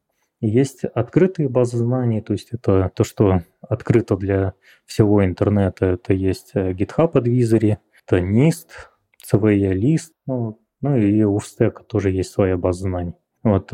Есть 0.41 0.85
открытые 0.85 1.49
базы 1.49 1.77
знаний, 1.77 2.21
то 2.21 2.33
есть 2.33 2.49
это 2.51 2.91
то, 2.93 3.03
что 3.03 3.41
открыто 3.61 4.15
для 4.15 4.53
всего 4.85 5.23
интернета. 5.23 5.85
Это 5.85 6.13
есть 6.13 6.51
э, 6.53 6.71
GitHub 6.71 7.13
Advisory, 7.13 7.77
это 8.05 8.19
NIST, 8.19 8.67
CVE 9.31 9.73
List, 9.73 10.11
ну, 10.25 10.59
ну 10.81 10.95
и 10.95 11.23
у 11.23 11.37
Stack 11.37 11.83
тоже 11.87 12.11
есть 12.11 12.31
своя 12.31 12.57
база 12.57 12.83
знаний. 12.83 13.13
Вот, 13.43 13.71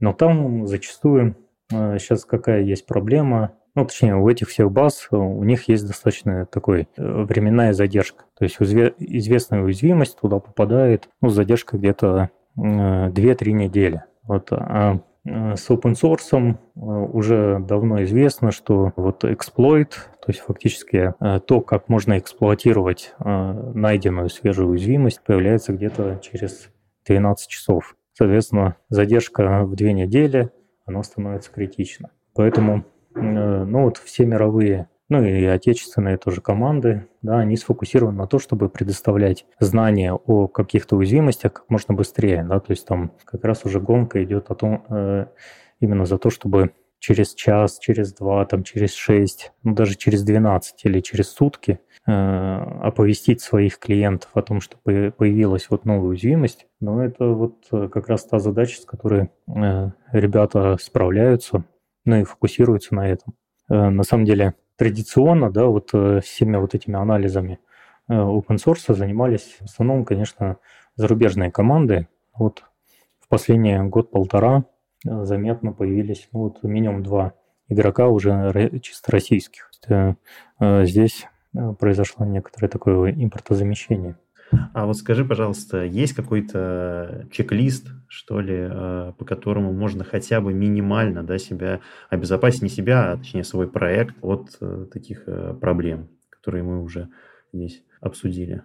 но 0.00 0.12
там 0.12 0.66
зачастую 0.66 1.36
сейчас 1.70 2.24
какая 2.24 2.62
есть 2.62 2.86
проблема, 2.86 3.54
ну, 3.74 3.86
точнее, 3.86 4.16
у 4.16 4.28
этих 4.28 4.48
всех 4.48 4.70
баз 4.70 5.08
э, 5.10 5.16
у 5.16 5.42
них 5.44 5.68
есть 5.68 5.86
достаточно 5.86 6.44
такой 6.44 6.88
э, 6.96 7.22
временная 7.22 7.72
задержка. 7.72 8.24
То 8.38 8.44
есть 8.44 8.56
известная 8.60 9.62
уязвимость 9.62 10.18
туда 10.20 10.40
попадает, 10.40 11.08
ну, 11.22 11.30
задержка 11.30 11.78
где-то 11.78 12.30
2-3 12.56 13.52
недели. 13.52 14.02
Вот, 14.24 14.52
а 14.52 15.00
с 15.24 15.70
open 15.70 15.94
source 15.94 16.56
уже 16.74 17.58
давно 17.60 18.02
известно, 18.02 18.50
что 18.50 18.92
вот 18.96 19.24
exploit, 19.24 19.90
то 19.90 20.28
есть 20.28 20.40
фактически 20.40 21.14
то, 21.46 21.60
как 21.60 21.88
можно 21.88 22.18
эксплуатировать 22.18 23.14
найденную 23.18 24.28
свежую 24.30 24.70
уязвимость, 24.70 25.22
появляется 25.24 25.72
где-то 25.72 26.18
через 26.22 26.70
12 27.06 27.48
часов. 27.48 27.96
Соответственно, 28.14 28.76
задержка 28.88 29.64
в 29.64 29.74
2 29.76 29.92
недели, 29.92 30.50
она 30.86 31.02
становится 31.02 31.52
критична. 31.52 32.10
Поэтому 32.34 32.84
Э, 33.14 33.64
ну 33.64 33.84
вот 33.84 33.98
все 33.98 34.24
мировые, 34.24 34.88
ну 35.12 35.24
и 35.24 35.44
отечественные 35.44 36.16
тоже 36.16 36.40
команды, 36.40 37.06
да, 37.22 37.38
они 37.38 37.56
сфокусированы 37.56 38.18
на 38.18 38.26
то, 38.26 38.38
чтобы 38.38 38.68
предоставлять 38.68 39.46
знания 39.60 40.12
о 40.12 40.48
каких-то 40.48 40.96
уязвимостях 40.96 41.52
как 41.52 41.70
можно 41.70 41.94
быстрее, 41.94 42.44
да, 42.48 42.60
то 42.60 42.72
есть 42.72 42.86
там 42.86 43.12
как 43.24 43.44
раз 43.44 43.64
уже 43.64 43.80
гонка 43.80 44.22
идет 44.24 44.50
о 44.50 44.54
том, 44.54 44.84
э, 44.88 45.26
именно 45.80 46.06
за 46.06 46.18
то, 46.18 46.30
чтобы 46.30 46.72
через 46.98 47.34
час, 47.34 47.78
через 47.78 48.14
два, 48.14 48.44
там, 48.44 48.62
через 48.62 48.94
шесть, 48.94 49.52
ну, 49.62 49.74
даже 49.74 49.96
через 49.96 50.22
12 50.22 50.84
или 50.84 51.00
через 51.00 51.30
сутки 51.30 51.80
э, 52.06 52.12
оповестить 52.12 53.40
своих 53.40 53.78
клиентов 53.78 54.30
о 54.34 54.42
том, 54.42 54.60
что 54.60 54.76
появилась 54.78 55.66
вот 55.68 55.84
новая 55.84 56.10
уязвимость. 56.10 56.66
Но 56.80 57.04
это 57.04 57.26
вот 57.26 57.66
э, 57.72 57.88
как 57.88 58.08
раз 58.08 58.24
та 58.24 58.38
задача, 58.38 58.80
с 58.80 58.84
которой 58.84 59.30
э, 59.48 59.90
ребята 60.12 60.76
справляются 60.80 61.64
ну 62.04 62.20
и 62.20 62.24
фокусируются 62.24 62.94
на 62.94 63.08
этом. 63.08 63.34
Э, 63.68 63.90
на 63.90 64.02
самом 64.02 64.24
деле 64.24 64.54
традиционно, 64.76 65.50
да, 65.50 65.66
вот 65.66 65.90
э, 65.92 66.20
всеми 66.20 66.56
вот 66.56 66.74
этими 66.74 66.96
анализами 66.96 67.58
э, 68.08 68.14
open 68.14 68.56
source 68.56 68.94
занимались 68.94 69.56
в 69.60 69.64
основном, 69.64 70.04
конечно, 70.04 70.56
зарубежные 70.96 71.50
команды. 71.50 72.08
Вот 72.34 72.64
в 73.20 73.28
последний 73.28 73.78
год-полтора 73.78 74.64
заметно 75.04 75.72
появились 75.72 76.28
ну, 76.32 76.40
вот 76.40 76.62
минимум 76.62 77.02
два 77.02 77.34
игрока 77.68 78.08
уже 78.08 78.78
чисто 78.80 79.12
российских. 79.12 79.70
Здесь 80.60 81.26
произошло 81.78 82.24
некоторое 82.24 82.68
такое 82.68 83.12
импортозамещение. 83.12 84.16
А 84.74 84.86
вот 84.86 84.96
скажи, 84.96 85.24
пожалуйста, 85.24 85.84
есть 85.84 86.14
какой-то 86.14 87.26
чек-лист, 87.30 87.88
что 88.08 88.40
ли, 88.40 88.56
э, 88.56 89.12
по 89.16 89.24
которому 89.24 89.72
можно 89.72 90.04
хотя 90.04 90.40
бы 90.40 90.52
минимально 90.52 91.22
да, 91.22 91.38
себя 91.38 91.80
обезопасить, 92.10 92.62
не 92.62 92.68
себя, 92.68 93.12
а 93.12 93.16
точнее 93.16 93.44
свой 93.44 93.68
проект 93.70 94.16
от 94.20 94.56
э, 94.60 94.86
таких 94.92 95.24
э, 95.26 95.54
проблем, 95.58 96.08
которые 96.28 96.64
мы 96.64 96.82
уже 96.82 97.08
здесь 97.52 97.82
обсудили? 98.00 98.62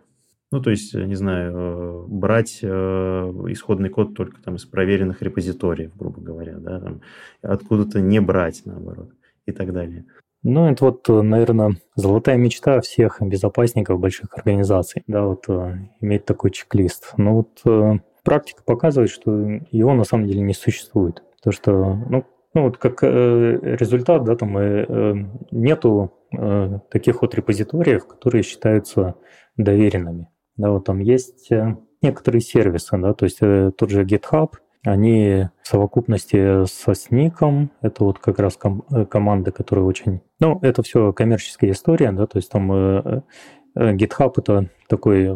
Ну, 0.51 0.61
то 0.61 0.69
есть, 0.69 0.93
не 0.93 1.15
знаю, 1.15 2.05
брать 2.07 2.63
исходный 2.63 3.89
код 3.89 4.15
только 4.15 4.41
там 4.41 4.55
из 4.55 4.63
проверенных 4.63 5.21
репозиториев, 5.21 5.93
грубо 5.97 6.21
говоря, 6.21 6.57
да, 6.57 6.79
там, 6.79 7.01
откуда-то 7.41 7.99
не 7.99 8.21
брать, 8.21 8.61
наоборот, 8.63 9.11
и 9.45 9.51
так 9.51 9.73
далее. 9.73 10.05
Ну, 10.49 10.71
это 10.71 10.85
вот, 10.85 11.09
наверное, 11.09 11.75
золотая 11.95 12.37
мечта 12.37 12.79
всех 12.79 13.21
безопасников 13.21 13.99
больших 13.99 14.33
организаций, 14.33 15.03
да, 15.05 15.23
вот 15.25 15.43
э, 15.49 15.75
иметь 15.99 16.23
такой 16.23 16.51
чек-лист. 16.51 17.15
Но 17.17 17.35
вот 17.35 17.59
э, 17.65 17.99
практика 18.23 18.63
показывает, 18.63 19.09
что 19.09 19.29
его 19.71 19.93
на 19.93 20.05
самом 20.05 20.25
деле 20.25 20.39
не 20.39 20.53
существует. 20.53 21.21
То, 21.43 21.51
что, 21.51 21.95
ну, 22.09 22.23
ну 22.53 22.63
вот 22.63 22.77
как 22.77 23.03
э, 23.03 23.59
результат, 23.61 24.23
да, 24.23 24.37
там 24.37 24.57
э, 24.57 25.27
нету 25.51 26.13
э, 26.31 26.79
таких 26.91 27.23
вот 27.23 27.35
репозиториев, 27.35 28.07
которые 28.07 28.43
считаются 28.43 29.15
доверенными. 29.57 30.29
Да, 30.55 30.71
вот 30.71 30.85
там 30.85 30.99
есть 30.99 31.51
э, 31.51 31.75
некоторые 32.01 32.39
сервисы, 32.39 32.97
да, 32.97 33.13
то 33.13 33.25
есть 33.25 33.39
э, 33.41 33.73
тот 33.77 33.89
же 33.89 34.05
GitHub, 34.05 34.53
они 34.83 35.47
в 35.63 35.67
совокупности 35.67 36.65
со 36.65 36.91
SNIC, 36.91 37.69
это 37.81 38.03
вот 38.03 38.19
как 38.19 38.39
раз 38.39 38.57
ком- 38.57 38.85
э, 38.91 39.05
команда, 39.05 39.51
которая 39.51 39.85
очень... 39.85 40.21
Ну, 40.39 40.59
это 40.61 40.83
все 40.83 41.13
коммерческая 41.13 41.71
история, 41.71 42.11
да, 42.11 42.27
то 42.27 42.37
есть 42.37 42.49
там 42.49 42.71
э, 42.71 43.21
э, 43.75 43.93
GitHub— 43.95 44.33
это 44.37 44.69
такой 44.87 45.23
э, 45.23 45.29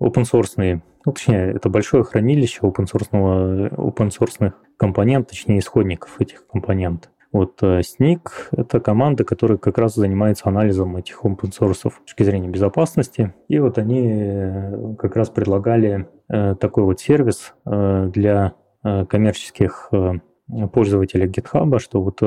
open 0.00 0.24
source, 0.30 0.80
ну, 1.04 1.12
точнее, 1.12 1.52
это 1.52 1.68
большое 1.68 2.04
хранилище 2.04 2.60
open 2.62 2.86
source, 2.86 3.10
open 3.10 4.52
компонент, 4.76 5.28
точнее, 5.28 5.58
исходников 5.60 6.20
этих 6.20 6.46
компонентов. 6.46 7.10
Вот 7.30 7.62
SNIC— 7.62 8.20
это 8.52 8.80
команда, 8.80 9.24
которая 9.24 9.58
как 9.58 9.76
раз 9.76 9.94
занимается 9.94 10.48
анализом 10.48 10.96
этих 10.96 11.24
open 11.24 11.50
source 11.50 11.74
с 11.74 11.80
точки 11.80 12.22
зрения 12.22 12.48
безопасности. 12.48 13.34
И 13.48 13.58
вот 13.58 13.76
они 13.76 14.10
э, 14.10 14.94
как 14.98 15.14
раз 15.14 15.28
предлагали 15.28 16.08
э, 16.28 16.54
такой 16.54 16.84
вот 16.84 17.00
сервис 17.00 17.54
э, 17.66 18.10
для 18.12 18.54
коммерческих 19.08 19.90
пользователей 20.72 21.26
GitHub, 21.26 21.78
что 21.80 22.00
вот 22.00 22.22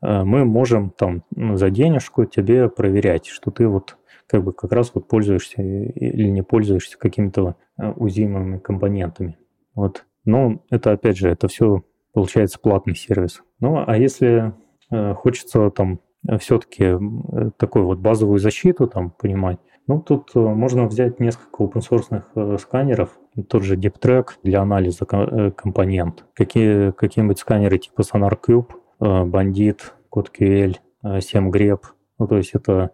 мы 0.00 0.44
можем 0.44 0.90
там 0.90 1.24
за 1.36 1.68
денежку 1.68 2.24
тебе 2.24 2.68
проверять, 2.68 3.26
что 3.26 3.50
ты 3.50 3.66
вот 3.66 3.98
как 4.28 4.44
бы 4.44 4.52
как 4.52 4.70
раз 4.70 4.92
вот 4.94 5.08
пользуешься 5.08 5.60
или 5.60 6.28
не 6.28 6.42
пользуешься 6.42 6.96
какими-то 6.96 7.56
уязвимыми 7.76 8.58
компонентами. 8.58 9.36
Вот. 9.74 10.06
Но 10.24 10.62
это, 10.70 10.92
опять 10.92 11.18
же, 11.18 11.28
это 11.28 11.48
все 11.48 11.82
получается 12.12 12.58
платный 12.58 12.94
сервис. 12.94 13.42
Ну, 13.60 13.82
а 13.86 13.96
если 13.96 14.52
э, 14.90 15.14
хочется 15.14 15.70
там 15.70 16.00
все-таки 16.38 16.84
э, 16.84 17.50
такую 17.56 17.86
вот 17.86 17.98
базовую 17.98 18.38
защиту 18.38 18.86
там 18.86 19.10
понимать, 19.10 19.58
ну, 19.86 20.00
тут 20.00 20.30
э, 20.34 20.38
можно 20.38 20.86
взять 20.86 21.20
несколько 21.20 21.62
open 21.62 21.80
source 21.80 22.58
сканеров, 22.58 23.18
тот 23.48 23.62
же 23.62 23.76
DeepTrack 23.76 24.26
для 24.42 24.60
анализа 24.60 25.04
компонент, 25.06 26.24
какие, 26.34 26.90
какие-нибудь 26.92 27.38
сканеры 27.38 27.78
типа 27.78 28.02
SonarCube, 28.02 28.70
Bandit, 29.00 29.80
CodeQL, 30.12 30.76
SemGrep. 31.02 31.80
Ну, 32.18 32.26
то 32.26 32.36
есть 32.36 32.54
это 32.54 32.90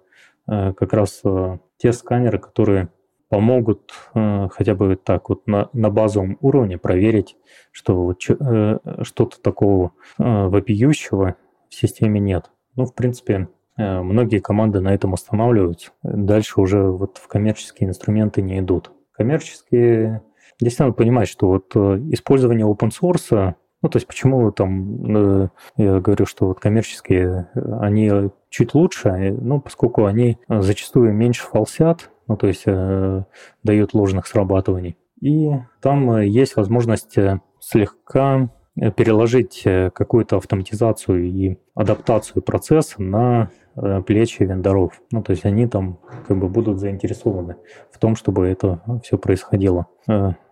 как 0.46 0.92
раз 0.92 1.22
те 1.78 1.92
сканеры, 1.92 2.38
которые 2.38 2.90
помогут 3.28 3.92
э, 4.14 4.48
хотя 4.50 4.74
бы 4.74 4.96
так 4.96 5.28
вот 5.28 5.46
на, 5.46 5.68
на 5.72 5.90
базовом 5.90 6.38
уровне 6.40 6.78
проверить, 6.78 7.36
что 7.72 8.02
вот, 8.02 8.20
э, 8.28 8.78
что-то 9.02 9.40
такого 9.40 9.92
э, 10.18 10.22
вопиющего 10.22 11.36
в 11.68 11.74
системе 11.74 12.20
нет. 12.20 12.50
Ну, 12.76 12.86
в 12.86 12.94
принципе, 12.94 13.48
э, 13.76 14.00
многие 14.00 14.38
команды 14.38 14.80
на 14.80 14.94
этом 14.94 15.14
останавливаются. 15.14 15.90
Дальше 16.02 16.60
уже 16.60 16.82
вот 16.82 17.18
в 17.18 17.26
коммерческие 17.26 17.88
инструменты 17.88 18.42
не 18.42 18.60
идут. 18.60 18.92
Коммерческие... 19.12 20.22
Здесь 20.60 20.78
надо 20.78 20.92
понимать, 20.92 21.28
что 21.28 21.48
вот 21.48 21.72
э, 21.74 21.78
использование 22.12 22.66
open 22.66 22.90
source 22.90 23.54
ну, 23.82 23.90
то 23.90 23.98
есть 23.98 24.06
почему 24.06 24.50
там 24.52 25.16
э, 25.44 25.48
я 25.76 26.00
говорю, 26.00 26.26
что 26.26 26.46
вот 26.46 26.58
коммерческие, 26.58 27.50
они 27.78 28.10
чуть 28.48 28.74
лучше, 28.74 29.36
ну, 29.38 29.60
поскольку 29.60 30.06
они 30.06 30.38
зачастую 30.48 31.12
меньше 31.12 31.46
фалсят, 31.46 32.10
ну, 32.28 32.36
то 32.36 32.46
есть 32.46 32.62
э, 32.66 33.24
дают 33.62 33.94
ложных 33.94 34.26
срабатываний. 34.26 34.96
И 35.20 35.50
там 35.80 36.10
э, 36.12 36.26
есть 36.26 36.56
возможность 36.56 37.16
э, 37.16 37.40
слегка 37.60 38.50
э, 38.76 38.90
переложить 38.90 39.62
какую-то 39.94 40.36
автоматизацию 40.36 41.24
и 41.24 41.58
адаптацию 41.74 42.42
процесса 42.42 43.02
на 43.02 43.50
плечи 44.06 44.42
вендоров. 44.42 45.02
Ну, 45.10 45.22
то 45.22 45.32
есть 45.32 45.44
они 45.44 45.66
там 45.66 45.98
как 46.26 46.38
бы 46.38 46.48
будут 46.48 46.78
заинтересованы 46.78 47.56
в 47.90 47.98
том, 47.98 48.16
чтобы 48.16 48.46
это 48.46 48.80
все 49.04 49.18
происходило 49.18 49.86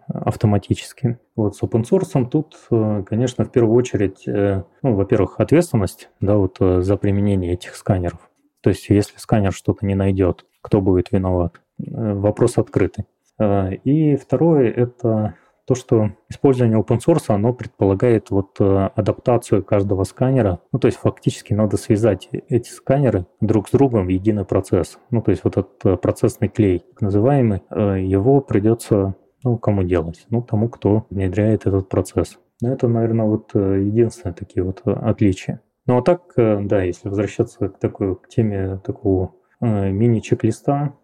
автоматически. 0.07 1.19
Вот 1.35 1.57
с 1.57 1.63
open 1.63 1.85
source 1.85 2.29
тут, 2.29 2.59
конечно, 3.07 3.47
в 3.47 3.51
первую 3.51 3.75
очередь, 3.77 4.25
ну, 4.27 4.95
во-первых, 4.95 5.41
ответственность, 5.41 6.11
да, 6.21 6.37
вот 6.37 6.59
за 6.61 6.99
применение 6.99 7.55
этих 7.55 7.77
сканеров. 7.77 8.29
То 8.61 8.69
есть 8.69 8.91
если 8.91 9.17
сканер 9.17 9.53
что-то 9.53 9.87
не 9.87 9.95
найдет, 9.95 10.45
кто 10.61 10.83
будет 10.83 11.11
виноват? 11.11 11.63
Э, 11.79 12.15
вопрос 12.15 12.59
открытый. 12.59 13.07
Э, 13.39 13.75
и 13.75 14.17
второе– 14.17 14.71
это 14.77 15.35
то, 15.67 15.75
что 15.75 16.11
использование 16.29 16.79
open 16.79 16.99
source, 16.99 17.25
оно 17.29 17.55
предполагает 17.55 18.31
вот 18.31 18.61
э, 18.61 18.91
адаптацию 18.95 19.65
каждого 19.65 20.05
сканера. 20.05 20.61
Ну, 20.73 20.79
то 20.79 20.87
есть 20.87 20.99
фактически 20.99 21.55
надо 21.55 21.77
связать 21.77 22.29
эти 22.31 22.69
сканеры 22.69 23.27
друг 23.41 23.69
с 23.69 23.71
другом 23.71 24.07
в 24.07 24.11
единый 24.11 24.45
процесс. 24.45 24.99
Ну, 25.11 25.23
то 25.23 25.31
есть 25.31 25.43
вот 25.43 25.57
этот 25.57 26.01
процессный 26.03 26.49
клей, 26.49 26.81
так 26.81 27.01
называемый, 27.01 27.63
его 27.71 28.41
придется, 28.41 29.15
ну, 29.43 29.57
кому 29.57 29.85
делать? 29.85 30.27
Ну, 30.29 30.43
тому, 30.43 30.69
кто 30.69 31.07
внедряет 31.09 31.67
этот 31.67 31.89
процесс. 31.89 32.39
Но 32.61 32.73
это, 32.73 32.87
наверное, 32.87 33.27
вот 33.27 33.55
единственные 33.55 34.35
такие 34.35 34.63
вот 34.63 34.83
отличия. 34.85 35.63
Ну, 35.87 35.97
а 35.97 36.03
так, 36.03 36.35
да, 36.37 36.83
если 36.83 37.09
возвращаться 37.09 37.69
к 37.69 37.79
такой 37.79 38.17
к 38.17 38.29
теме 38.29 38.81
такого 38.85 39.33
мини-чек-листа, 39.61 40.95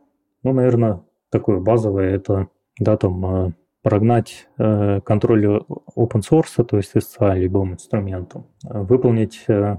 ну, 0.43 0.53
наверное, 0.53 1.03
такое 1.31 1.61
базовое 1.61 2.15
это, 2.15 2.49
да, 2.79 2.97
там, 2.97 3.47
э, 3.49 3.53
прогнать 3.83 4.49
э, 4.59 5.01
контроль 5.01 5.47
open 5.97 6.23
source, 6.29 6.63
то 6.65 6.77
есть 6.77 6.95
SCA 6.95 7.37
любым 7.39 7.75
инструментом, 7.75 8.47
выполнить 8.63 9.45
э, 9.49 9.79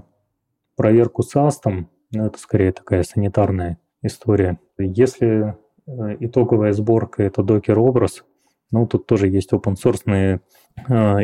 проверку 0.76 1.22
SAST, 1.22 1.86
ну, 2.12 2.26
это 2.26 2.38
скорее 2.38 2.72
такая 2.72 3.02
санитарная 3.02 3.78
история. 4.02 4.58
Если 4.78 5.56
итоговая 5.86 6.72
сборка 6.72 7.22
это 7.22 7.42
докер 7.42 7.78
образ, 7.78 8.24
ну, 8.70 8.86
тут 8.86 9.06
тоже 9.06 9.28
есть 9.28 9.52
open 9.52 9.74
source 9.74 10.40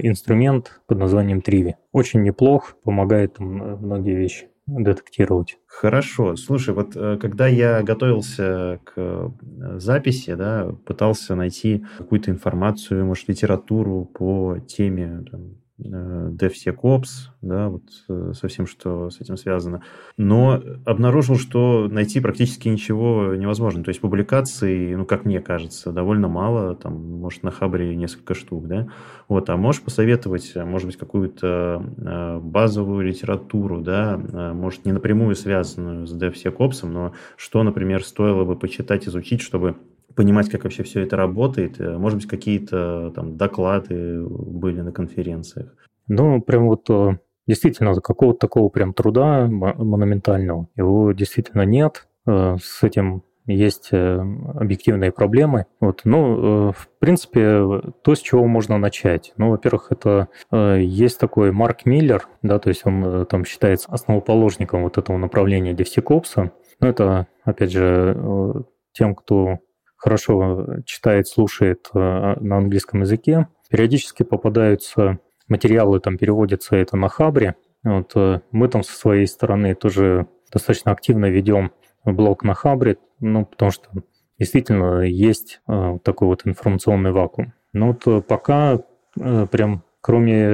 инструмент 0.03 0.81
под 0.87 0.99
названием 0.99 1.39
Trivi. 1.39 1.75
Очень 1.93 2.23
неплох, 2.23 2.77
помогает 2.83 3.39
многие 3.39 4.15
вещи 4.15 4.49
детектировать. 4.69 5.59
Хорошо. 5.67 6.37
Слушай, 6.37 6.75
вот 6.75 6.95
э, 6.95 7.17
когда 7.21 7.47
я 7.47 7.83
готовился 7.83 8.81
к 8.85 8.93
э, 8.97 9.31
записи, 9.79 10.35
да, 10.35 10.73
пытался 10.87 11.35
найти 11.35 11.85
какую-то 11.97 12.31
информацию, 12.31 13.07
может, 13.07 13.29
литературу 13.29 14.05
по 14.05 14.59
теме 14.67 15.25
там, 15.31 15.57
DevSecOps, 15.81 17.07
да, 17.41 17.69
вот 17.69 17.83
э, 18.09 18.33
со 18.35 18.49
всем, 18.49 18.67
что 18.67 19.11
с 19.11 19.21
этим 19.21 19.37
связано. 19.37 19.83
Но 20.17 20.61
обнаружил, 20.85 21.37
что 21.37 21.89
найти 21.89 22.21
практически 22.21 22.69
ничего 22.69 23.35
невозможно. 23.35 23.85
То 23.85 23.91
есть 23.91 24.01
публикаций, 24.01 24.97
ну, 24.97 25.05
как 25.05 25.25
мне 25.25 25.41
кажется, 25.41 25.93
довольно 25.93 26.29
мало, 26.29 26.75
там, 26.75 27.21
может, 27.21 27.43
на 27.43 27.51
Хабре 27.51 27.95
несколько 27.95 28.35
штук, 28.35 28.67
да. 28.67 28.89
Вот, 29.29 29.49
а 29.51 29.57
можешь 29.57 29.83
посоветовать, 29.83 30.53
может 30.57 30.87
быть, 30.87 30.97
какую-то 30.97 31.85
э, 31.97 32.41
базовую 32.41 33.07
литературу, 33.07 33.81
да, 33.81 34.19
может, 34.55 34.85
не 34.85 34.93
напрямую 34.93 35.37
связанную 35.37 36.07
с 36.07 36.15
DevSecOps, 36.15 36.87
но 36.87 37.13
что, 37.37 37.63
например, 37.63 38.05
стоило 38.05 38.45
бы 38.45 38.57
почитать, 38.57 39.07
изучить, 39.07 39.41
чтобы 39.41 39.77
понимать, 40.15 40.51
как 40.51 40.65
вообще 40.65 40.83
все 40.83 41.03
это 41.03 41.17
работает? 41.17 41.81
Э, 41.81 41.97
может 41.99 42.19
быть, 42.19 42.29
какие-то 42.29 43.13
там 43.15 43.37
доклады 43.37 44.25
были 44.25 44.81
на 44.81 44.93
конференциях? 44.93 45.75
Ну, 46.07 46.41
прям 46.43 46.67
вот 46.67 46.89
э, 46.91 47.19
действительно 47.47 47.95
какого-то 48.01 48.39
такого 48.39 48.69
прям 48.69 48.95
труда 48.95 49.47
монументального, 49.47 50.69
его 50.77 51.13
действительно 51.13 51.63
нет. 51.63 52.09
Э, 52.27 52.57
с 52.61 52.83
этим 52.83 53.23
есть 53.47 53.93
объективные 53.93 55.11
проблемы. 55.11 55.65
Вот, 55.81 56.03
ну, 56.05 56.71
в 56.71 56.89
принципе, 56.99 57.81
то, 58.03 58.15
с 58.15 58.21
чего 58.21 58.45
можно 58.45 58.77
начать. 58.77 59.33
Ну, 59.39 59.49
во-первых, 59.49 59.91
это 59.91 60.29
есть 60.53 61.19
такой 61.19 61.51
Марк 61.51 61.87
Миллер, 61.87 62.29
да, 62.43 62.59
то 62.59 62.69
есть 62.69 62.85
он 62.85 63.25
там 63.25 63.47
считается 63.47 63.91
основоположником 63.91 64.83
вот 64.83 64.99
этого 64.99 65.17
направления 65.17 65.73
DevSecOps. 65.73 66.51
Ну, 66.81 66.89
это, 66.89 67.27
опять 67.43 67.73
же, 67.73 68.67
тем, 68.93 69.15
кто 69.15 69.61
хорошо 69.99 70.67
читает, 70.87 71.29
слушает 71.29 71.91
э, 71.93 71.99
на 71.99 72.57
английском 72.57 73.01
языке. 73.03 73.49
Периодически 73.69 74.23
попадаются 74.23 75.19
материалы, 75.49 76.01
там 76.01 76.17
переводятся 76.17 76.77
это 76.77 76.97
на 76.97 77.09
Хабре. 77.09 77.57
Вот, 77.83 78.13
э, 78.15 78.41
мы 78.53 78.69
там 78.69 78.83
со 78.83 78.97
своей 78.97 79.27
стороны 79.27 79.75
тоже 79.75 80.29
достаточно 80.51 80.93
активно 80.93 81.27
ведем 81.27 81.73
блог 82.05 82.45
на 82.45 82.55
Хабре, 82.55 82.97
ну, 83.21 83.45
потому 83.45 83.71
что 83.71 83.91
действительно 84.39 85.03
есть 85.03 85.61
э, 85.69 85.99
такой 86.03 86.29
вот 86.29 86.47
информационный 86.47 87.13
вакуум. 87.13 87.53
Но 87.75 87.89
вот 87.89 88.27
пока 88.27 88.81
прям 89.15 89.83
кроме 90.01 90.49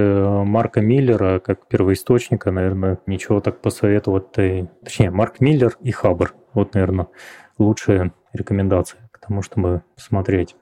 Марка 0.45 0.81
Миллера, 0.81 1.39
как 1.39 1.69
первоисточника, 1.69 2.51
наверное, 2.51 2.99
ничего 3.07 3.41
так 3.41 3.61
посоветовать. 3.61 4.33
Точнее, 4.33 5.11
Марк 5.11 5.39
Миллер 5.39 5.77
и 5.81 5.93
Хабр. 5.93 6.35
Вот, 6.55 6.75
наверное, 6.75 7.09
лучшие 7.59 8.13
рекомендации 8.33 9.04
тому, 9.27 9.43
чтобы 9.43 9.83
смотреть. 9.97 10.57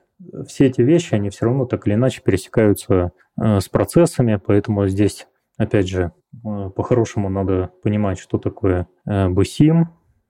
Все 0.47 0.67
эти 0.67 0.81
вещи, 0.83 1.15
они 1.15 1.31
все 1.31 1.47
равно 1.47 1.67
так 1.67 1.87
или 1.87 1.95
иначе 1.95 2.23
пересекаются 2.23 3.13
э, 3.41 3.61
с 3.61 3.69
процессами, 3.69 4.41
поэтому 4.45 4.87
здесь, 4.87 5.27
опять 5.57 5.89
же, 5.89 6.13
по-хорошему 6.43 7.29
надо 7.29 7.71
понимать, 7.83 8.19
что 8.19 8.39
такое 8.39 8.87
BSIM, 9.07 9.85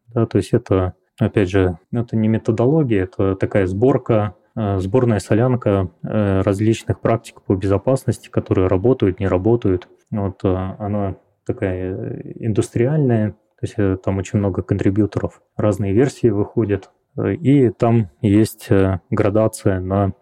да, 0.08 0.26
то 0.26 0.38
есть 0.38 0.52
это, 0.52 0.94
опять 1.18 1.48
же, 1.48 1.78
это 1.92 2.16
не 2.16 2.28
методология, 2.28 3.04
это 3.04 3.36
такая 3.36 3.66
сборка 3.66 4.34
сборная 4.54 5.18
солянка 5.18 5.90
различных 6.02 7.00
практик 7.00 7.40
по 7.40 7.54
безопасности, 7.54 8.28
которые 8.28 8.68
работают, 8.68 9.18
не 9.18 9.26
работают. 9.26 9.88
Вот 10.10 10.44
она 10.44 11.16
такая 11.46 12.20
индустриальная, 12.34 13.30
то 13.30 13.36
есть 13.62 14.02
там 14.02 14.18
очень 14.18 14.38
много 14.38 14.62
контрибьюторов, 14.62 15.40
разные 15.56 15.94
версии 15.94 16.28
выходят, 16.28 16.90
и 17.16 17.70
там 17.70 18.10
есть 18.20 18.68
градация 19.10 19.80
на 19.80 20.12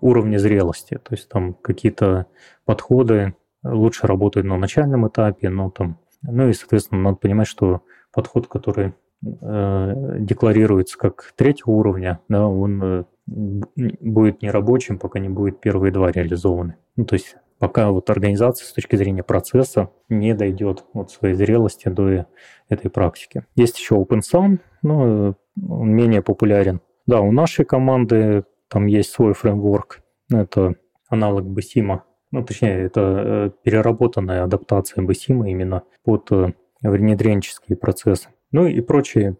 уровне 0.00 0.38
зрелости, 0.38 0.98
то 1.02 1.14
есть 1.14 1.28
там 1.28 1.54
какие-то 1.54 2.26
подходы 2.64 3.34
лучше 3.62 4.06
работают 4.06 4.46
на 4.46 4.56
начальном 4.56 5.08
этапе, 5.08 5.48
но 5.48 5.70
там, 5.70 5.98
ну 6.22 6.48
и, 6.48 6.52
соответственно, 6.52 7.02
надо 7.02 7.16
понимать, 7.16 7.46
что 7.46 7.82
подход, 8.12 8.46
который 8.46 8.94
э, 9.22 10.16
декларируется 10.20 10.98
как 10.98 11.32
третьего 11.36 11.72
уровня, 11.72 12.20
да, 12.28 12.46
он 12.46 12.82
э, 12.82 13.04
будет 13.26 14.42
нерабочим, 14.42 14.98
пока 14.98 15.18
не 15.18 15.28
будет 15.28 15.60
первые 15.60 15.92
два 15.92 16.10
реализованы. 16.10 16.76
Ну, 16.96 17.04
то 17.04 17.14
есть 17.14 17.36
пока 17.58 17.90
вот 17.90 18.08
организация 18.10 18.66
с 18.66 18.72
точки 18.72 18.96
зрения 18.96 19.22
процесса 19.22 19.90
не 20.08 20.34
дойдет 20.34 20.84
от 20.94 21.10
своей 21.10 21.34
зрелости 21.34 21.88
до 21.88 22.26
этой 22.68 22.90
практики. 22.90 23.44
Есть 23.56 23.78
еще 23.78 23.96
OpenSum, 23.96 24.60
но 24.82 25.36
он 25.68 25.90
менее 25.90 26.22
популярен. 26.22 26.80
Да, 27.06 27.20
у 27.20 27.32
нашей 27.32 27.64
команды 27.64 28.44
там 28.68 28.86
есть 28.86 29.10
свой 29.10 29.32
фреймворк, 29.32 30.00
это 30.30 30.74
аналог 31.08 31.44
BSIM, 31.46 32.00
ну, 32.30 32.44
точнее, 32.44 32.84
это 32.84 33.00
э, 33.00 33.50
переработанная 33.62 34.44
адаптация 34.44 35.02
BSIM 35.02 35.48
именно 35.48 35.84
под 36.04 36.30
э, 36.30 36.52
внедренческие 36.82 37.76
процессы. 37.76 38.28
Ну 38.52 38.66
и 38.66 38.80
прочие 38.80 39.36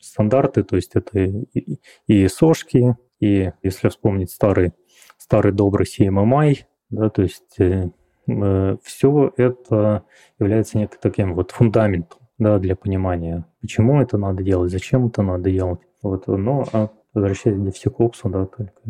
стандарты, 0.00 0.62
то 0.62 0.76
есть 0.76 0.92
это 0.94 1.18
и, 1.18 1.80
и 2.06 2.28
сошки, 2.28 2.96
и 3.20 3.52
если 3.62 3.88
вспомнить 3.88 4.30
старый, 4.30 4.72
старый 5.18 5.52
добрый 5.52 5.86
CMMI, 5.86 6.64
да, 6.88 7.10
то 7.10 7.22
есть 7.22 7.58
э, 7.58 7.90
э, 8.26 8.76
все 8.82 9.32
это 9.36 10.04
является 10.38 10.78
неким 10.78 10.98
таким 11.00 11.34
вот 11.34 11.50
фундаментом 11.50 12.19
да, 12.40 12.58
для 12.58 12.74
понимания, 12.74 13.46
почему 13.60 14.00
это 14.00 14.18
надо 14.18 14.42
делать, 14.42 14.72
зачем 14.72 15.06
это 15.06 15.22
надо 15.22 15.50
делать. 15.50 15.80
Вот, 16.02 16.26
но 16.26 16.66
а 16.72 16.88
возвращаясь 17.14 17.56
к 17.56 17.60
DevSecOps, 17.60 18.30
да, 18.30 18.46
только 18.46 18.80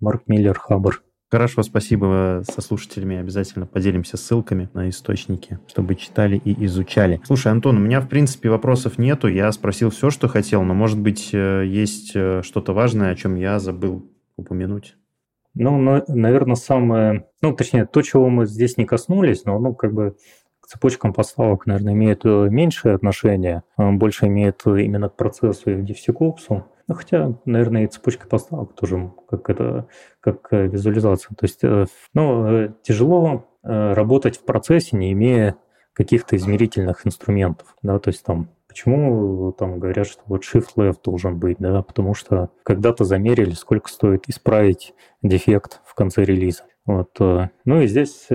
Марк 0.00 0.24
Миллер, 0.26 0.58
Хабр. 0.58 1.02
Хорошо, 1.30 1.62
спасибо 1.62 2.42
со 2.46 2.60
слушателями. 2.60 3.16
Обязательно 3.16 3.64
поделимся 3.66 4.18
ссылками 4.18 4.68
на 4.74 4.90
источники, 4.90 5.58
чтобы 5.66 5.94
читали 5.94 6.36
и 6.36 6.66
изучали. 6.66 7.22
Слушай, 7.24 7.52
Антон, 7.52 7.78
у 7.78 7.80
меня, 7.80 8.02
в 8.02 8.08
принципе, 8.08 8.50
вопросов 8.50 8.98
нету. 8.98 9.28
Я 9.28 9.50
спросил 9.52 9.88
все, 9.88 10.10
что 10.10 10.28
хотел, 10.28 10.62
но, 10.62 10.74
может 10.74 11.00
быть, 11.00 11.30
э, 11.32 11.64
есть 11.66 12.12
э, 12.14 12.42
что-то 12.42 12.74
важное, 12.74 13.12
о 13.12 13.14
чем 13.14 13.36
я 13.36 13.58
забыл 13.60 14.12
упомянуть? 14.36 14.96
Ну, 15.54 16.02
наверное, 16.06 16.56
самое... 16.56 17.26
Ну, 17.40 17.54
точнее, 17.54 17.86
то, 17.86 18.02
чего 18.02 18.28
мы 18.28 18.44
здесь 18.44 18.76
не 18.76 18.84
коснулись, 18.84 19.46
но, 19.46 19.58
ну, 19.58 19.74
как 19.74 19.94
бы 19.94 20.16
цепочкам 20.72 21.12
поставок, 21.12 21.66
наверное, 21.66 21.92
имеет 21.92 22.24
э, 22.24 22.48
меньшее 22.50 22.94
отношение, 22.94 23.62
а 23.76 23.90
больше 23.92 24.26
имеет 24.26 24.62
именно 24.64 25.08
к 25.08 25.16
процессу 25.16 25.70
и 25.70 25.74
к 25.74 25.84
DevSecOps. 25.84 26.62
Ну, 26.88 26.94
хотя, 26.94 27.38
наверное, 27.44 27.84
и 27.84 27.86
цепочка 27.86 28.26
поставок 28.26 28.74
тоже 28.74 29.12
как 29.28 29.50
это, 29.50 29.86
как 30.20 30.48
э, 30.50 30.66
визуализация. 30.66 31.34
То 31.36 31.44
есть, 31.44 31.62
э, 31.62 31.86
ну, 32.14 32.46
э, 32.46 32.72
тяжело 32.82 33.46
работать 33.62 34.38
в 34.38 34.44
процессе, 34.44 34.96
не 34.96 35.12
имея 35.12 35.54
каких-то 35.92 36.34
измерительных 36.34 37.06
инструментов, 37.06 37.76
да, 37.82 37.98
то 37.98 38.08
есть 38.08 38.24
там 38.24 38.48
Почему 38.66 39.52
там 39.52 39.78
говорят, 39.78 40.06
что 40.06 40.22
вот 40.24 40.44
shift 40.44 40.68
left 40.78 41.00
должен 41.04 41.38
быть, 41.38 41.58
да, 41.58 41.82
потому 41.82 42.14
что 42.14 42.48
когда-то 42.62 43.04
замерили, 43.04 43.50
сколько 43.50 43.90
стоит 43.90 44.30
исправить 44.30 44.94
дефект 45.20 45.82
в 45.84 45.94
конце 45.94 46.24
релиза. 46.24 46.62
Вот. 46.86 47.10
Ну 47.20 47.82
и 47.82 47.86
здесь 47.86 48.28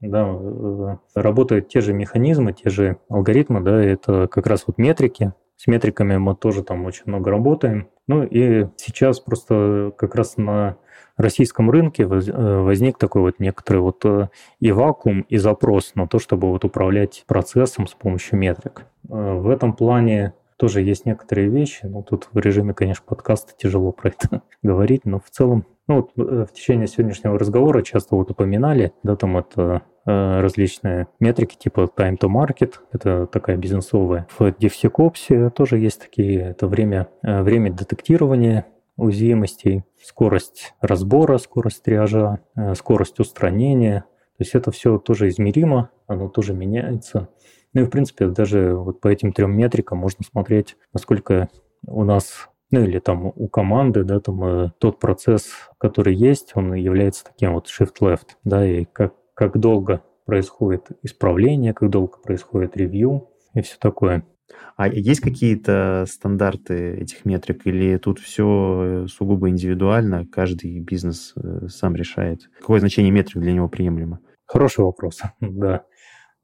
да, 0.00 1.00
работают 1.14 1.68
те 1.68 1.80
же 1.80 1.92
механизмы, 1.92 2.52
те 2.52 2.70
же 2.70 2.98
алгоритмы, 3.08 3.60
да, 3.60 3.82
это 3.82 4.28
как 4.28 4.46
раз 4.46 4.64
вот 4.66 4.78
метрики, 4.78 5.32
с 5.58 5.66
метриками 5.66 6.16
мы 6.16 6.36
тоже 6.36 6.62
там 6.62 6.84
очень 6.84 7.02
много 7.06 7.30
работаем. 7.30 7.88
Ну 8.06 8.22
и 8.22 8.68
сейчас 8.76 9.18
просто 9.18 9.92
как 9.98 10.14
раз 10.14 10.36
на 10.36 10.76
российском 11.16 11.68
рынке 11.68 12.04
э, 12.04 12.06
возник 12.06 12.96
такой 12.96 13.22
вот 13.22 13.40
некоторый 13.40 13.78
вот 13.78 14.04
э, 14.04 14.28
и 14.60 14.70
вакуум, 14.70 15.22
и 15.22 15.36
запрос 15.36 15.96
на 15.96 16.06
то, 16.06 16.20
чтобы 16.20 16.48
вот 16.48 16.64
управлять 16.64 17.24
процессом 17.26 17.88
с 17.88 17.94
помощью 17.94 18.38
метрик. 18.38 18.86
Э, 19.10 19.34
в 19.34 19.48
этом 19.48 19.72
плане 19.72 20.32
тоже 20.58 20.82
есть 20.82 21.06
некоторые 21.06 21.48
вещи, 21.48 21.86
но 21.86 22.02
тут 22.02 22.28
в 22.32 22.38
режиме, 22.38 22.74
конечно, 22.74 23.04
подкаста 23.06 23.54
тяжело 23.56 23.92
про 23.92 24.10
это 24.10 24.42
говорить, 24.62 25.06
но 25.06 25.18
в 25.18 25.30
целом, 25.30 25.64
ну 25.86 25.96
вот 25.96 26.10
в 26.16 26.52
течение 26.52 26.86
сегодняшнего 26.86 27.38
разговора 27.38 27.82
часто 27.82 28.16
вот 28.16 28.30
упоминали, 28.30 28.92
да, 29.02 29.16
там 29.16 29.38
это 29.38 29.82
Э, 30.08 30.40
различные 30.40 31.06
метрики 31.20 31.54
типа 31.54 31.90
time 31.94 32.16
to 32.16 32.30
market, 32.30 32.76
это 32.92 33.26
такая 33.26 33.58
бизнесовая. 33.58 34.26
В 34.38 34.40
DevSecOps 34.40 35.50
тоже 35.50 35.76
есть 35.76 36.00
такие, 36.00 36.40
это 36.40 36.66
время, 36.66 37.08
э, 37.22 37.42
время 37.42 37.70
детектирования 37.70 38.64
уязвимостей, 38.96 39.84
скорость 40.02 40.72
разбора, 40.80 41.36
скорость 41.36 41.82
триажа, 41.82 42.40
э, 42.56 42.74
скорость 42.74 43.20
устранения. 43.20 44.06
То 44.38 44.44
есть 44.44 44.54
это 44.54 44.70
все 44.70 44.96
тоже 44.96 45.28
измеримо, 45.28 45.90
оно 46.06 46.30
тоже 46.30 46.54
меняется. 46.54 47.28
Ну 47.74 47.82
и, 47.82 47.84
в 47.84 47.90
принципе, 47.90 48.28
даже 48.28 48.74
вот 48.74 49.00
по 49.00 49.08
этим 49.08 49.32
трем 49.32 49.56
метрикам 49.56 49.98
можно 49.98 50.24
смотреть, 50.24 50.76
насколько 50.92 51.48
у 51.86 52.04
нас 52.04 52.48
ну 52.70 52.82
или 52.84 52.98
там 52.98 53.32
у 53.34 53.48
команды, 53.48 54.04
да, 54.04 54.20
там 54.20 54.44
э, 54.44 54.70
тот 54.78 54.98
процесс, 54.98 55.50
который 55.78 56.14
есть, 56.14 56.52
он 56.54 56.74
является 56.74 57.24
таким 57.24 57.54
вот 57.54 57.66
shift-left, 57.68 58.36
да, 58.44 58.66
и 58.66 58.84
как, 58.84 59.14
как 59.34 59.58
долго 59.58 60.02
происходит 60.26 60.88
исправление, 61.02 61.72
как 61.72 61.88
долго 61.88 62.18
происходит 62.18 62.76
ревью 62.76 63.30
и 63.54 63.62
все 63.62 63.76
такое. 63.80 64.26
А 64.76 64.88
есть 64.88 65.20
какие-то 65.20 66.04
стандарты 66.08 66.96
этих 66.96 67.24
метрик 67.24 67.66
или 67.66 67.96
тут 67.98 68.18
все 68.18 69.06
сугубо 69.08 69.48
индивидуально, 69.48 70.26
каждый 70.26 70.80
бизнес 70.80 71.32
э, 71.36 71.68
сам 71.68 71.96
решает? 71.96 72.50
Какое 72.58 72.80
значение 72.80 73.10
метрик 73.10 73.42
для 73.42 73.52
него 73.52 73.68
приемлемо? 73.68 74.20
Хороший 74.46 74.84
вопрос, 74.84 75.20
да. 75.40 75.84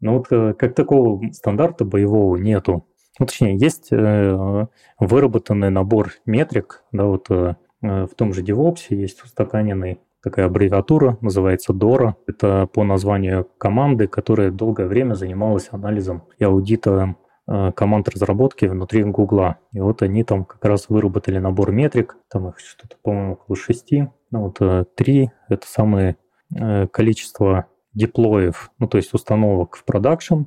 Но 0.00 0.18
вот 0.18 0.26
э, 0.30 0.54
как 0.54 0.74
такого 0.74 1.20
стандарта 1.32 1.84
боевого 1.84 2.36
нету. 2.36 2.86
Ну, 3.18 3.26
точнее, 3.26 3.56
есть 3.56 3.92
э, 3.92 4.66
выработанный 4.98 5.70
набор 5.70 6.12
метрик, 6.26 6.84
да, 6.92 7.04
вот 7.04 7.28
в 7.28 8.08
том 8.16 8.32
же 8.32 8.42
DevOps 8.42 8.86
есть 8.88 9.22
устаканенный 9.22 10.00
такая 10.24 10.46
аббревиатура, 10.46 11.18
называется 11.20 11.74
DORA. 11.74 12.14
Это 12.26 12.66
по 12.72 12.82
названию 12.82 13.46
команды, 13.58 14.08
которая 14.08 14.50
долгое 14.50 14.86
время 14.86 15.14
занималась 15.14 15.68
анализом 15.70 16.24
и 16.38 16.44
аудитом 16.44 17.18
э, 17.46 17.72
команд 17.72 18.08
разработки 18.08 18.64
внутри 18.64 19.04
Гугла. 19.04 19.58
И 19.72 19.80
вот 19.80 20.00
они 20.00 20.24
там 20.24 20.46
как 20.46 20.64
раз 20.64 20.88
выработали 20.88 21.38
набор 21.38 21.72
метрик, 21.72 22.16
там 22.30 22.48
их 22.48 22.58
что-то, 22.58 22.96
по-моему, 23.02 23.34
около 23.34 23.54
шести. 23.54 24.08
Ну 24.30 24.44
вот 24.44 24.56
э, 24.60 24.86
три— 24.96 25.30
это 25.50 25.66
самое 25.66 26.16
э, 26.56 26.86
количество 26.88 27.66
деплоев, 27.94 28.70
ну 28.78 28.88
то 28.88 28.98
есть 28.98 29.14
установок 29.14 29.76
в 29.76 29.84
продакшн, 29.84 30.42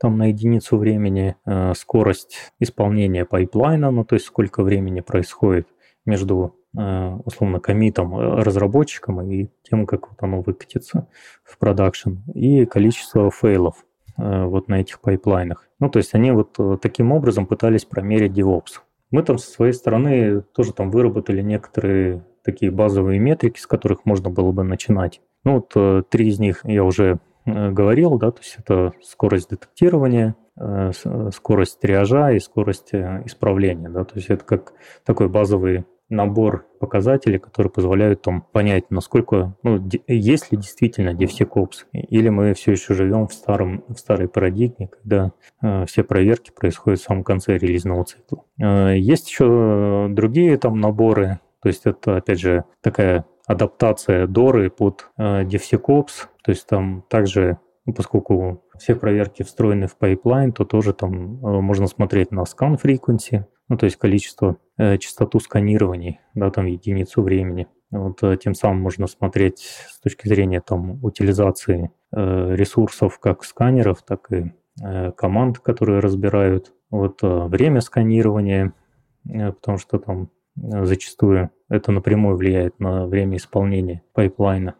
там 0.00 0.18
на 0.18 0.30
единицу 0.30 0.78
времени, 0.78 1.36
скорость 1.76 2.52
исполнения 2.58 3.24
пайплайна, 3.24 3.90
ну 3.90 4.04
то 4.04 4.14
есть 4.14 4.26
сколько 4.26 4.64
времени 4.64 5.00
происходит 5.00 5.68
между 6.04 6.56
Э, 6.74 7.18
условно 7.26 7.60
коммитом 7.60 8.16
э, 8.16 8.42
разработчиком 8.42 9.20
и 9.20 9.48
тем, 9.62 9.86
как 9.86 10.08
вот 10.08 10.22
оно 10.22 10.40
выкатится 10.40 11.06
в 11.44 11.58
продакшн, 11.58 12.14
и 12.32 12.64
количество 12.64 13.30
фейлов 13.30 13.84
э, 14.16 14.44
вот 14.44 14.68
на 14.68 14.80
этих 14.80 15.02
пайплайнах. 15.02 15.68
Ну, 15.80 15.90
то 15.90 15.98
есть 15.98 16.14
они 16.14 16.30
вот 16.30 16.56
таким 16.80 17.12
образом 17.12 17.46
пытались 17.46 17.84
промерить 17.84 18.32
DevOps. 18.32 18.80
Мы 19.10 19.22
там 19.22 19.36
со 19.36 19.50
своей 19.50 19.74
стороны 19.74 20.40
тоже 20.40 20.72
там 20.72 20.90
выработали 20.90 21.42
некоторые 21.42 22.24
такие 22.42 22.70
базовые 22.70 23.18
метрики, 23.18 23.60
с 23.60 23.66
которых 23.66 24.06
можно 24.06 24.30
было 24.30 24.50
бы 24.52 24.62
начинать. 24.62 25.20
Ну, 25.44 25.64
вот 25.72 26.08
три 26.08 26.28
из 26.28 26.38
них 26.38 26.60
я 26.64 26.84
уже 26.84 27.18
говорил, 27.44 28.18
да, 28.18 28.30
то 28.30 28.40
есть 28.40 28.56
это 28.58 28.92
скорость 29.02 29.50
детектирования, 29.50 30.36
скорость 31.32 31.80
триажа 31.80 32.30
и 32.30 32.38
скорость 32.38 32.94
исправления, 32.94 33.88
да, 33.88 34.04
то 34.04 34.14
есть 34.14 34.30
это 34.30 34.44
как 34.44 34.74
такой 35.04 35.28
базовый 35.28 35.84
набор 36.12 36.66
показателей, 36.78 37.38
которые 37.38 37.70
позволяют 37.70 38.22
там 38.22 38.42
понять, 38.52 38.90
насколько, 38.90 39.56
ну, 39.62 39.82
есть 40.06 40.52
ли 40.52 40.58
действительно 40.58 41.10
DevSecOps, 41.10 41.86
или 41.92 42.28
мы 42.28 42.54
все 42.54 42.72
еще 42.72 42.94
живем 42.94 43.26
в, 43.26 43.32
старом, 43.32 43.82
в 43.88 43.96
старой 43.96 44.28
парадигме, 44.28 44.88
когда 44.88 45.32
э, 45.62 45.86
все 45.86 46.04
проверки 46.04 46.50
происходят 46.50 47.00
в 47.00 47.04
самом 47.04 47.24
конце 47.24 47.56
релизного 47.56 48.04
цикла. 48.04 48.44
Э, 48.60 48.96
есть 48.96 49.28
еще 49.28 50.08
другие 50.10 50.58
там 50.58 50.80
наборы, 50.80 51.40
то 51.62 51.68
есть 51.68 51.86
это, 51.86 52.16
опять 52.16 52.40
же, 52.40 52.64
такая 52.82 53.24
адаптация 53.52 54.26
Доры 54.26 54.70
под 54.70 55.08
э, 55.16 55.44
DevSecOps, 55.44 56.26
то 56.42 56.50
есть 56.50 56.66
там 56.66 57.04
также 57.08 57.58
ну, 57.84 57.94
поскольку 57.94 58.64
все 58.78 58.94
проверки 58.94 59.42
встроены 59.42 59.86
в 59.88 59.96
пайплайн, 59.96 60.52
то 60.52 60.64
тоже 60.64 60.92
там 60.92 61.44
э, 61.44 61.60
можно 61.60 61.86
смотреть 61.86 62.30
на 62.30 62.42
scan 62.42 62.80
frequency, 62.80 63.44
ну, 63.68 63.76
то 63.76 63.86
есть 63.86 63.96
количество, 63.96 64.56
э, 64.78 64.98
частоту 64.98 65.40
сканирований, 65.40 66.20
да, 66.34 66.50
там 66.50 66.66
единицу 66.66 67.22
времени. 67.22 67.66
Вот 67.90 68.22
э, 68.22 68.36
тем 68.36 68.54
самым 68.54 68.80
можно 68.82 69.06
смотреть 69.06 69.58
с 69.88 70.00
точки 70.00 70.28
зрения 70.28 70.60
там 70.60 71.02
утилизации 71.04 71.90
э, 72.12 72.54
ресурсов 72.54 73.18
как 73.18 73.44
сканеров, 73.44 74.02
так 74.02 74.32
и 74.32 74.52
э, 74.82 75.12
команд, 75.12 75.58
которые 75.58 75.98
разбирают 75.98 76.72
вот 76.90 77.22
э, 77.22 77.46
время 77.46 77.80
сканирования, 77.80 78.74
э, 79.28 79.52
потому 79.52 79.78
что 79.78 79.98
там 79.98 80.22
э, 80.22 80.41
зачастую 80.56 81.50
это 81.68 81.92
напрямую 81.92 82.36
влияет 82.36 82.78
на 82.80 83.06
время 83.06 83.36
исполнения 83.36 84.02
пайплайна 84.12 84.74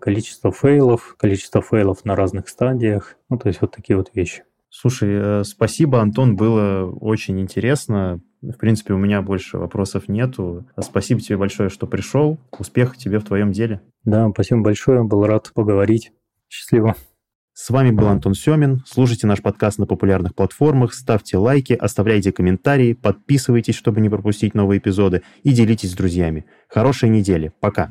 количество 0.00 0.50
фейлов, 0.50 1.14
количество 1.18 1.60
фейлов 1.60 2.04
на 2.04 2.16
разных 2.16 2.48
стадиях, 2.48 3.16
ну, 3.28 3.38
то 3.38 3.48
есть 3.48 3.60
вот 3.60 3.72
такие 3.72 3.96
вот 3.96 4.10
вещи. 4.14 4.44
Слушай, 4.70 5.40
э, 5.40 5.44
спасибо, 5.44 6.00
Антон, 6.00 6.36
было 6.36 6.90
очень 6.90 7.40
интересно. 7.40 8.20
В 8.42 8.56
принципе, 8.56 8.94
у 8.94 8.98
меня 8.98 9.22
больше 9.22 9.58
вопросов 9.58 10.08
нету. 10.08 10.66
Спасибо 10.78 11.20
тебе 11.20 11.38
большое, 11.38 11.70
что 11.70 11.86
пришел. 11.86 12.38
Успехов 12.58 12.96
тебе 12.96 13.18
в 13.18 13.24
твоем 13.24 13.50
деле. 13.50 13.80
Да, 14.04 14.28
спасибо 14.30 14.62
большое, 14.62 15.04
был 15.04 15.24
рад 15.26 15.50
поговорить. 15.54 16.12
Счастливо. 16.48 16.94
С 17.60 17.70
вами 17.70 17.90
был 17.90 18.06
Антон 18.06 18.34
Семин. 18.34 18.84
Слушайте 18.86 19.26
наш 19.26 19.42
подкаст 19.42 19.80
на 19.80 19.86
популярных 19.86 20.32
платформах, 20.36 20.94
ставьте 20.94 21.38
лайки, 21.38 21.72
оставляйте 21.72 22.30
комментарии, 22.30 22.92
подписывайтесь, 22.92 23.74
чтобы 23.74 24.00
не 24.00 24.08
пропустить 24.08 24.54
новые 24.54 24.78
эпизоды 24.78 25.22
и 25.42 25.50
делитесь 25.50 25.90
с 25.90 25.94
друзьями. 25.94 26.46
Хорошей 26.68 27.08
недели. 27.08 27.50
Пока. 27.58 27.90